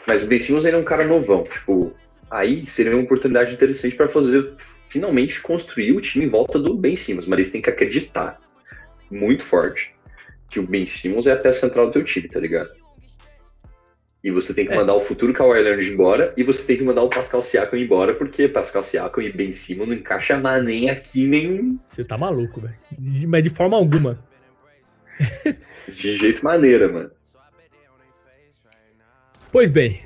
Mas 0.06 0.22
o 0.22 0.26
Ben 0.26 0.38
Simmons 0.38 0.64
ele 0.64 0.76
é 0.76 0.78
um 0.78 0.84
cara 0.84 1.04
novão. 1.04 1.44
Tipo, 1.44 1.92
aí 2.30 2.64
seria 2.64 2.94
uma 2.94 3.02
oportunidade 3.02 3.52
interessante 3.54 3.96
pra 3.96 4.08
fazer 4.08 4.54
finalmente 4.88 5.40
construir 5.40 5.92
o 5.92 6.00
time 6.00 6.26
em 6.26 6.28
volta 6.28 6.58
do 6.58 6.74
Ben 6.76 6.94
Simmons. 6.94 7.26
Mas 7.26 7.38
eles 7.40 7.50
têm 7.52 7.60
que 7.62 7.70
acreditar 7.70 8.40
muito 9.10 9.42
forte 9.44 9.94
que 10.48 10.60
o 10.60 10.66
Ben 10.66 10.86
Simmons 10.86 11.26
é 11.26 11.32
a 11.32 11.36
peça 11.36 11.60
central 11.60 11.86
do 11.86 11.92
teu 11.92 12.04
time, 12.04 12.28
tá 12.28 12.38
ligado? 12.38 12.70
E 14.24 14.30
você 14.30 14.52
tem 14.52 14.66
que 14.66 14.72
É. 14.72 14.76
mandar 14.76 14.94
o 14.94 15.00
futuro 15.00 15.32
Kawhi 15.32 15.62
Leonard 15.62 15.88
embora 15.92 16.32
e 16.36 16.42
você 16.42 16.64
tem 16.66 16.76
que 16.76 16.82
mandar 16.84 17.02
o 17.02 17.08
Pascal 17.10 17.42
Siakam 17.42 17.78
embora, 17.78 18.14
porque 18.14 18.48
Pascal 18.48 18.82
Siakam 18.82 19.22
e 19.22 19.32
Ben 19.32 19.52
Simmons 19.52 19.88
não 19.88 19.94
encaixa 19.94 20.36
mais 20.38 20.64
nem 20.64 20.90
aqui, 20.90 21.26
nem 21.26 21.78
Você 21.82 22.04
tá 22.04 22.18
maluco, 22.18 22.60
velho. 22.60 22.74
Mas 23.28 23.44
de 23.44 23.50
forma 23.50 23.76
alguma. 23.76 24.18
de 25.94 26.16
jeito 26.16 26.44
maneira, 26.44 26.88
mano. 26.88 27.10
Pois 29.52 29.70
bem. 29.70 30.00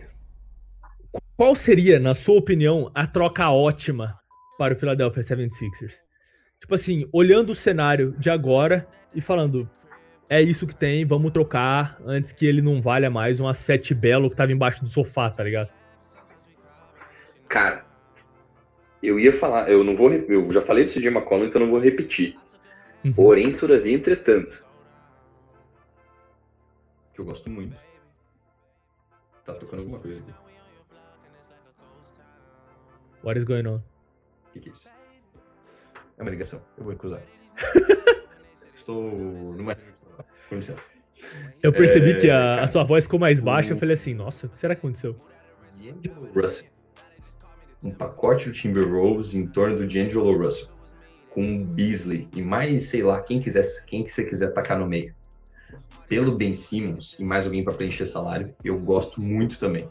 Qual 1.37 1.55
seria, 1.57 1.99
na 1.99 2.12
sua 2.12 2.37
opinião, 2.38 2.90
a 2.94 3.07
troca 3.07 3.49
ótima 3.51 4.14
para 4.59 4.75
o 4.75 4.77
Philadelphia 4.77 5.23
76ers? 5.23 6.03
Tipo 6.61 6.75
assim, 6.75 7.09
olhando 7.12 7.51
o 7.53 7.55
cenário 7.55 8.14
de 8.18 8.29
agora 8.29 8.87
e 9.14 9.20
falando, 9.23 9.68
é 10.31 10.40
isso 10.40 10.64
que 10.64 10.77
tem, 10.77 11.05
vamos 11.05 11.33
trocar 11.33 12.01
antes 12.07 12.33
que 12.33 12.47
ele 12.47 12.62
não 12.62 12.81
valha 12.81 13.11
mais 13.11 13.40
um 13.40 13.49
asset 13.49 13.93
belo 13.93 14.31
que 14.31 14.37
tava 14.37 14.53
embaixo 14.53 14.85
do 14.85 14.88
sofá, 14.88 15.29
tá 15.29 15.43
ligado? 15.43 15.73
Cara, 17.49 17.85
eu 19.03 19.19
ia 19.19 19.33
falar, 19.33 19.69
eu 19.69 19.83
não 19.83 19.97
vou, 19.97 20.12
eu 20.12 20.53
já 20.53 20.62
falei 20.62 20.85
do 20.85 20.93
CJ 20.93 21.09
McCollum, 21.09 21.47
então 21.47 21.61
eu 21.61 21.66
não 21.66 21.73
vou 21.73 21.83
repetir. 21.83 22.37
Uhum. 23.05 23.12
Porém, 23.12 23.57
todavia, 23.57 23.93
entretanto, 23.93 24.62
Que 27.12 27.21
eu 27.21 27.25
gosto 27.25 27.51
muito. 27.51 27.77
Tá 29.45 29.55
tocando 29.55 29.81
alguma 29.81 29.99
coisa 29.99 30.21
aqui. 30.21 30.33
What 33.25 33.37
is 33.37 33.45
going 33.45 33.66
on? 33.66 33.77
O 33.79 34.53
que, 34.53 34.61
que 34.61 34.69
é 34.69 34.73
isso? 34.73 34.88
É 36.19 36.23
uma 36.23 36.31
ligação. 36.31 36.62
Eu 36.79 36.85
vou 36.85 36.93
recusar. 36.93 37.21
Estou 38.77 39.11
numa. 39.57 39.77
Com 40.51 40.57
licença. 40.57 40.89
Eu 41.63 41.73
percebi 41.73 42.11
É, 42.11 42.15
que 42.17 42.31
a, 42.31 42.35
cara, 42.39 42.63
a 42.63 42.67
sua 42.67 42.85
voz 42.85 43.05
ficou 43.05 43.19
mais 43.19 43.41
baixa, 43.41 43.73
eu 43.73 43.77
o- 43.77 43.81
falei 43.81 43.95
assim, 43.95 44.13
nossa, 44.15 44.47
o 44.47 44.51
que 44.51 44.59
será 44.59 44.75
que 44.75 44.81
aconteceu? 44.81 45.17
Russell. 46.35 46.69
Um 47.83 47.91
pacote 47.91 48.49
do 48.51 48.55
Timberwolves 48.55 49.35
em 49.35 49.47
torno 49.47 49.79
do 49.79 49.87
D'Angelo 49.89 50.37
Russell. 50.37 50.69
Com 51.31 51.63
o 51.63 51.65
Beasley 51.65 52.29
e 52.37 52.43
mais, 52.43 52.89
sei 52.89 53.03
lá, 53.03 53.23
quem 53.23 53.41
quiser, 53.41 53.65
quem 53.87 54.05
que 54.05 54.11
você 54.11 54.25
quiser 54.25 54.53
tacar 54.53 54.79
no 54.79 54.87
meio. 54.87 55.15
Pelo 56.09 56.37
Ben 56.37 56.53
Simmons 56.53 57.19
e 57.21 57.25
mais 57.25 57.47
alguém 57.47 57.63
para 57.65 57.73
preencher 57.73 58.05
salário, 58.05 58.53
eu 58.65 58.79
gosto 58.79 59.21
muito 59.23 59.59
também. 59.59 59.89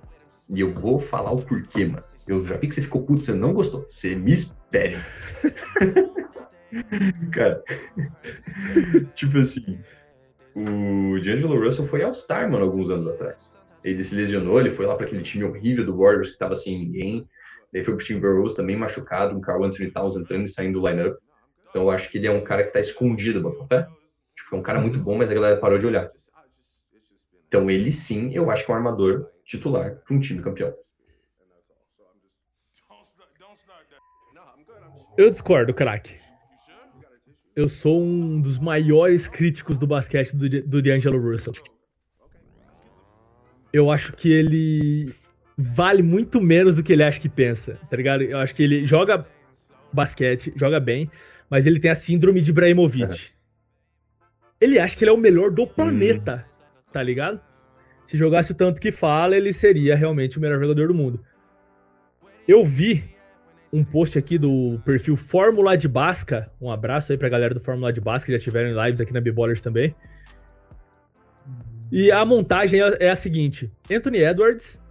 E 0.49 0.59
eu 0.59 0.69
vou 0.69 0.99
falar 0.99 1.31
o 1.31 1.41
porquê, 1.41 1.85
mano. 1.85 2.03
Eu 2.27 2.45
já 2.45 2.57
vi 2.57 2.67
que 2.67 2.75
você 2.75 2.81
ficou 2.81 3.03
puto, 3.03 3.23
você 3.23 3.33
não 3.33 3.53
gostou. 3.53 3.85
Você 3.89 4.15
me 4.15 4.33
espere. 4.33 4.97
Cara, 7.31 7.63
tipo 9.15 9.37
assim, 9.39 9.79
o 10.55 11.19
D'Angelo 11.21 11.59
Russell 11.59 11.85
foi 11.85 12.03
All-Star, 12.03 12.51
mano, 12.51 12.65
alguns 12.65 12.89
anos 12.89 13.07
atrás. 13.07 13.53
Ele 13.83 14.03
se 14.03 14.15
lesionou, 14.15 14.59
ele 14.59 14.71
foi 14.71 14.85
lá 14.85 14.95
para 14.95 15.05
aquele 15.05 15.21
time 15.21 15.43
horrível 15.43 15.85
do 15.85 15.97
Warriors 15.97 16.31
que 16.31 16.37
tava 16.37 16.55
sem 16.55 16.77
ninguém. 16.77 17.27
Daí 17.71 17.83
foi 17.83 17.95
pro 17.95 18.03
Timberwolves 18.03 18.55
também 18.55 18.75
machucado, 18.75 19.37
um 19.37 19.41
Carl 19.41 19.63
Anthony 19.63 19.91
Towns 19.91 20.15
entrando 20.15 20.43
e 20.43 20.47
saindo 20.47 20.79
do 20.79 20.87
lineup. 20.87 21.17
Então 21.69 21.83
eu 21.83 21.91
acho 21.91 22.11
que 22.11 22.17
ele 22.17 22.27
é 22.27 22.31
um 22.31 22.43
cara 22.43 22.63
que 22.63 22.73
tá 22.73 22.79
escondido, 22.79 23.41
Botafé. 23.41 23.87
Tipo, 24.35 24.55
é 24.55 24.59
um 24.59 24.63
cara 24.63 24.79
muito 24.79 24.99
bom, 24.99 25.17
mas 25.17 25.29
a 25.29 25.33
galera 25.33 25.59
parou 25.59 25.77
de 25.77 25.85
olhar. 25.85 26.11
Então 27.47 27.69
ele 27.69 27.91
sim, 27.91 28.33
eu 28.33 28.49
acho 28.49 28.65
que 28.65 28.71
é 28.71 28.73
um 28.73 28.77
armador 28.77 29.27
titular 29.45 29.95
para 30.05 30.15
um 30.15 30.19
time 30.19 30.41
campeão. 30.41 30.73
Eu 35.17 35.29
discordo, 35.29 35.73
craque. 35.73 36.17
Eu 37.59 37.67
sou 37.67 38.01
um 38.01 38.39
dos 38.39 38.57
maiores 38.57 39.27
críticos 39.27 39.77
do 39.77 39.85
basquete 39.85 40.33
do, 40.33 40.47
do 40.47 40.81
D'Angelo 40.81 41.19
Russell. 41.19 41.51
Eu 43.73 43.91
acho 43.91 44.13
que 44.13 44.31
ele 44.31 45.13
vale 45.57 46.01
muito 46.01 46.39
menos 46.39 46.77
do 46.77 46.83
que 46.83 46.93
ele 46.93 47.03
acha 47.03 47.19
que 47.19 47.27
pensa, 47.27 47.77
tá 47.89 47.97
ligado? 47.97 48.23
Eu 48.23 48.37
acho 48.37 48.55
que 48.55 48.63
ele 48.63 48.85
joga 48.85 49.27
basquete, 49.91 50.53
joga 50.55 50.79
bem, 50.79 51.11
mas 51.49 51.67
ele 51.67 51.81
tem 51.81 51.91
a 51.91 51.95
síndrome 51.95 52.39
de 52.39 52.51
Ibrahimovic. 52.51 53.33
Ele 54.61 54.79
acha 54.79 54.95
que 54.95 55.03
ele 55.03 55.11
é 55.11 55.13
o 55.13 55.17
melhor 55.17 55.51
do 55.51 55.67
planeta, 55.67 56.45
tá 56.93 57.03
ligado? 57.03 57.41
Se 58.05 58.15
jogasse 58.15 58.53
o 58.53 58.55
tanto 58.55 58.79
que 58.79 58.89
fala, 58.89 59.35
ele 59.35 59.51
seria 59.51 59.97
realmente 59.97 60.37
o 60.37 60.41
melhor 60.41 60.61
jogador 60.61 60.87
do 60.87 60.93
mundo. 60.93 61.19
Eu 62.47 62.63
vi 62.63 63.03
um 63.71 63.83
post 63.83 64.17
aqui 64.17 64.37
do 64.37 64.79
perfil 64.83 65.15
Fórmula 65.15 65.77
de 65.77 65.87
Basca. 65.87 66.51
Um 66.59 66.71
abraço 66.71 67.11
aí 67.11 67.17
pra 67.17 67.29
galera 67.29 67.53
do 67.53 67.59
Fórmula 67.59 67.93
de 67.93 68.01
Basca, 68.01 68.27
que 68.27 68.33
já 68.33 68.39
tiveram 68.39 68.69
em 68.69 68.85
lives 68.85 68.99
aqui 69.01 69.13
na 69.13 69.21
B-Ballers 69.21 69.61
também. 69.61 69.95
E 71.91 72.11
a 72.11 72.23
montagem 72.25 72.81
é 72.81 72.97
é 72.99 73.09
a 73.09 73.15
seguinte: 73.15 73.71
Anthony 73.89 74.19
Edwards, 74.19 74.81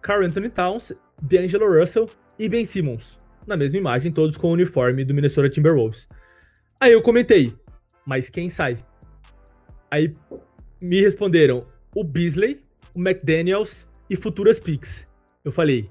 Carl 0.00 0.24
Anthony 0.24 0.48
Towns, 0.48 0.92
D'Angelo 1.20 1.78
Russell 1.78 2.08
e 2.38 2.48
Ben 2.48 2.64
Simmons. 2.64 3.18
na 3.46 3.56
mesma 3.56 3.78
imagem, 3.78 4.10
todos 4.10 4.36
com 4.36 4.48
o 4.48 4.52
uniforme 4.52 5.04
do 5.04 5.12
Minnesota 5.12 5.50
Timberwolves. 5.50 6.08
Aí 6.80 6.92
eu 6.92 7.02
comentei, 7.02 7.54
mas 8.04 8.30
quem 8.30 8.48
sai? 8.48 8.78
Aí 9.90 10.12
me 10.80 11.00
responderam 11.00 11.66
o 11.94 12.02
Beasley, 12.02 12.62
o 12.94 12.98
McDaniels 12.98 13.86
e 14.08 14.16
futuras 14.16 14.58
picks. 14.58 15.06
Eu 15.44 15.52
falei, 15.52 15.90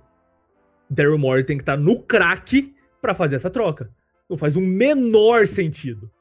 Daryl 0.89 1.17
Morey 1.17 1.43
tem 1.43 1.57
que 1.57 1.63
estar 1.63 1.77
no 1.77 2.01
crack 2.01 2.73
pra 3.01 3.15
fazer 3.15 3.35
essa 3.35 3.49
troca. 3.49 3.89
Não 4.29 4.37
faz 4.37 4.55
o 4.55 4.61
menor 4.61 5.47
sentido. 5.47 6.11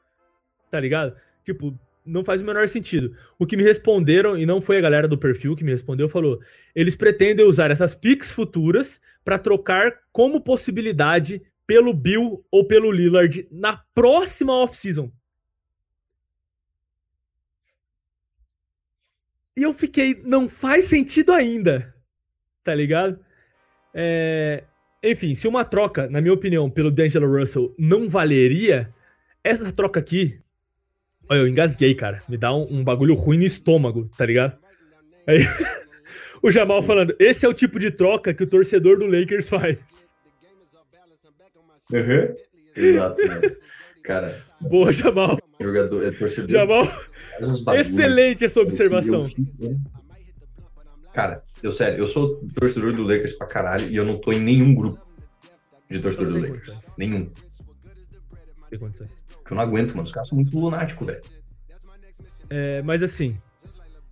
Tá 0.69 0.79
ligado? 0.79 1.15
Tipo, 1.43 1.77
não 2.05 2.23
faz 2.23 2.41
o 2.41 2.45
menor 2.45 2.67
sentido. 2.67 3.15
O 3.39 3.45
que 3.45 3.55
me 3.55 3.63
responderam, 3.63 4.37
e 4.37 4.45
não 4.45 4.61
foi 4.61 4.77
a 4.77 4.81
galera 4.81 5.07
do 5.07 5.17
perfil 5.17 5.55
que 5.55 5.63
me 5.63 5.71
respondeu, 5.71 6.09
falou: 6.09 6.39
eles 6.75 6.95
pretendem 6.95 7.45
usar 7.45 7.71
essas 7.71 7.95
picks 7.95 8.31
futuras 8.31 9.01
para 9.23 9.39
trocar 9.39 9.99
como 10.11 10.41
possibilidade 10.41 11.41
pelo 11.65 11.93
Bill 11.93 12.45
ou 12.51 12.67
pelo 12.67 12.91
Lillard 12.91 13.47
na 13.51 13.77
próxima 13.95 14.53
off-season. 14.53 15.11
E 19.55 19.61
eu 19.61 19.73
fiquei, 19.73 20.21
não 20.25 20.49
faz 20.49 20.85
sentido 20.85 21.31
ainda. 21.31 21.95
Tá 22.63 22.73
ligado? 22.73 23.23
É, 23.93 24.63
enfim, 25.03 25.33
se 25.33 25.47
uma 25.47 25.65
troca, 25.65 26.07
na 26.07 26.21
minha 26.21 26.33
opinião, 26.33 26.69
pelo 26.69 26.89
D'Angelo 26.89 27.37
Russell 27.37 27.73
não 27.77 28.09
valeria, 28.09 28.93
essa 29.43 29.71
troca 29.71 29.99
aqui. 29.99 30.39
Olha, 31.29 31.39
eu 31.39 31.47
engasguei, 31.47 31.93
cara. 31.93 32.21
Me 32.27 32.37
dá 32.37 32.53
um, 32.53 32.65
um 32.69 32.83
bagulho 32.83 33.13
ruim 33.13 33.37
no 33.37 33.45
estômago, 33.45 34.09
tá 34.17 34.25
ligado? 34.25 34.57
Aí, 35.27 35.39
o 36.41 36.49
Jamal 36.51 36.81
falando: 36.83 37.15
esse 37.19 37.45
é 37.45 37.49
o 37.49 37.53
tipo 37.53 37.79
de 37.79 37.91
troca 37.91 38.33
que 38.33 38.43
o 38.43 38.49
torcedor 38.49 38.97
do 38.97 39.05
Lakers 39.05 39.49
faz. 39.49 39.77
Uhum. 41.91 42.33
Exato, 42.75 43.27
mano. 43.27 43.41
Cara, 44.03 44.43
Boa, 44.59 44.91
Jamal. 44.91 45.37
jogador, 45.61 46.05
é 46.05 46.11
torcedor. 46.11 46.49
Jamal, 46.49 46.83
excelente 47.75 48.43
essa 48.45 48.59
observação. 48.59 49.27
Cara, 51.13 51.43
eu 51.61 51.71
sério, 51.71 51.99
eu 51.99 52.07
sou 52.07 52.41
torcedor 52.55 52.93
do 52.93 53.03
Lakers 53.03 53.33
pra 53.33 53.45
caralho 53.45 53.87
e 53.89 53.95
eu 53.95 54.03
não 54.03 54.17
tô 54.17 54.31
em 54.31 54.39
nenhum 54.39 54.73
grupo 54.73 54.99
de 55.89 55.99
torcedor 55.99 56.33
do 56.33 56.39
Lakers. 56.39 56.65
condições. 56.65 56.93
Nenhum. 56.97 57.19
Não 57.19 58.69
tem 58.69 58.79
condições. 58.79 59.09
Porque 59.27 59.53
eu 59.53 59.55
não 59.55 59.63
aguento, 59.63 59.91
mano. 59.91 60.03
Os 60.03 60.11
caras 60.11 60.29
são 60.29 60.37
muito 60.37 60.57
lunáticos, 60.57 61.05
velho. 61.05 61.21
É, 62.49 62.81
mas 62.81 63.03
assim, 63.03 63.37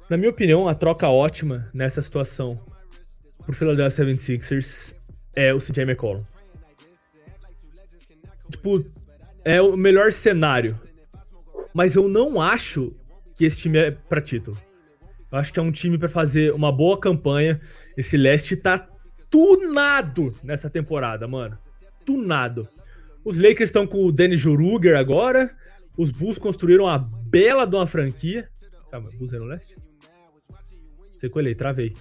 na 0.09 0.15
minha 0.17 0.29
opinião, 0.29 0.67
a 0.67 0.75
troca 0.75 1.07
ótima 1.09 1.69
nessa 1.73 2.01
situação 2.01 2.53
pro 3.45 3.53
Philadelphia 3.53 4.05
76ers 4.05 4.93
é 5.35 5.53
o 5.53 5.57
CJ 5.57 5.83
McCollum. 5.83 6.23
Tipo, 8.49 8.85
é 9.43 9.61
o 9.61 9.75
melhor 9.75 10.11
cenário. 10.11 10.79
Mas 11.73 11.95
eu 11.95 12.07
não 12.07 12.41
acho 12.41 12.93
que 13.35 13.45
esse 13.45 13.57
time 13.57 13.79
é 13.79 13.91
pra 13.91 14.21
título. 14.21 14.57
Eu 15.31 15.37
acho 15.37 15.53
que 15.53 15.59
é 15.59 15.63
um 15.63 15.71
time 15.71 15.97
pra 15.97 16.09
fazer 16.09 16.53
uma 16.53 16.71
boa 16.71 16.99
campanha. 16.99 17.61
Esse 17.95 18.17
leste 18.17 18.55
tá 18.55 18.85
tunado 19.29 20.33
nessa 20.43 20.69
temporada, 20.69 21.27
mano. 21.27 21.57
Tunado. 22.05 22.67
Os 23.23 23.37
Lakers 23.37 23.69
estão 23.69 23.87
com 23.87 24.05
o 24.05 24.11
Dennis 24.11 24.39
Juruger 24.39 24.97
agora. 24.97 25.55
Os 25.97 26.11
Bulls 26.11 26.37
construíram 26.37 26.85
uma 26.85 26.97
bela 26.97 27.65
de 27.65 27.75
uma 27.75 27.87
franquia. 27.87 28.49
Calma, 28.89 29.09
Bulls 29.17 29.33
é 29.33 29.39
no 29.39 29.45
leste? 29.45 29.75
Sequelei, 31.15 31.55
travei. 31.55 31.93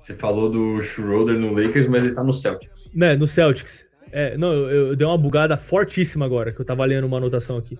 Você 0.00 0.14
falou 0.14 0.50
do 0.50 0.82
Schroeder 0.82 1.38
no 1.38 1.52
Lakers, 1.52 1.86
mas 1.86 2.04
ele 2.04 2.14
tá 2.14 2.24
no 2.24 2.32
Celtics. 2.32 2.92
Né, 2.94 3.16
no 3.16 3.26
Celtics. 3.26 3.86
É, 4.10 4.36
não, 4.36 4.52
eu, 4.52 4.86
eu 4.88 4.96
dei 4.96 5.06
uma 5.06 5.16
bugada 5.16 5.56
fortíssima 5.56 6.24
agora, 6.24 6.52
que 6.52 6.60
eu 6.60 6.64
tava 6.64 6.84
lendo 6.84 7.06
uma 7.06 7.16
anotação 7.16 7.56
aqui. 7.56 7.78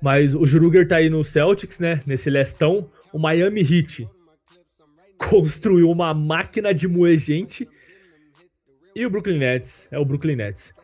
Mas 0.00 0.34
o 0.34 0.44
Juruger 0.44 0.86
tá 0.86 0.96
aí 0.96 1.08
no 1.08 1.24
Celtics, 1.24 1.78
né? 1.78 2.02
Nesse 2.06 2.30
lestão. 2.30 2.90
O 3.12 3.18
Miami 3.18 3.60
Heat 3.60 4.08
construiu 5.16 5.90
uma 5.90 6.12
máquina 6.12 6.72
de 6.74 6.86
moer 6.86 7.18
gente. 7.18 7.68
E 8.94 9.04
o 9.04 9.10
Brooklyn 9.10 9.38
Nets 9.38 9.88
é 9.90 9.98
o 9.98 10.04
Brooklyn 10.04 10.36
Nets. 10.36 10.74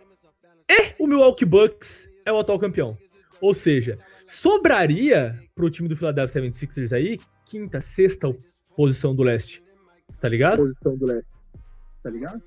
E 0.68 0.94
o 0.98 1.06
Milwaukee 1.06 1.44
Bucks 1.44 2.08
é 2.24 2.32
o 2.32 2.38
atual 2.38 2.58
campeão. 2.58 2.94
Ou 3.40 3.52
seja, 3.54 3.98
sobraria 4.26 5.38
pro 5.54 5.70
time 5.70 5.88
do 5.88 5.96
Philadelphia 5.96 6.42
76ers 6.42 6.92
aí 6.92 7.18
quinta, 7.44 7.80
sexta 7.80 8.34
posição 8.76 9.14
do 9.14 9.22
leste. 9.22 9.62
Tá 10.20 10.28
ligado? 10.28 10.58
Posição 10.58 10.96
do 10.96 11.06
leste. 11.06 11.34
Tá 12.02 12.10
ligado? 12.10 12.42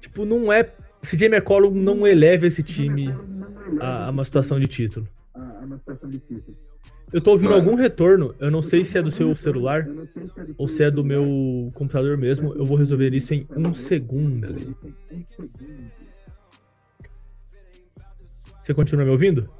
Tipo, 0.00 0.24
não 0.24 0.52
é. 0.52 0.64
CJ 1.04 1.26
McCollum 1.26 1.70
não 1.74 2.06
eleva 2.06 2.46
esse 2.46 2.62
time 2.62 3.08
a, 3.80 4.06
a 4.06 4.10
uma 4.10 4.24
situação 4.24 4.58
de 4.58 4.68
título. 4.68 5.08
É. 5.36 5.42
Eu 7.12 7.20
tô 7.20 7.32
ouvindo 7.32 7.52
algum 7.52 7.74
retorno, 7.74 8.34
eu 8.38 8.50
não 8.50 8.62
sei 8.62 8.84
se 8.84 8.96
é 8.96 9.02
do 9.02 9.10
seu 9.10 9.34
celular 9.34 9.86
ou 10.56 10.66
se 10.66 10.82
é 10.82 10.90
do 10.90 11.04
meu 11.04 11.66
computador 11.74 12.16
mesmo. 12.16 12.54
Eu 12.54 12.64
vou 12.64 12.76
resolver 12.76 13.14
isso 13.14 13.34
em 13.34 13.46
um 13.54 13.74
segundo. 13.74 14.54
Você 18.62 18.72
continua 18.72 19.04
me 19.04 19.10
ouvindo? 19.10 19.50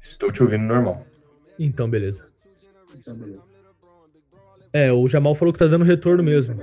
Estou 0.00 0.30
te 0.30 0.42
ouvindo 0.42 0.62
normal. 0.62 1.04
Então, 1.58 1.88
beleza. 1.88 2.26
É, 4.72 4.92
o 4.92 5.08
Jamal 5.08 5.34
falou 5.34 5.52
que 5.52 5.58
tá 5.58 5.66
dando 5.66 5.84
retorno 5.84 6.22
mesmo. 6.22 6.56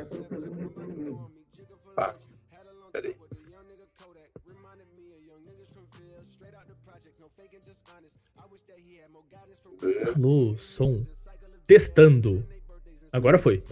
Alô, 10.15 10.55
som. 10.57 11.05
Testando. 11.65 12.45
Agora 13.11 13.37
foi. 13.37 13.63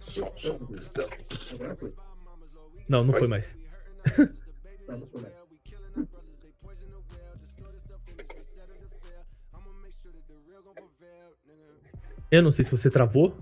Som, 0.00 0.30
som, 0.36 0.58
testando. 0.66 1.94
Não, 2.88 3.04
não 3.04 3.14
foi 3.14 3.28
mais. 3.28 3.56
Eu 12.30 12.42
não 12.42 12.52
sei 12.52 12.64
se 12.64 12.70
você 12.70 12.90
travou. 12.90 13.36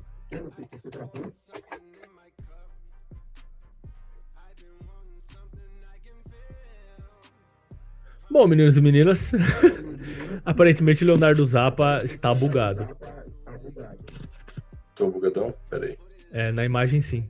Bom, 8.38 8.46
meninos 8.46 8.76
e 8.76 8.80
meninas, 8.80 9.32
aparentemente 10.46 11.04
Leonardo 11.04 11.44
Zappa 11.44 11.98
está 12.04 12.32
bugado. 12.32 12.88
Tô 14.94 15.10
bugadão? 15.10 15.52
Peraí. 15.68 15.96
É, 16.30 16.52
na 16.52 16.64
imagem 16.64 17.00
sim. 17.00 17.28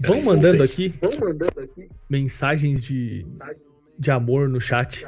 Vão 0.00 0.20
mandando 0.22 0.64
aqui 0.64 0.92
mensagens 2.10 2.82
de, 2.82 3.24
de 3.96 4.10
amor 4.10 4.48
no 4.48 4.60
chat 4.60 5.06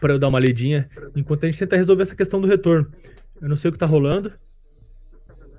para 0.00 0.12
eu 0.12 0.18
dar 0.18 0.26
uma 0.26 0.40
lidinha 0.40 0.90
enquanto 1.14 1.44
a 1.44 1.46
gente 1.46 1.60
tenta 1.60 1.76
resolver 1.76 2.02
essa 2.02 2.16
questão 2.16 2.40
do 2.40 2.48
retorno. 2.48 2.92
Eu 3.40 3.48
não 3.48 3.54
sei 3.54 3.68
o 3.68 3.72
que 3.72 3.78
tá 3.78 3.86
rolando. 3.86 4.32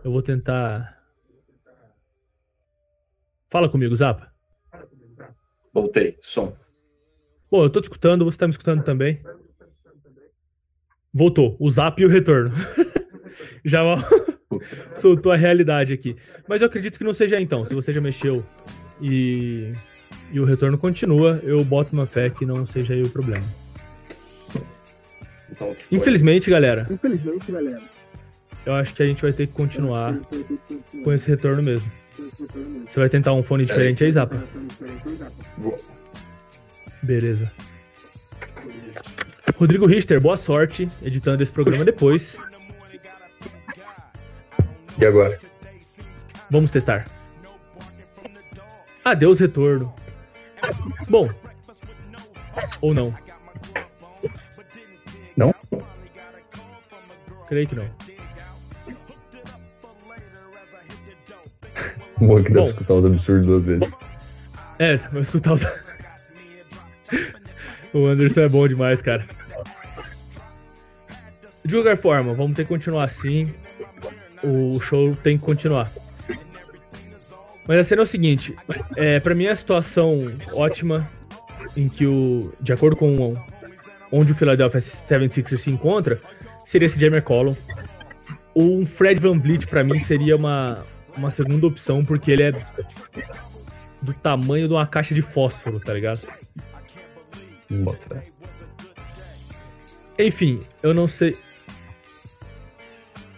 Eu 0.03 0.11
vou 0.11 0.21
tentar. 0.21 0.98
Fala 3.49 3.67
comigo, 3.67 3.95
Zapa. 3.95 4.31
Voltei. 5.73 6.17
Som. 6.21 6.55
Bom, 7.49 7.63
eu 7.63 7.69
tô 7.69 7.81
te 7.81 7.85
escutando, 7.85 8.23
você 8.25 8.37
tá 8.37 8.45
me 8.47 8.51
escutando 8.51 8.83
também. 8.83 9.21
Voltou, 11.11 11.57
o 11.59 11.69
zap 11.69 11.99
e 11.99 12.05
o 12.05 12.09
retorno. 12.09 12.51
já 13.65 13.81
soltou 14.93 15.31
a 15.31 15.35
realidade 15.35 15.93
aqui. 15.93 16.15
Mas 16.47 16.61
eu 16.61 16.67
acredito 16.67 16.97
que 16.97 17.03
não 17.03 17.13
seja 17.13 17.39
então. 17.41 17.65
Se 17.65 17.73
você 17.73 17.91
já 17.91 17.99
mexeu 17.99 18.45
e, 19.01 19.73
e 20.31 20.39
o 20.39 20.45
retorno 20.45 20.77
continua, 20.77 21.39
eu 21.43 21.63
boto 21.63 21.93
uma 21.93 22.05
fé 22.05 22.29
que 22.29 22.45
não 22.45 22.65
seja 22.65 22.93
aí 22.93 23.01
o 23.01 23.09
problema. 23.09 23.45
Então, 25.51 25.75
Infelizmente, 25.91 26.47
galera, 26.49 26.87
Infelizmente, 26.91 27.51
galera. 27.51 27.81
eu 28.63 28.73
acho 28.73 28.93
que 28.93 29.01
a 29.01 29.05
gente 29.07 29.23
vai 29.23 29.33
ter 29.33 29.47
que 29.47 29.53
continuar 29.53 30.15
com 31.03 31.11
esse 31.11 31.27
retorno 31.27 31.63
mesmo. 31.63 31.91
Você 32.87 32.99
vai 32.99 33.09
tentar 33.09 33.33
um 33.33 33.43
fone 33.43 33.65
diferente 33.65 34.03
aí, 34.03 34.11
Zapa? 34.11 34.43
Vou. 35.57 35.79
Beleza. 37.01 37.51
Rodrigo 39.55 39.85
Richter, 39.85 40.21
boa 40.21 40.37
sorte 40.37 40.89
editando 41.01 41.43
esse 41.43 41.51
programa 41.51 41.83
depois. 41.83 42.37
E 44.97 45.05
agora? 45.05 45.37
Vamos 46.49 46.71
testar. 46.71 47.07
Adeus, 49.03 49.39
retorno. 49.39 49.93
Bom. 51.07 51.29
Ou 52.81 52.93
não. 52.93 53.13
Não? 55.37 55.53
Creio 57.47 57.67
que 57.67 57.75
não. 57.75 57.89
Bom 62.19 62.43
que 62.43 62.51
dá 62.51 62.59
Bom. 62.59 62.65
pra 62.65 62.73
escutar 62.73 62.93
os 62.95 63.05
absurdos 63.05 63.45
duas 63.45 63.63
vezes. 63.63 63.89
É, 64.77 64.97
vou 64.97 65.21
escutar 65.21 65.53
os. 65.53 65.63
o 67.93 68.07
Anderson 68.07 68.41
é 68.41 68.49
bom 68.49 68.67
demais, 68.67 69.01
cara. 69.01 69.25
De 71.65 71.75
qualquer 71.75 71.97
forma, 71.97 72.33
vamos 72.33 72.55
ter 72.55 72.63
que 72.63 72.69
continuar 72.69 73.03
assim. 73.03 73.51
O 74.41 74.79
show 74.79 75.15
tem 75.15 75.37
que 75.37 75.43
continuar. 75.43 75.91
Mas 77.67 77.79
a 77.79 77.83
cena 77.83 78.01
é 78.01 78.03
o 78.03 78.07
seguinte: 78.07 78.55
é, 78.95 79.19
para 79.19 79.35
mim 79.35 79.45
é 79.45 79.51
a 79.51 79.55
situação 79.55 80.31
ótima 80.53 81.09
em 81.75 81.89
que 81.89 82.05
o. 82.05 82.53
De 82.59 82.73
acordo 82.73 82.95
com 82.95 83.35
onde 84.11 84.31
o 84.31 84.35
Philadelphia 84.35 84.79
76ers 84.79 85.57
se 85.57 85.69
encontra, 85.69 86.19
seria 86.63 86.85
esse 86.85 86.99
Jamie 86.99 87.17
McCollum. 87.17 87.55
Um 88.55 88.85
Fred 88.85 89.19
Van 89.19 89.37
Vliet, 89.37 89.67
pra 89.67 89.83
mim, 89.83 89.99
seria 89.99 90.35
uma, 90.35 90.85
uma 91.19 91.31
segunda 91.31 91.67
opção, 91.67 92.03
porque 92.03 92.31
ele 92.31 92.43
é 92.43 92.65
do 94.01 94.13
tamanho 94.13 94.67
de 94.67 94.73
uma 94.73 94.87
caixa 94.87 95.13
de 95.13 95.21
fósforo, 95.21 95.79
tá 95.79 95.93
ligado? 95.93 96.21
Bota. 97.69 98.23
Enfim, 100.17 100.61
eu 100.81 100.93
não 100.93 101.07
sei. 101.07 101.37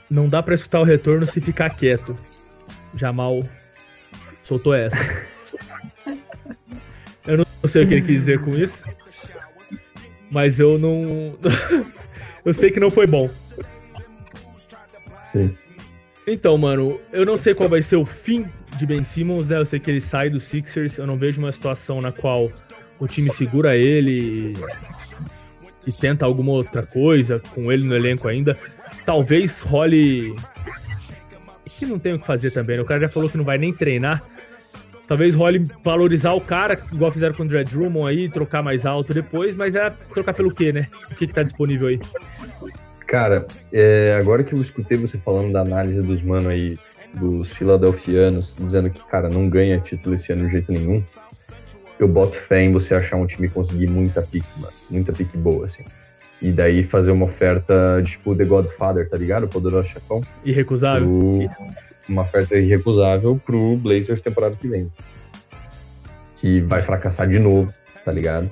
Não 0.09 0.27
dá 0.27 0.41
pra 0.41 0.55
escutar 0.55 0.79
o 0.79 0.83
retorno 0.83 1.25
se 1.25 1.41
ficar 1.41 1.69
quieto. 1.69 2.17
Jamal 2.95 3.47
soltou 4.43 4.73
essa. 4.73 5.01
Eu 7.25 7.37
não 7.37 7.45
sei 7.65 7.83
o 7.83 7.87
que 7.87 7.93
ele 7.93 8.01
quis 8.01 8.15
dizer 8.15 8.41
com 8.41 8.51
isso. 8.51 8.83
Mas 10.31 10.59
eu 10.59 10.77
não. 10.77 11.37
eu 12.43 12.53
sei 12.53 12.71
que 12.71 12.79
não 12.79 12.89
foi 12.89 13.05
bom. 13.05 13.29
Sim. 15.21 15.55
Então, 16.25 16.57
mano, 16.57 16.99
eu 17.11 17.25
não 17.25 17.37
sei 17.37 17.53
qual 17.53 17.67
vai 17.67 17.81
ser 17.81 17.95
o 17.95 18.05
fim 18.05 18.45
de 18.77 18.85
Ben 18.85 19.03
Simmons, 19.03 19.49
né? 19.49 19.57
Eu 19.57 19.65
sei 19.65 19.79
que 19.79 19.89
ele 19.89 20.01
sai 20.01 20.29
do 20.29 20.39
Sixers. 20.39 20.97
Eu 20.97 21.07
não 21.07 21.17
vejo 21.17 21.41
uma 21.41 21.51
situação 21.51 21.99
na 21.99 22.11
qual 22.11 22.51
o 22.99 23.07
time 23.07 23.31
segura 23.31 23.75
ele 23.75 24.53
e, 25.85 25.89
e 25.89 25.91
tenta 25.91 26.25
alguma 26.25 26.51
outra 26.51 26.85
coisa 26.85 27.41
com 27.53 27.71
ele 27.71 27.85
no 27.85 27.95
elenco 27.95 28.27
ainda. 28.27 28.57
Talvez 29.05 29.61
role. 29.61 30.35
Que 31.77 31.85
não 31.85 31.97
tem 31.97 32.13
o 32.13 32.19
que 32.19 32.27
fazer 32.27 32.51
também, 32.51 32.77
né? 32.77 32.83
O 32.83 32.85
cara 32.85 33.01
já 33.01 33.09
falou 33.09 33.27
que 33.27 33.37
não 33.37 33.43
vai 33.43 33.57
nem 33.57 33.73
treinar. 33.73 34.23
Talvez 35.07 35.33
role 35.33 35.67
valorizar 35.83 36.33
o 36.33 36.39
cara, 36.39 36.79
igual 36.93 37.11
fizeram 37.11 37.35
com 37.35 37.43
o 37.43 37.47
Dredd 37.47 37.69
Drummond 37.69 38.07
aí, 38.07 38.29
trocar 38.29 38.61
mais 38.61 38.85
alto 38.85 39.13
depois, 39.13 39.55
mas 39.55 39.75
é 39.75 39.89
trocar 40.13 40.33
pelo 40.33 40.53
quê, 40.53 40.71
né? 40.71 40.87
O 41.11 41.15
que, 41.15 41.27
que 41.27 41.33
tá 41.33 41.43
disponível 41.43 41.87
aí? 41.87 41.99
Cara, 43.11 43.45
é, 43.73 44.15
agora 44.17 44.41
que 44.41 44.53
eu 44.53 44.61
escutei 44.61 44.97
você 44.97 45.17
falando 45.17 45.51
da 45.51 45.59
análise 45.59 46.01
dos 46.01 46.21
mano 46.21 46.47
aí, 46.47 46.77
dos 47.13 47.51
filadelfianos, 47.51 48.55
dizendo 48.57 48.89
que, 48.89 49.05
cara, 49.05 49.27
não 49.27 49.49
ganha 49.49 49.77
título 49.81 50.15
esse 50.15 50.31
ano 50.31 50.45
de 50.45 50.51
jeito 50.53 50.71
nenhum, 50.71 51.03
eu 51.99 52.07
boto 52.07 52.37
fé 52.37 52.61
em 52.61 52.71
você 52.71 52.95
achar 52.95 53.17
um 53.17 53.25
time 53.25 53.49
conseguir 53.49 53.87
muita 53.87 54.21
pique, 54.21 54.47
mano. 54.57 54.71
Muita 54.89 55.11
pique 55.11 55.35
boa, 55.35 55.65
assim. 55.65 55.83
E 56.41 56.53
daí 56.53 56.83
fazer 56.83 57.11
uma 57.11 57.25
oferta, 57.25 58.01
tipo, 58.01 58.33
The 58.33 58.45
Godfather, 58.45 59.09
tá 59.09 59.17
ligado? 59.17 59.43
O 59.43 59.49
poderoso 59.49 59.89
chefão. 59.89 60.21
Irrecusável? 60.45 61.05
Pro- 61.05 61.75
uma 62.07 62.21
oferta 62.21 62.57
irrecusável 62.57 63.37
pro 63.45 63.75
Blazers 63.75 64.21
temporada 64.21 64.55
que 64.55 64.69
vem. 64.69 64.89
Que 66.37 66.61
vai 66.61 66.79
fracassar 66.79 67.27
de 67.27 67.39
novo, 67.39 67.73
tá 68.05 68.11
ligado? 68.13 68.49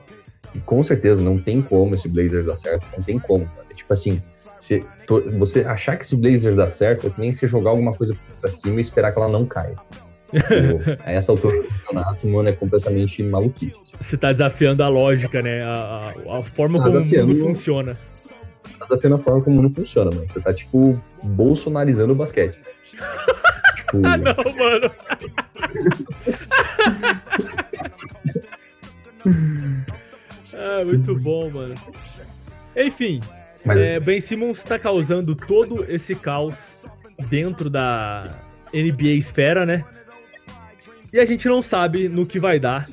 E 0.54 0.60
com 0.60 0.84
certeza 0.84 1.22
não 1.22 1.38
tem 1.38 1.62
como 1.62 1.96
esse 1.96 2.10
Blazers 2.10 2.46
dar 2.46 2.58
certo, 2.58 2.86
não 2.98 3.02
tem 3.02 3.18
como. 3.18 3.46
Cara. 3.46 3.68
É 3.70 3.74
tipo 3.74 3.94
assim, 3.94 4.22
você, 4.60 4.84
você 5.38 5.62
achar 5.62 5.98
que 5.98 6.06
esse 6.06 6.16
Blazers 6.16 6.56
dá 6.56 6.68
certo 6.70 7.08
é 7.08 7.10
que 7.10 7.20
nem 7.20 7.32
você 7.34 7.48
jogar 7.48 7.72
alguma 7.72 7.94
coisa 7.94 8.16
pra 8.40 8.50
cima 8.50 8.78
e 8.78 8.82
esperar 8.82 9.12
que 9.12 9.20
ela 9.20 9.30
não 9.30 9.46
caia. 9.46 9.76
A 11.04 11.12
essa 11.12 11.32
altura 11.32 11.58
do 11.62 11.68
campeonato, 11.68 12.28
mano, 12.28 12.50
é 12.50 12.52
completamente 12.54 13.24
maluquice. 13.24 13.80
Você 14.00 14.16
tá 14.16 14.32
desafiando 14.32 14.84
a 14.84 14.88
lógica, 14.88 15.42
né? 15.42 15.64
A, 15.64 16.14
a- 16.28 16.38
a 16.40 16.44
forma 16.44 16.78
Tá 16.78 16.86
como 16.92 17.00
o 17.00 17.06
mundo 17.06 17.36
funciona. 17.42 17.98
Tá 18.78 18.86
desafiando 18.86 19.16
a 19.16 19.20
forma 19.20 19.42
como 19.42 19.62
não 19.62 19.74
funciona, 19.74 20.12
mano. 20.12 20.28
Você 20.28 20.40
tá, 20.40 20.54
tipo, 20.54 21.02
bolsonarizando 21.24 22.14
o 22.14 22.16
basquete. 22.16 22.60
tipo, 23.76 24.06
Ah, 24.06 24.18
não, 24.18 24.36
mano. 24.56 24.92
ah, 30.54 30.84
muito 30.86 31.16
bom, 31.16 31.50
mano. 31.50 31.76
Enfim, 32.76 33.20
mas 33.76 33.82
é, 33.82 34.00
Ben 34.00 34.20
Simmons 34.20 34.64
tá 34.64 34.80
causando 34.80 35.36
todo 35.36 35.86
esse 35.88 36.16
caos 36.16 36.78
dentro 37.30 37.70
da 37.70 38.36
NBA 38.74 39.10
esfera, 39.10 39.66
né? 39.66 39.86
E 41.12 41.20
a 41.20 41.26
gente 41.26 41.48
não 41.48 41.62
sabe 41.62 42.08
no 42.08 42.26
que 42.26 42.40
vai 42.40 42.60
dar. 42.60 42.88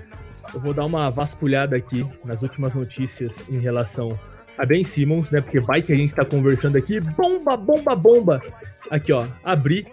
Eu 0.53 0.61
vou 0.61 0.72
dar 0.72 0.85
uma 0.85 1.11
vasculhada 1.11 1.77
aqui 1.77 2.07
nas 2.24 2.43
últimas 2.43 2.74
notícias 2.74 3.45
em 3.49 3.59
relação 3.59 4.18
a 4.57 4.64
Ben 4.64 4.85
Simmons, 4.85 5.31
né? 5.31 5.41
Porque 5.41 5.61
vai 5.61 5.83
que 5.83 5.93
a 5.93 5.97
gente 5.97 6.14
tá 6.14 6.24
conversando 6.24 6.77
aqui. 6.77 7.01
Bomba, 7.01 7.57
bomba, 7.57 7.95
bomba! 7.95 8.43
Aqui, 8.91 9.12
ó. 9.12 9.27
Abri. 9.45 9.87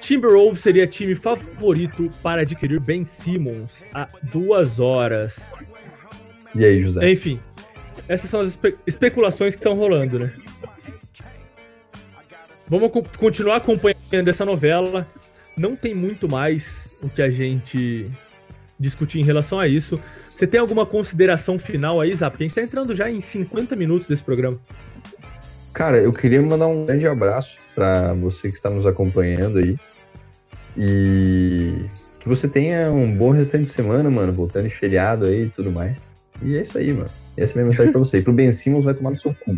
Timberwolves 0.00 0.60
seria 0.60 0.86
time 0.86 1.14
favorito 1.14 2.08
para 2.22 2.42
adquirir 2.42 2.78
Ben 2.78 3.04
Simmons 3.04 3.84
há 3.92 4.08
duas 4.32 4.78
horas. 4.78 5.52
e 6.54 6.64
aí, 6.64 6.80
José? 6.80 7.10
Enfim, 7.10 7.40
essas 8.08 8.28
são 8.30 8.40
as 8.40 8.48
espe- 8.48 8.76
especulações 8.86 9.54
que 9.54 9.60
estão 9.60 9.74
rolando, 9.74 10.18
né? 10.18 10.32
Vamos 12.68 12.90
co- 12.90 13.04
continuar 13.18 13.56
acompanhando 13.56 14.28
essa 14.28 14.44
novela. 14.44 15.06
Não 15.56 15.74
tem 15.74 15.94
muito 15.94 16.28
mais 16.30 16.90
o 17.02 17.08
que 17.08 17.22
a 17.22 17.30
gente 17.30 18.10
discutir 18.78 19.18
em 19.20 19.24
relação 19.24 19.58
a 19.58 19.66
isso. 19.66 20.00
Você 20.34 20.46
tem 20.46 20.60
alguma 20.60 20.86
consideração 20.86 21.58
final 21.58 22.00
aí, 22.00 22.12
Zap? 22.14 22.32
Porque 22.32 22.44
a 22.44 22.46
gente 22.46 22.54
tá 22.54 22.62
entrando 22.62 22.94
já 22.94 23.10
em 23.10 23.20
50 23.20 23.74
minutos 23.74 24.06
desse 24.06 24.22
programa. 24.22 24.58
Cara, 25.72 25.98
eu 25.98 26.12
queria 26.12 26.40
mandar 26.42 26.66
um 26.66 26.84
grande 26.84 27.06
abraço 27.06 27.58
pra 27.74 28.12
você 28.14 28.48
que 28.48 28.54
está 28.56 28.68
nos 28.70 28.86
acompanhando 28.86 29.58
aí. 29.58 29.76
E 30.76 31.86
que 32.20 32.28
você 32.28 32.46
tenha 32.46 32.90
um 32.92 33.10
bom 33.16 33.30
restante 33.30 33.64
de 33.64 33.70
semana, 33.70 34.08
mano, 34.10 34.32
voltando 34.32 34.68
de 34.68 34.74
feriado 34.74 35.26
aí 35.26 35.44
e 35.46 35.50
tudo 35.50 35.72
mais. 35.72 36.04
E 36.42 36.56
é 36.56 36.62
isso 36.62 36.76
aí, 36.78 36.92
mano. 36.92 37.10
Essa 37.42 37.52
é 37.52 37.54
a 37.54 37.56
minha 37.56 37.66
mensagem 37.66 37.92
pra 37.92 37.98
você. 37.98 38.18
E 38.18 38.22
pro 38.22 38.32
Ben 38.32 38.52
Simmons 38.52 38.84
vai 38.84 38.94
tomar 38.94 39.10
no 39.10 39.16
seu 39.16 39.34
cu. 39.34 39.56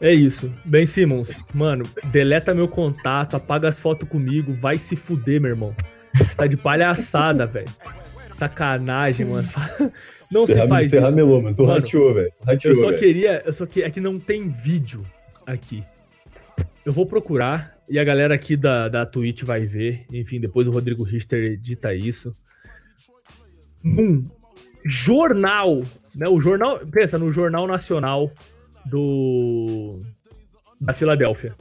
É 0.00 0.12
isso. 0.12 0.52
Ben 0.64 0.86
Simmons, 0.86 1.44
mano, 1.52 1.84
deleta 2.10 2.54
meu 2.54 2.68
contato, 2.68 3.36
apaga 3.36 3.68
as 3.68 3.78
fotos 3.78 4.08
comigo, 4.08 4.52
vai 4.54 4.78
se 4.78 4.96
fuder, 4.96 5.40
meu 5.40 5.50
irmão. 5.50 5.74
Você 6.16 6.34
tá 6.34 6.46
de 6.46 6.56
palhaçada, 6.56 7.46
velho. 7.46 7.68
Sacanagem, 8.30 9.26
mano. 9.26 9.48
Não 10.32 10.46
se 10.46 10.66
faz 10.66 10.92
isso. 10.92 11.00
ramelou, 11.00 11.42
mano. 11.42 11.54
Tu 11.54 11.64
rateou, 11.64 12.14
velho. 12.14 12.32
Eu 12.64 12.74
só 12.76 12.86
velho. 12.86 12.98
queria. 12.98 13.42
Eu 13.44 13.52
só 13.52 13.66
que 13.66 13.82
é 13.82 13.90
que 13.90 14.00
não 14.00 14.18
tem 14.18 14.48
vídeo 14.48 15.04
aqui. 15.44 15.84
Eu 16.86 16.92
vou 16.92 17.04
procurar 17.04 17.76
e 17.88 17.98
a 17.98 18.04
galera 18.04 18.34
aqui 18.34 18.56
da, 18.56 18.88
da 18.88 19.04
Twitch 19.04 19.42
vai 19.42 19.66
ver. 19.66 20.06
Enfim, 20.12 20.40
depois 20.40 20.68
o 20.68 20.70
Rodrigo 20.70 21.02
Richter 21.02 21.52
edita 21.52 21.92
isso. 21.92 22.32
Num 23.82 24.24
jornal, 24.84 25.82
né? 26.20 26.28
O 26.28 26.40
jornal. 26.40 26.78
Pensa 26.86 27.18
no 27.18 27.32
Jornal 27.32 27.66
Nacional 27.66 28.30
do. 28.84 29.98
Da 30.78 30.92
Filadélfia. 30.92 31.56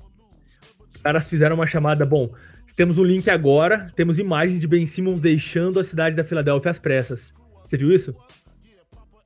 Os 0.93 1.01
caras 1.01 1.29
fizeram 1.29 1.55
uma 1.55 1.65
chamada. 1.65 2.05
Bom, 2.05 2.29
temos 2.75 2.97
um 2.97 3.03
link 3.03 3.29
agora. 3.29 3.89
Temos 3.95 4.19
imagem 4.19 4.59
de 4.59 4.67
Ben 4.67 4.85
Simmons 4.85 5.21
deixando 5.21 5.79
a 5.79 5.83
cidade 5.83 6.17
da 6.17 6.25
Filadélfia 6.25 6.69
às 6.71 6.77
pressas. 6.77 7.33
Você 7.65 7.77
viu 7.77 7.91
isso? 7.91 8.13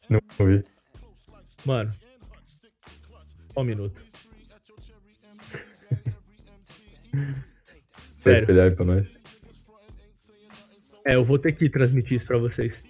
Não 0.07 0.19
vi. 0.45 0.63
Mano. 1.65 1.91
Só 3.51 3.61
um 3.61 3.63
minuto. 3.63 3.99
Vai 7.13 8.35
Sério. 8.37 8.61
aí 8.61 8.71
pra 8.71 8.85
nós. 8.85 9.07
É, 11.05 11.15
eu 11.15 11.23
vou 11.23 11.37
ter 11.37 11.51
que 11.51 11.69
transmitir 11.69 12.17
isso 12.17 12.27
pra 12.27 12.37
vocês. 12.37 12.83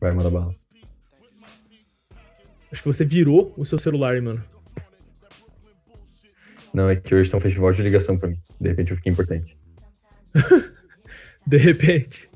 Vai, 0.00 0.12
manda 0.12 0.30
bala. 0.30 0.54
Acho 2.70 2.82
que 2.82 2.88
você 2.88 3.04
virou 3.04 3.54
o 3.56 3.64
seu 3.64 3.78
celular, 3.78 4.20
mano. 4.20 4.42
Não, 6.74 6.90
é 6.90 6.96
que 6.96 7.14
hoje 7.14 7.30
tem 7.30 7.38
um 7.38 7.42
festival 7.42 7.72
de 7.72 7.82
ligação 7.82 8.18
pra 8.18 8.28
mim. 8.28 8.36
De 8.60 8.68
repente 8.68 8.90
eu 8.90 8.96
fiquei 8.96 9.12
importante. 9.12 9.56
De 11.46 11.56
repente. 11.56 12.28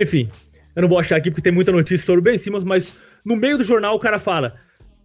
Enfim, 0.00 0.28
eu 0.74 0.82
não 0.82 0.88
vou 0.88 0.98
achar 0.98 1.16
aqui 1.16 1.30
porque 1.30 1.42
tem 1.42 1.52
muita 1.52 1.72
notícia 1.72 2.04
sobre 2.04 2.20
o 2.20 2.22
Ben 2.22 2.36
Simmons, 2.36 2.64
mas 2.64 2.94
no 3.24 3.36
meio 3.36 3.56
do 3.56 3.64
jornal 3.64 3.94
o 3.94 3.98
cara 4.00 4.18
fala: 4.18 4.60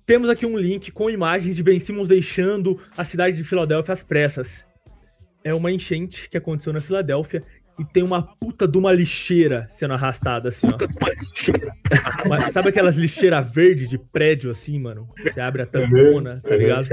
temos 0.06 0.30
aqui 0.30 0.46
um 0.46 0.58
link 0.58 0.92
com 0.92 1.10
imagens 1.10 1.56
de 1.56 1.64
Ben 1.64 1.78
Simmons 1.78 2.08
deixando 2.08 2.80
a 2.98 3.04
cidade 3.04 3.38
de 3.38 3.44
Filadélfia 3.44 3.94
às 3.94 4.04
pressas. 4.04 4.66
É 5.44 5.54
uma 5.54 5.72
enchente 5.72 6.30
que 6.30 6.38
aconteceu 6.38 6.74
na 6.74 6.82
Filadélfia 6.82 7.44
e 7.80 7.86
tem 7.86 8.04
uma 8.04 8.22
puta 8.22 8.68
de 8.68 8.78
uma 8.78 8.92
lixeira 8.92 9.66
sendo 9.70 9.94
arrastada 9.94 10.50
assim, 10.50 10.68
ó. 10.68 10.78
Mas 12.28 12.52
sabe 12.52 12.70
aquelas 12.70 12.96
lixeiras 12.96 13.52
verdes 13.54 13.88
de 13.88 13.98
prédio 13.98 14.52
assim, 14.52 14.80
mano? 14.80 15.08
Você 15.24 15.40
abre 15.40 15.62
a 15.62 15.66
tampona, 15.66 16.42
tá 16.42 16.56
ligado? 16.56 16.88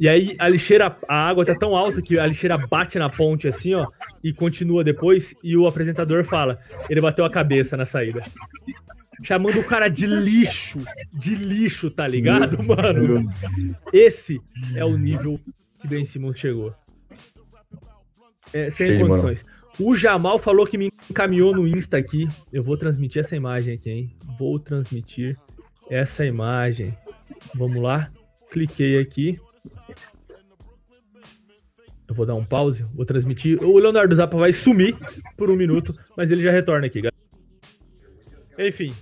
E 0.00 0.08
aí 0.08 0.34
a 0.38 0.48
lixeira, 0.48 0.96
a 1.08 1.28
água 1.28 1.44
tá 1.44 1.54
tão 1.54 1.76
alta 1.76 2.00
que 2.00 2.18
a 2.18 2.26
lixeira 2.26 2.56
bate 2.56 2.98
na 2.98 3.08
ponte 3.08 3.46
assim, 3.46 3.74
ó, 3.74 3.86
e 4.22 4.32
continua 4.32 4.82
depois, 4.82 5.34
e 5.42 5.56
o 5.56 5.66
apresentador 5.66 6.24
fala, 6.24 6.58
ele 6.88 7.00
bateu 7.00 7.24
a 7.24 7.30
cabeça 7.30 7.76
na 7.76 7.84
saída. 7.84 8.22
Chamando 9.24 9.58
o 9.58 9.64
cara 9.64 9.88
de 9.88 10.06
lixo, 10.06 10.78
de 11.12 11.34
lixo, 11.34 11.90
tá 11.90 12.06
ligado, 12.06 12.62
mano? 12.62 13.26
Esse 13.92 14.40
é 14.76 14.84
o 14.84 14.96
nível 14.96 15.40
que 15.80 15.88
Ben 15.88 16.04
Simmons 16.04 16.38
chegou. 16.38 16.72
É, 18.52 18.70
sem 18.70 18.92
Sim, 18.92 19.00
condições. 19.00 19.44
O 19.80 19.94
Jamal 19.94 20.38
falou 20.38 20.66
que 20.66 20.76
me 20.76 20.90
encaminhou 21.08 21.54
no 21.54 21.66
Insta 21.66 21.96
aqui. 21.96 22.28
Eu 22.52 22.62
vou 22.62 22.76
transmitir 22.76 23.20
essa 23.20 23.36
imagem 23.36 23.74
aqui, 23.74 23.90
hein? 23.90 24.16
Vou 24.36 24.58
transmitir 24.58 25.38
essa 25.88 26.24
imagem. 26.26 26.96
Vamos 27.54 27.80
lá. 27.80 28.10
Cliquei 28.50 28.98
aqui. 28.98 29.38
Eu 32.08 32.14
vou 32.14 32.24
dar 32.24 32.34
um 32.34 32.44
pause, 32.44 32.82
vou 32.94 33.04
transmitir. 33.04 33.62
O 33.62 33.78
Leonardo 33.78 34.16
Zappa 34.16 34.36
vai 34.36 34.52
sumir 34.52 34.96
por 35.36 35.50
um 35.50 35.56
minuto, 35.56 35.94
mas 36.16 36.30
ele 36.30 36.42
já 36.42 36.50
retorna 36.50 36.86
aqui, 36.86 37.02
galera. 37.02 37.16
Enfim. 38.58 38.94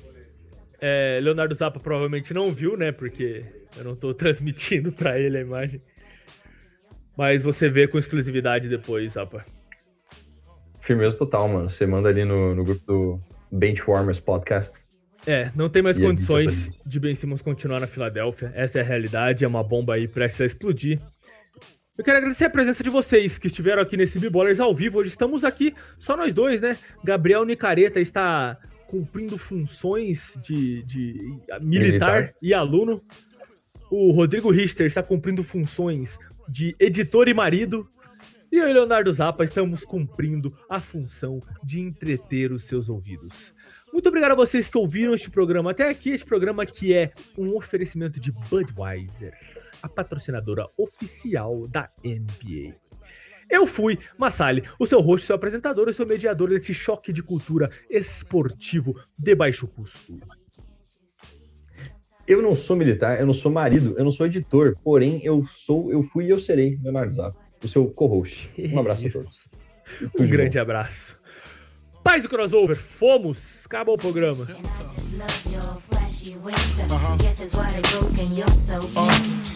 é, 0.81 1.19
Leonardo 1.23 1.55
Zappa 1.55 1.81
provavelmente 1.81 2.35
não 2.35 2.53
viu, 2.53 2.77
né? 2.77 2.93
Porque 2.93 3.45
eu 3.77 3.85
não 3.85 3.95
tô 3.97 4.13
transmitindo 4.15 4.93
pra 4.93 5.19
ele 5.19 5.39
a 5.39 5.41
imagem. 5.41 5.81
Mas 7.17 7.43
você 7.43 7.69
vê 7.69 7.89
com 7.89 7.97
exclusividade 7.97 8.69
depois, 8.69 9.13
Zappa. 9.13 9.45
Firmeza 10.87 11.17
total, 11.17 11.49
mano. 11.49 11.69
Você 11.69 11.85
manda 11.85 12.09
ali 12.09 12.25
no, 12.25 12.55
no 12.55 12.63
grupo 12.63 12.81
do 12.87 13.21
Benchwarmers 13.51 14.21
Podcast. 14.21 14.79
É, 15.27 15.51
não 15.57 15.69
tem 15.69 15.83
mais 15.83 15.99
E 15.99 16.03
condições 16.03 16.67
Lisa 16.67 16.79
de 16.87 17.01
Ben 17.01 17.13
Simmons 17.13 17.43
continuar 17.43 17.81
na 17.81 17.89
Filadélfia. 17.89 18.53
Essa 18.55 18.79
é 18.79 18.83
a 18.83 18.85
realidade, 18.85 19.45
é 19.45 19.49
uma 19.49 19.65
bomba 19.65 19.95
aí 19.95 20.07
prestes 20.07 20.41
a 20.43 20.47
explodir. 20.47 21.01
Eu 21.99 22.05
quero 22.05 22.19
agradecer 22.19 22.45
a 22.45 22.51
presença 22.51 22.85
de 22.85 22.91
vocês 22.91 23.37
que 23.37 23.49
estiveram 23.49 23.83
aqui 23.83 23.97
nesse 23.97 24.21
B-Ballers 24.21 24.61
ao 24.61 24.73
vivo. 24.73 25.01
Hoje 25.01 25.11
estamos 25.11 25.45
aqui, 25.45 25.75
só 25.99 26.17
nós 26.17 26.33
dois, 26.33 26.61
né? 26.61 26.79
Gabriel 27.03 27.45
Nicareta 27.45 27.99
está 27.99 28.57
cumprindo 28.87 29.37
funções 29.37 30.39
de, 30.41 30.85
de 30.85 31.15
militar, 31.63 32.21
Militar. 32.21 32.35
e 32.41 32.55
aluno. 32.55 33.03
O 33.91 34.13
Rodrigo 34.13 34.53
Richter 34.53 34.87
está 34.87 35.03
cumprindo 35.03 35.43
funções 35.43 36.17
de 36.49 36.77
editor 36.79 37.27
e 37.27 37.35
marido. 37.35 37.89
E 38.57 38.59
eu 38.59 38.67
e 38.71 38.73
Leonardo 38.73 39.13
Zappa 39.13 39.45
estamos 39.45 39.85
cumprindo 39.85 40.57
a 40.67 40.81
função 40.81 41.43
de 41.63 41.79
entreter 41.79 42.53
os 42.53 42.65
seus 42.65 42.89
ouvidos. 42.89 43.55
Muito 43.93 44.09
obrigado 44.09 44.33
a 44.33 44.35
vocês 44.35 44.67
que 44.67 44.79
ouviram 44.79 45.13
este 45.13 45.29
programa 45.31 45.73
até 45.73 45.91
aqui. 45.91 46.09
Este 46.09 46.25
programa 46.25 46.65
que 46.65 46.95
é 46.95 47.11
um 47.37 47.55
oferecimento 47.55 48.19
de 48.19 48.33
Budweiser, 48.33 49.35
a 49.83 49.91
patrocinadora 49.91 50.67
oficial 50.79 51.69
da 51.69 51.91
NBA. 52.03 52.75
Eu 53.51 53.67
fui 53.67 53.99
Massali, 54.17 54.63
o 54.79 54.87
seu 54.87 55.03
host, 55.03 55.27
seu 55.27 55.37
apresentador 55.37 55.91
e 55.91 55.93
seu 55.93 56.07
mediador 56.07 56.49
desse 56.49 56.73
choque 56.73 57.13
de 57.13 57.23
cultura 57.23 57.71
esportivo 57.91 58.99
de 59.19 59.35
baixo 59.35 59.69
custo. 59.69 60.19
Eu 62.27 62.41
não 62.41 62.57
sou 62.57 62.75
militar, 62.75 63.21
eu 63.21 63.27
não 63.27 63.35
sou 63.35 63.53
marido, 63.53 63.95
eu 63.99 64.03
não 64.03 64.11
sou 64.11 64.25
editor, 64.25 64.75
porém 64.83 65.21
eu 65.23 65.45
sou, 65.45 65.93
eu 65.93 66.03
fui 66.03 66.25
e 66.25 66.31
eu 66.31 66.41
serei, 66.41 66.79
Leonardo 66.83 67.13
Zappa, 67.13 67.46
o 67.63 67.69
seu 67.69 67.87
co-host. 67.89 68.49
Um 68.73 68.79
abraço 68.79 69.07
a 69.07 69.11
todos. 69.11 69.51
Tudo 69.99 70.11
Um 70.19 70.25
de 70.25 70.31
grande 70.31 70.57
bom. 70.57 70.63
abraço. 70.63 71.21
Paz 72.03 72.23
do 72.23 72.29
crossover, 72.29 72.77
fomos! 72.77 73.65
Acabou 73.67 73.95
o 73.97 73.99
programa. 73.99 74.47
And 78.19 78.39
I 78.39 79.56